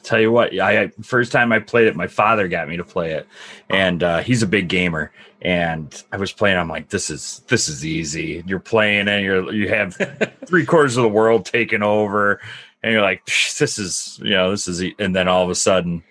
[0.00, 2.78] I'll tell you what, I I- first time I played it, my father got me
[2.78, 3.28] to play it,
[3.68, 5.12] and uh, he's a big gamer.
[5.42, 6.56] And I was playing.
[6.58, 8.42] I'm like, this is this is easy.
[8.46, 9.94] You're playing, and you're you have
[10.46, 12.40] three quarters of the world taken over,
[12.82, 14.82] and you're like, this is you know this is.
[14.82, 16.02] e-" And then all of a sudden,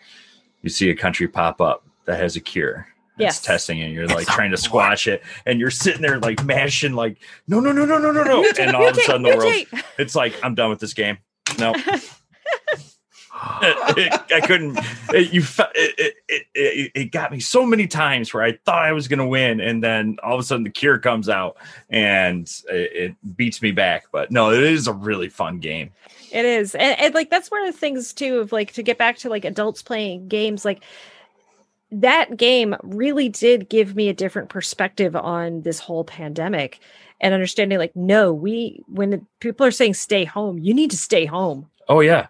[0.61, 2.87] you see a country pop up that has a cure.
[3.17, 3.41] It's Yes.
[3.41, 6.43] testing, and you're It's like a trying to squash it, and you're sitting there like
[6.45, 7.17] mashing, like,
[7.47, 10.15] no, no, no, no, no, no, no, and all of a sudden the world, it's
[10.15, 11.17] like, I'm done with this game.
[11.59, 11.73] No,
[13.61, 14.77] it, I couldn't.
[15.13, 18.91] It, you, it, it, it, it got me so many times where I thought I
[18.91, 21.57] was going to win, and then all of a sudden the cure comes out
[21.89, 24.05] and it, it beats me back.
[24.11, 25.91] But no, it is a really fun game.
[26.31, 26.75] It is.
[26.75, 29.29] And, and like that's one of the things too of like to get back to
[29.29, 30.83] like adults playing games like
[31.91, 36.79] that game really did give me a different perspective on this whole pandemic
[37.19, 41.25] and understanding like no, we when people are saying stay home, you need to stay
[41.25, 41.69] home.
[41.87, 42.27] Oh yeah,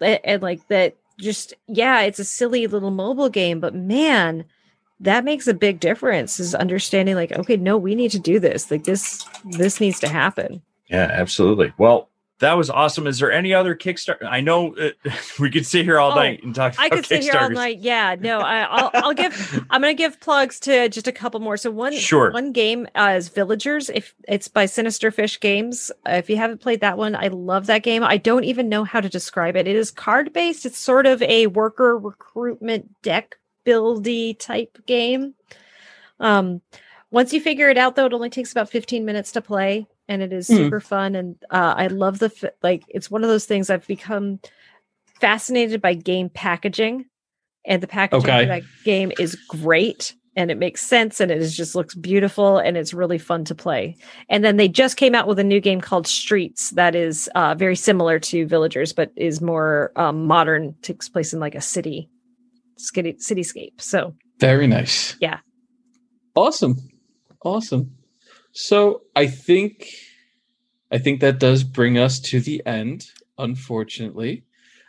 [0.00, 4.44] And, like that just yeah, it's a silly little mobile game, but man,
[5.00, 8.70] that makes a big difference is understanding like okay, no, we need to do this.
[8.70, 10.62] Like this this needs to happen.
[10.88, 11.72] yeah, absolutely.
[11.78, 12.09] Well.
[12.40, 13.06] That was awesome.
[13.06, 14.24] Is there any other Kickstarter?
[14.26, 14.90] I know uh,
[15.38, 16.74] we could sit here all Oh, night and talk.
[16.78, 17.78] I could sit here all night.
[17.80, 19.64] Yeah, no, I, I'll, I'll give.
[19.70, 21.56] I'm going to give plugs to just a couple more.
[21.56, 22.32] So one, Sure.
[22.32, 23.90] one game uh, is Villagers.
[23.90, 27.66] If it's by Sinister Fish Games, uh, if you haven't played that one, I love
[27.66, 28.02] that game.
[28.02, 29.68] I don't even know how to describe it.
[29.68, 30.64] It is card based.
[30.64, 33.36] It's sort of a worker recruitment deck
[33.66, 35.34] buildy type game.
[36.18, 36.62] Um,
[37.10, 40.20] once you figure it out, though, it only takes about 15 minutes to play, and
[40.22, 40.56] it is Hmm.
[40.56, 41.14] super fun.
[41.14, 42.82] And uh, I love the f- like.
[42.88, 44.40] It's one of those things I've become
[45.20, 47.06] fascinated by game packaging,
[47.64, 48.42] and the packaging Okay.
[48.42, 52.58] for that game is great, and it makes sense, and it is just looks beautiful,
[52.58, 53.96] and it's really fun to play.
[54.28, 57.54] And then they just came out with a new game called Streets that is uh,
[57.54, 60.74] very similar to Villagers, but is more um, modern.
[60.82, 62.08] Takes place in like a city,
[62.76, 63.80] city cityscape.
[63.80, 65.16] So Very nice.
[65.20, 65.38] Yeah.
[66.34, 66.76] Awesome.
[67.44, 67.92] Awesome.
[68.52, 69.88] So I think
[70.90, 73.06] I think that does bring us to the end,
[73.38, 74.44] unfortunately.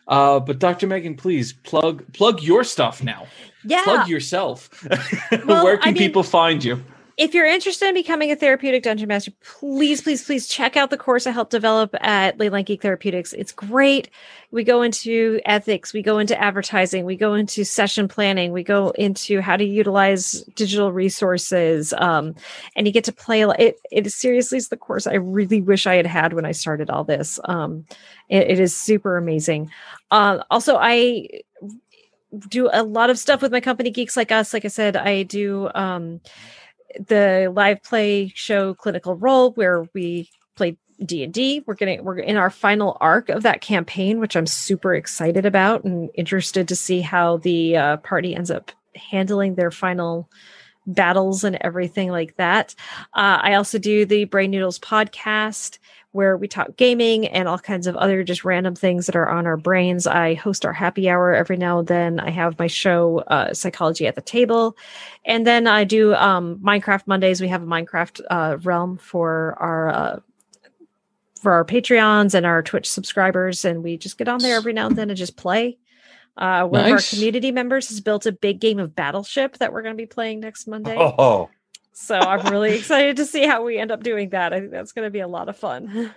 [0.07, 0.87] Uh, but Dr.
[0.87, 3.27] Megan, please plug plug your stuff now.
[3.63, 4.69] yeah, Plug yourself.
[5.45, 6.83] Well, Where can I mean- people find you?
[7.21, 10.97] If you're interested in becoming a therapeutic dungeon master, please, please, please check out the
[10.97, 13.31] course I helped develop at Leyline Geek Therapeutics.
[13.33, 14.09] It's great.
[14.49, 18.89] We go into ethics, we go into advertising, we go into session planning, we go
[18.97, 22.33] into how to utilize digital resources, um,
[22.75, 23.43] and you get to play.
[23.43, 26.89] It, it seriously is the course I really wish I had had when I started
[26.89, 27.39] all this.
[27.45, 27.85] Um,
[28.29, 29.69] it- it is super amazing.
[30.09, 31.27] Uh, also, I
[32.47, 35.21] do a lot of stuff with my company geeks like us like i said i
[35.23, 36.21] do um
[36.99, 42.51] the live play show Clinical Roll where we played d&d we're getting we're in our
[42.51, 47.37] final arc of that campaign which i'm super excited about and interested to see how
[47.37, 50.29] the uh, party ends up handling their final
[50.87, 52.75] battles and everything like that.
[53.13, 55.79] Uh, i also do the brain noodles podcast
[56.11, 59.47] where we talk gaming and all kinds of other just random things that are on
[59.47, 63.19] our brains i host our happy hour every now and then i have my show
[63.27, 64.75] uh, psychology at the table
[65.25, 67.41] and then I do um, Minecraft Mondays.
[67.41, 70.19] We have a Minecraft uh, realm for our uh,
[71.41, 74.87] for our Patreons and our Twitch subscribers, and we just get on there every now
[74.87, 75.77] and then and just play.
[76.37, 79.81] Uh, one of our community members has built a big game of Battleship that we're
[79.81, 80.95] going to be playing next Monday.
[80.97, 81.49] Oh,
[81.93, 84.53] So I'm really excited to see how we end up doing that.
[84.53, 86.13] I think that's going to be a lot of fun.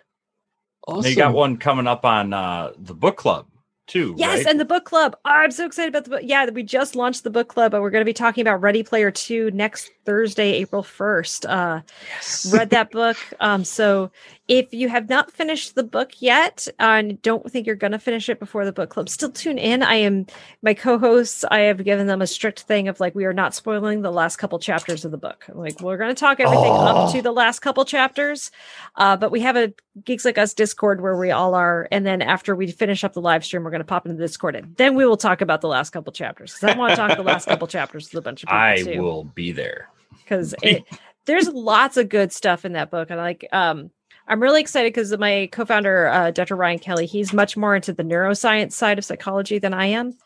[0.87, 1.03] Awesome.
[1.03, 3.47] they got one coming up on uh, the book club
[3.87, 4.15] too.
[4.19, 4.47] Yes, right?
[4.49, 5.17] and the book club.
[5.25, 6.21] Oh, I'm so excited about the book.
[6.23, 8.83] Yeah, we just launched the book club, but we're going to be talking about Ready
[8.83, 11.49] Player Two next Thursday, April 1st.
[11.49, 12.53] Uh, yes.
[12.53, 13.17] read that book.
[13.41, 14.11] Um, so
[14.47, 17.99] if you have not finished the book yet uh, and don't think you're going to
[17.99, 19.83] finish it before the book club, still tune in.
[19.83, 20.27] I am
[20.62, 21.45] my co-hosts.
[21.51, 24.37] I have given them a strict thing of like we are not spoiling the last
[24.37, 25.47] couple chapters of the book.
[25.49, 27.07] Like we're going to talk everything Oh.
[27.07, 28.51] up to the last couple chapters,
[28.97, 29.73] uh, but we have a
[30.05, 33.21] Geeks Like Us Discord where we all are, and then after we finish up the
[33.23, 35.61] live stream, we're going to pop into the Discord, and then we will talk about
[35.62, 38.23] the last couple chapters because I want to talk the last couple chapters with a
[38.23, 39.89] bunch of people I too will be there.
[40.19, 40.85] because it
[41.27, 43.91] there's lots of good stuff in that book and like um
[44.29, 48.03] i'm really excited because my co-founder uh, dr ryan kelly he's much more into the
[48.03, 50.17] neuroscience side of psychology than i am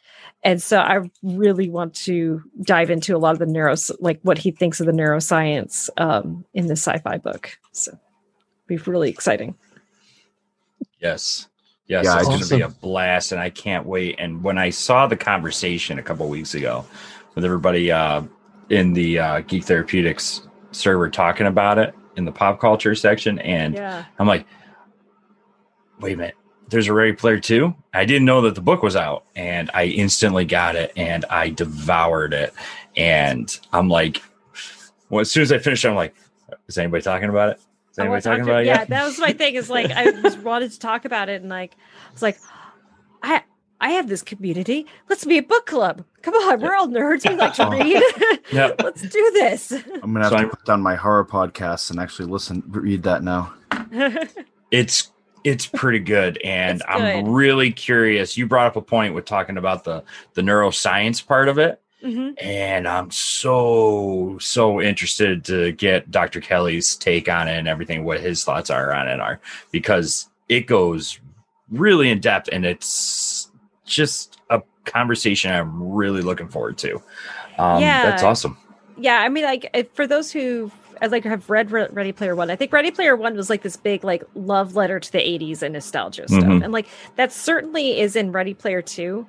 [0.44, 4.38] and so i really want to dive into a lot of the neuro like what
[4.38, 7.96] he thinks of the neuroscience um in this sci-fi book so
[8.66, 9.54] be really exciting
[11.00, 11.48] Yes.
[11.86, 14.16] Yes, Yeah, it's I going to be a blast, and I can't wait.
[14.18, 16.84] And when I saw the conversation a couple weeks ago
[17.34, 18.22] with everybody uh,
[18.68, 23.74] in the uh, Geek Therapeutics server talking about it in the pop culture section, and
[23.74, 24.46] yeah I'm like,
[26.00, 26.34] wait a minute,
[26.68, 27.74] there's a Ready Player 2?
[27.94, 31.50] I didn't know that the book was out, and I instantly got it, and I
[31.50, 32.52] devoured it.
[32.96, 34.22] And I'm like,
[35.08, 36.14] well, as soon as I finished, I'm like,
[36.66, 37.60] is anybody talking about it?
[37.92, 40.70] Is anybody talking about it yeah that was my thing is like i just wanted
[40.70, 41.74] to talk about it and like
[42.08, 42.38] i was like
[43.24, 43.42] i
[43.80, 44.86] i have this community.
[45.08, 46.04] Let's be a book club.
[46.22, 47.28] Come on we're all nerds.
[47.28, 48.02] We like to read.
[48.52, 48.72] Yeah.
[48.82, 49.72] let's do this.
[49.72, 53.02] I'm gonna have So to I'm- put down my horror podcast and actually listen, read
[53.04, 53.54] that now.
[54.70, 55.12] it's
[55.44, 58.36] it's pretty good and It's i'm really curious.
[58.36, 60.02] You brought up a point with talking about the
[60.34, 62.34] the neuroscience part of it Mhm.
[62.42, 68.20] and i'm so so interested to get dr kelly's take on it and everything what
[68.20, 69.40] his thoughts are on it are
[69.72, 71.18] because it goes
[71.70, 73.37] really in depth and it's
[73.88, 76.96] just a conversation i'm really looking forward to
[77.58, 78.04] um Yeah.
[78.10, 78.56] that's awesome
[78.96, 80.70] yeah i mean like for those who
[81.00, 82.50] like have read Re- Ready Player One.
[82.50, 85.62] I think Ready Player One was like this big like love letter to the '80s
[85.62, 86.64] and nostalgia stuff, Mhm.
[86.64, 89.24] and like that certainly is in Ready Player Two,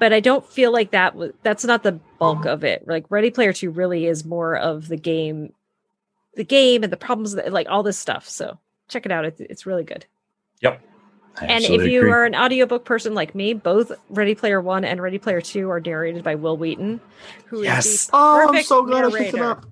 [0.00, 2.88] but I don't feel like that was that's not the bulk of it.
[2.88, 5.52] Like Ready Player Two really is more of the game,
[6.34, 8.28] the game and the problems that like all this stuff.
[8.28, 8.58] So
[8.88, 10.04] check it out; it's, it's really good.
[10.60, 10.82] yep
[11.40, 12.10] and if you agree.
[12.12, 15.80] are an audiobook person like me, both Ready Player One and Ready Player Two are
[15.80, 17.00] narrated by Wil Wheaton,
[17.46, 18.06] who is Yes.
[18.06, 19.44] the Oh, I'm perfect so glad I picked it narrator.
[19.50, 19.66] up.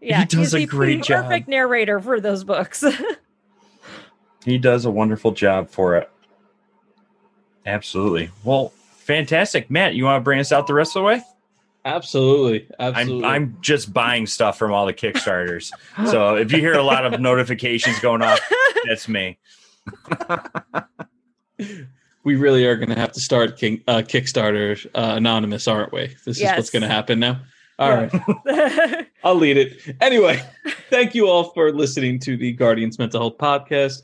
[0.00, 1.24] Yeah, He does he's a the great job.
[1.24, 2.84] Perfect narrator for those books.
[4.44, 6.08] He does a wonderful job for it.
[7.66, 8.30] Absolutely.
[8.44, 9.70] Well, fantastic.
[9.70, 11.22] Matt, you want to bring us out the rest of the way?
[11.84, 13.24] Absolutely, I'm absolutely.
[13.28, 15.70] I'm just buying stuff from all the Kickstarters.
[16.06, 18.40] so if you hear a lot of notifications going off,
[18.86, 19.38] that's me.
[22.24, 26.14] we really are going to have to start King, uh, Kickstarter uh, anonymous, aren't we?
[26.24, 27.40] This is what's going to happen now.
[27.78, 29.06] All right.
[29.24, 29.96] I'll lead it.
[30.00, 30.42] Anyway,
[30.90, 34.02] thank you all for listening to the Guardians Mental Health Podcast.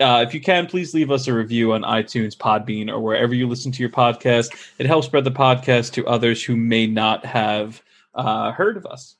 [0.00, 3.46] Uh, if you can, please leave us a review on iTunes, Podbean, or wherever you
[3.46, 4.72] listen to your podcast.
[4.78, 7.82] It helps spread the podcast to others who may not have
[8.14, 9.16] uh, heard of us.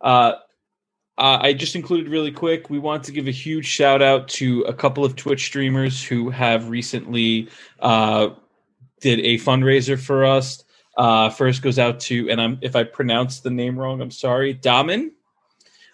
[0.00, 0.34] Uh,
[1.22, 2.68] uh, I just included really quick.
[2.68, 6.30] We want to give a huge shout out to a couple of Twitch streamers who
[6.30, 8.30] have recently uh,
[9.00, 10.64] did a fundraiser for us.
[10.96, 14.52] Uh, first goes out to, and I'm if I pronounce the name wrong, I'm sorry,
[14.52, 15.12] Damin,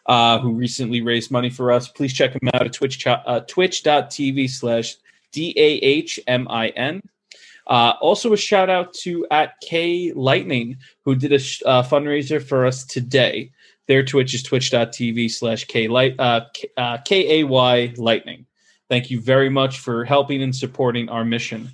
[0.06, 1.88] uh, who recently raised money for us.
[1.88, 4.96] Please check him out at Twitch uh, twitch.tv slash
[5.32, 7.02] D A H M I N.
[7.66, 12.42] Uh, also, a shout out to at K Lightning, who did a sh- uh, fundraiser
[12.42, 13.52] for us today.
[13.88, 16.42] Their Twitch is twitch.tv slash K Light uh,
[16.76, 18.46] uh, Lightning.
[18.88, 21.70] Thank you very much for helping and supporting our mission.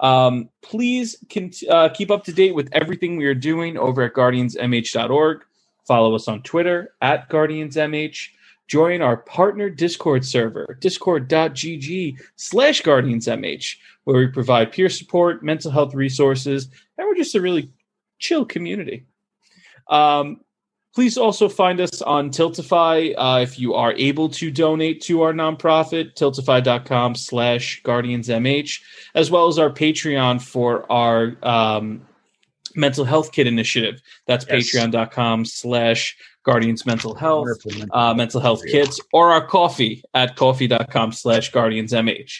[0.00, 4.14] Um, please cont- uh, keep up to date with everything we are doing over at
[4.14, 5.44] guardiansmh.org.
[5.86, 8.28] Follow us on Twitter at guardiansmh.
[8.66, 15.94] Join our partner Discord server, discord.gg slash guardiansmh, where we provide peer support, mental health
[15.94, 17.70] resources, and we're just a really
[18.18, 19.04] chill community.
[19.88, 20.40] Um,
[20.94, 25.32] please also find us on Tiltify uh, if you are able to donate to our
[25.32, 28.78] nonprofit, tiltify.com slash guardiansmh,
[29.14, 32.06] as well as our Patreon for our um,
[32.74, 34.02] mental health kit initiative.
[34.26, 34.74] That's Yes.
[34.74, 37.48] patreon.com slash guardians mental health,
[37.92, 42.30] uh, mental health kits, or our Ko-fi at ko-fi.com slash guardiansmh.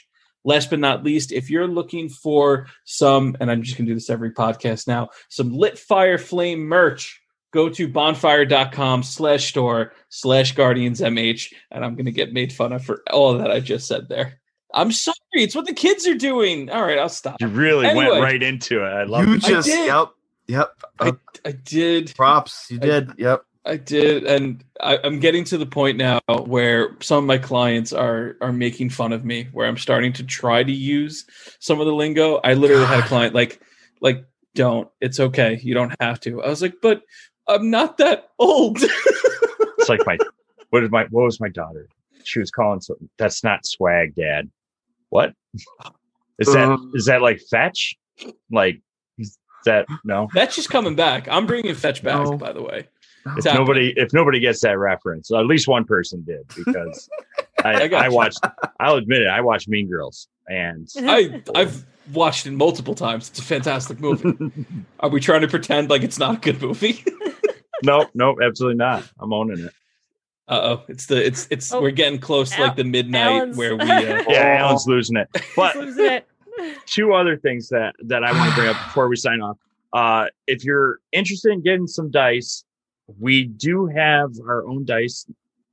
[0.45, 3.95] Last but not least, if you're looking for some, and I'm just going to do
[3.95, 7.22] this every podcast now, some lit fire flame merch,
[7.53, 12.85] go to bonfire.com slash store slash guardiansmh, and I'm going to get made fun of
[12.85, 14.41] for all that I just said there.
[14.74, 15.15] I'm sorry.
[15.33, 16.70] It's what the kids are doing.
[16.70, 17.37] All right, I'll stop.
[17.41, 18.07] You really Anyway.
[18.09, 18.89] went right into it.
[18.89, 19.45] I love you it.
[19.45, 19.87] I just did.
[19.87, 20.09] yep
[20.49, 21.12] yep I,
[21.45, 22.12] I did.
[22.16, 26.19] props you I- did yep I did, and I, I'm getting to the point now
[26.47, 29.49] where some of my clients are are making fun of me.
[29.53, 31.24] Where I'm starting to try to use
[31.61, 32.41] some of the lingo.
[32.43, 33.61] I literally had a client like,
[34.01, 34.24] like,
[34.57, 34.89] don't.
[35.01, 35.61] It's okay.
[35.62, 36.43] You don't have to.
[36.43, 37.03] I was like, but
[37.48, 38.78] I'm not that old.
[39.78, 40.16] It's like my
[40.70, 41.89] what is my what was my daughter?
[42.23, 44.48] She was calling so That's not swag, Dad.
[45.09, 45.32] What
[46.39, 46.70] is that?
[46.70, 46.78] Uh.
[46.94, 47.97] Is that like fetch?
[48.52, 48.81] Like
[49.19, 50.28] is that no?
[50.35, 51.27] That's just coming back.
[51.28, 52.36] I'm bringing fetch back, No.
[52.36, 52.86] by the way.
[53.27, 53.60] If It's happening.
[53.66, 57.10] nobody if nobody gets that reference, at least one person did because
[57.65, 58.41] I, I I watched.
[58.81, 59.29] I'll admit it.
[59.29, 63.29] I watched Mean Girls, and I I've watched it multiple times.
[63.31, 64.35] It's a fantastic movie.
[65.01, 67.05] Are we trying to pretend like it's not a good movie?
[67.83, 69.09] nope, nope, absolutely not.
[69.19, 69.73] I'm owning it.
[70.49, 73.57] Uh oh, it's the it's it's Oh, we're getting close to like the midnight Allen's-
[73.57, 73.83] where we.
[73.83, 74.33] Uh, Yeah, Oh.
[74.35, 75.29] Allen's losing it.
[75.57, 76.27] But losing it.
[76.87, 79.57] two other things that that I want to bring up before we sign off.
[79.93, 82.65] Uh, if you're interested in getting some dice,
[83.21, 85.27] we do have our own dice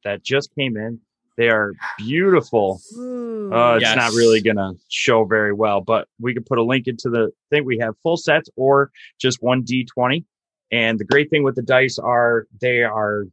[0.03, 0.99] that just came in.
[1.40, 2.82] They are beautiful.
[2.98, 3.49] Ooh.
[3.53, 3.95] Uh, it's Yes.
[3.95, 7.64] not really gonna show very well, but we can put a link into the thing.
[7.64, 8.91] We have full sets or
[9.22, 10.26] just one D20.
[10.74, 13.24] And the great thing with the dice are they are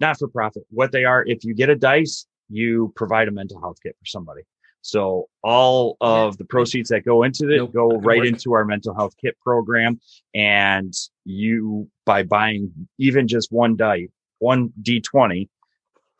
[0.00, 0.62] not for profit.
[0.70, 4.06] What they are, if you get a dice, you provide a mental health kit for
[4.06, 4.40] somebody.
[4.80, 8.26] So all of the proceeds that go into it Nope, go right work.
[8.26, 10.00] into our mental health kit program.
[10.34, 10.94] And
[11.26, 14.08] you, by buying even just one die,
[14.38, 15.48] one D20,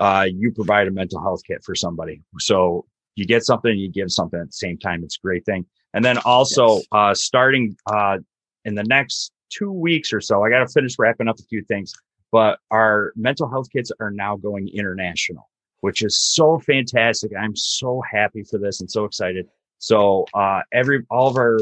[0.05, 2.20] uh, you provide a mental health kit for somebody.
[2.39, 2.85] So
[3.16, 5.02] you get something, you give something at the same time.
[5.02, 5.64] It's a great thing.
[5.94, 6.86] And then also, Yes.
[6.93, 8.18] uh, starting, uh,
[8.66, 11.62] in the next two weeks or so, I got to finish wrapping up a few
[11.64, 11.94] things,
[12.31, 15.48] but our mental health kits are now going international,
[15.81, 17.32] which is so fantastic.
[17.39, 19.47] I'm so happy for this and so excited.
[19.78, 21.59] So, uh, every, all of our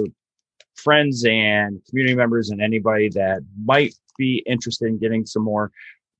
[0.75, 5.71] friends and community members and anybody that might be interested in getting some more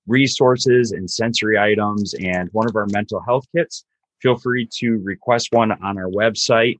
[0.07, 3.85] resources and sensory items and one of our mental health kits,
[4.21, 6.79] feel free to request one on our website.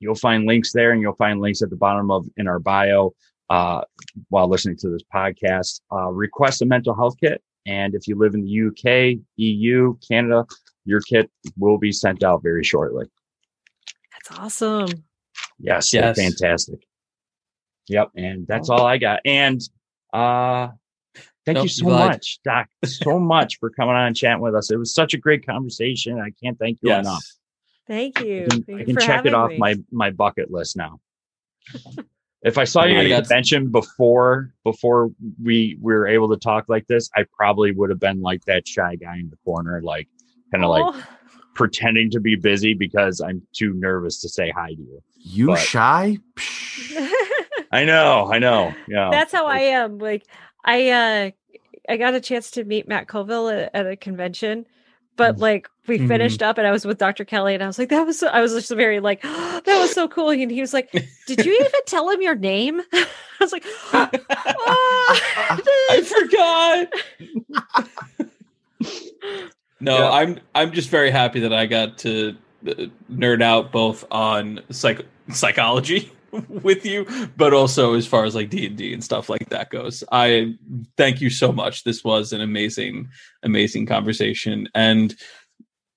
[0.00, 3.12] You'll find links there and you'll find links at the bottom of in our bio
[3.50, 3.82] uh,
[4.28, 5.80] while listening to this podcast.
[5.92, 7.42] Uh, request a mental health kit.
[7.66, 10.46] And if you live in the UK, EU, Canada,
[10.86, 13.06] your kit will be sent out very shortly.
[14.12, 15.04] That's awesome.
[15.58, 16.16] Yes, Yes.
[16.16, 16.80] fantastic.
[17.88, 19.20] Yep, and that's all I got.
[19.24, 19.60] And
[20.12, 20.68] uh
[21.46, 24.54] thank Nope, you so you much, Doc, so much for coming on and chatting with
[24.54, 24.70] us.
[24.70, 26.20] It was such a great conversation.
[26.20, 27.06] I can't thank you yes.
[27.06, 27.24] enough.
[27.86, 28.44] Thank you.
[28.44, 29.58] I can, Thank I can for check it off me.
[29.58, 31.00] my my bucket list now.
[32.42, 35.10] If I saw you I at a convention before before
[35.42, 38.66] we, we were able to talk like this, I probably would have been like that
[38.66, 40.08] shy guy in the corner, like
[40.50, 41.04] kind of like Oh,
[41.54, 45.02] pretending to be busy because I'm too nervous to say hi to you.
[45.18, 46.18] You But- shy?
[47.72, 48.74] I know, I know.
[48.88, 49.10] Yeah.
[49.10, 49.98] That's how I am.
[49.98, 50.26] Like
[50.64, 51.30] I uh
[51.88, 54.66] I got a chance to meet Matt Colville at, at a convention,
[55.16, 56.08] but like we Mhm.
[56.08, 57.24] finished up and I was with Dr.
[57.24, 59.92] Kelly and I was like, that was so I was just very like, that was
[59.92, 60.30] so cool.
[60.30, 60.90] And he was like,
[61.26, 62.80] Did you even tell him your name?
[62.92, 63.06] I
[63.40, 64.10] was like, "Ah."
[65.90, 66.88] I forgot.
[69.80, 70.10] no, Yeah.
[70.10, 72.72] I'm I'm just very happy that I got to uh,
[73.10, 76.12] nerd out both on psych psychology
[76.48, 79.70] with you, but also as far as like D and D and stuff like that
[79.70, 80.04] goes.
[80.12, 80.54] I
[80.96, 81.84] thank you so much.
[81.84, 83.08] This was an amazing,
[83.42, 85.14] amazing conversation, and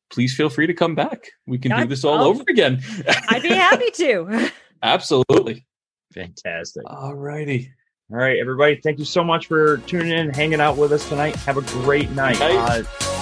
[0.09, 1.27] please feel free to come back.
[1.47, 2.81] We can do this all I'll- over again.
[3.29, 4.49] I'd be happy to.
[4.83, 5.65] Absolutely.
[6.13, 6.83] Fantastic.
[6.85, 7.71] All righty.
[8.11, 8.79] All right, everybody.
[8.83, 11.35] Thank you so much for tuning in hanging out with us tonight.
[11.37, 12.37] Have a great night.
[12.37, 12.55] Night.
[12.55, 13.12] Uh,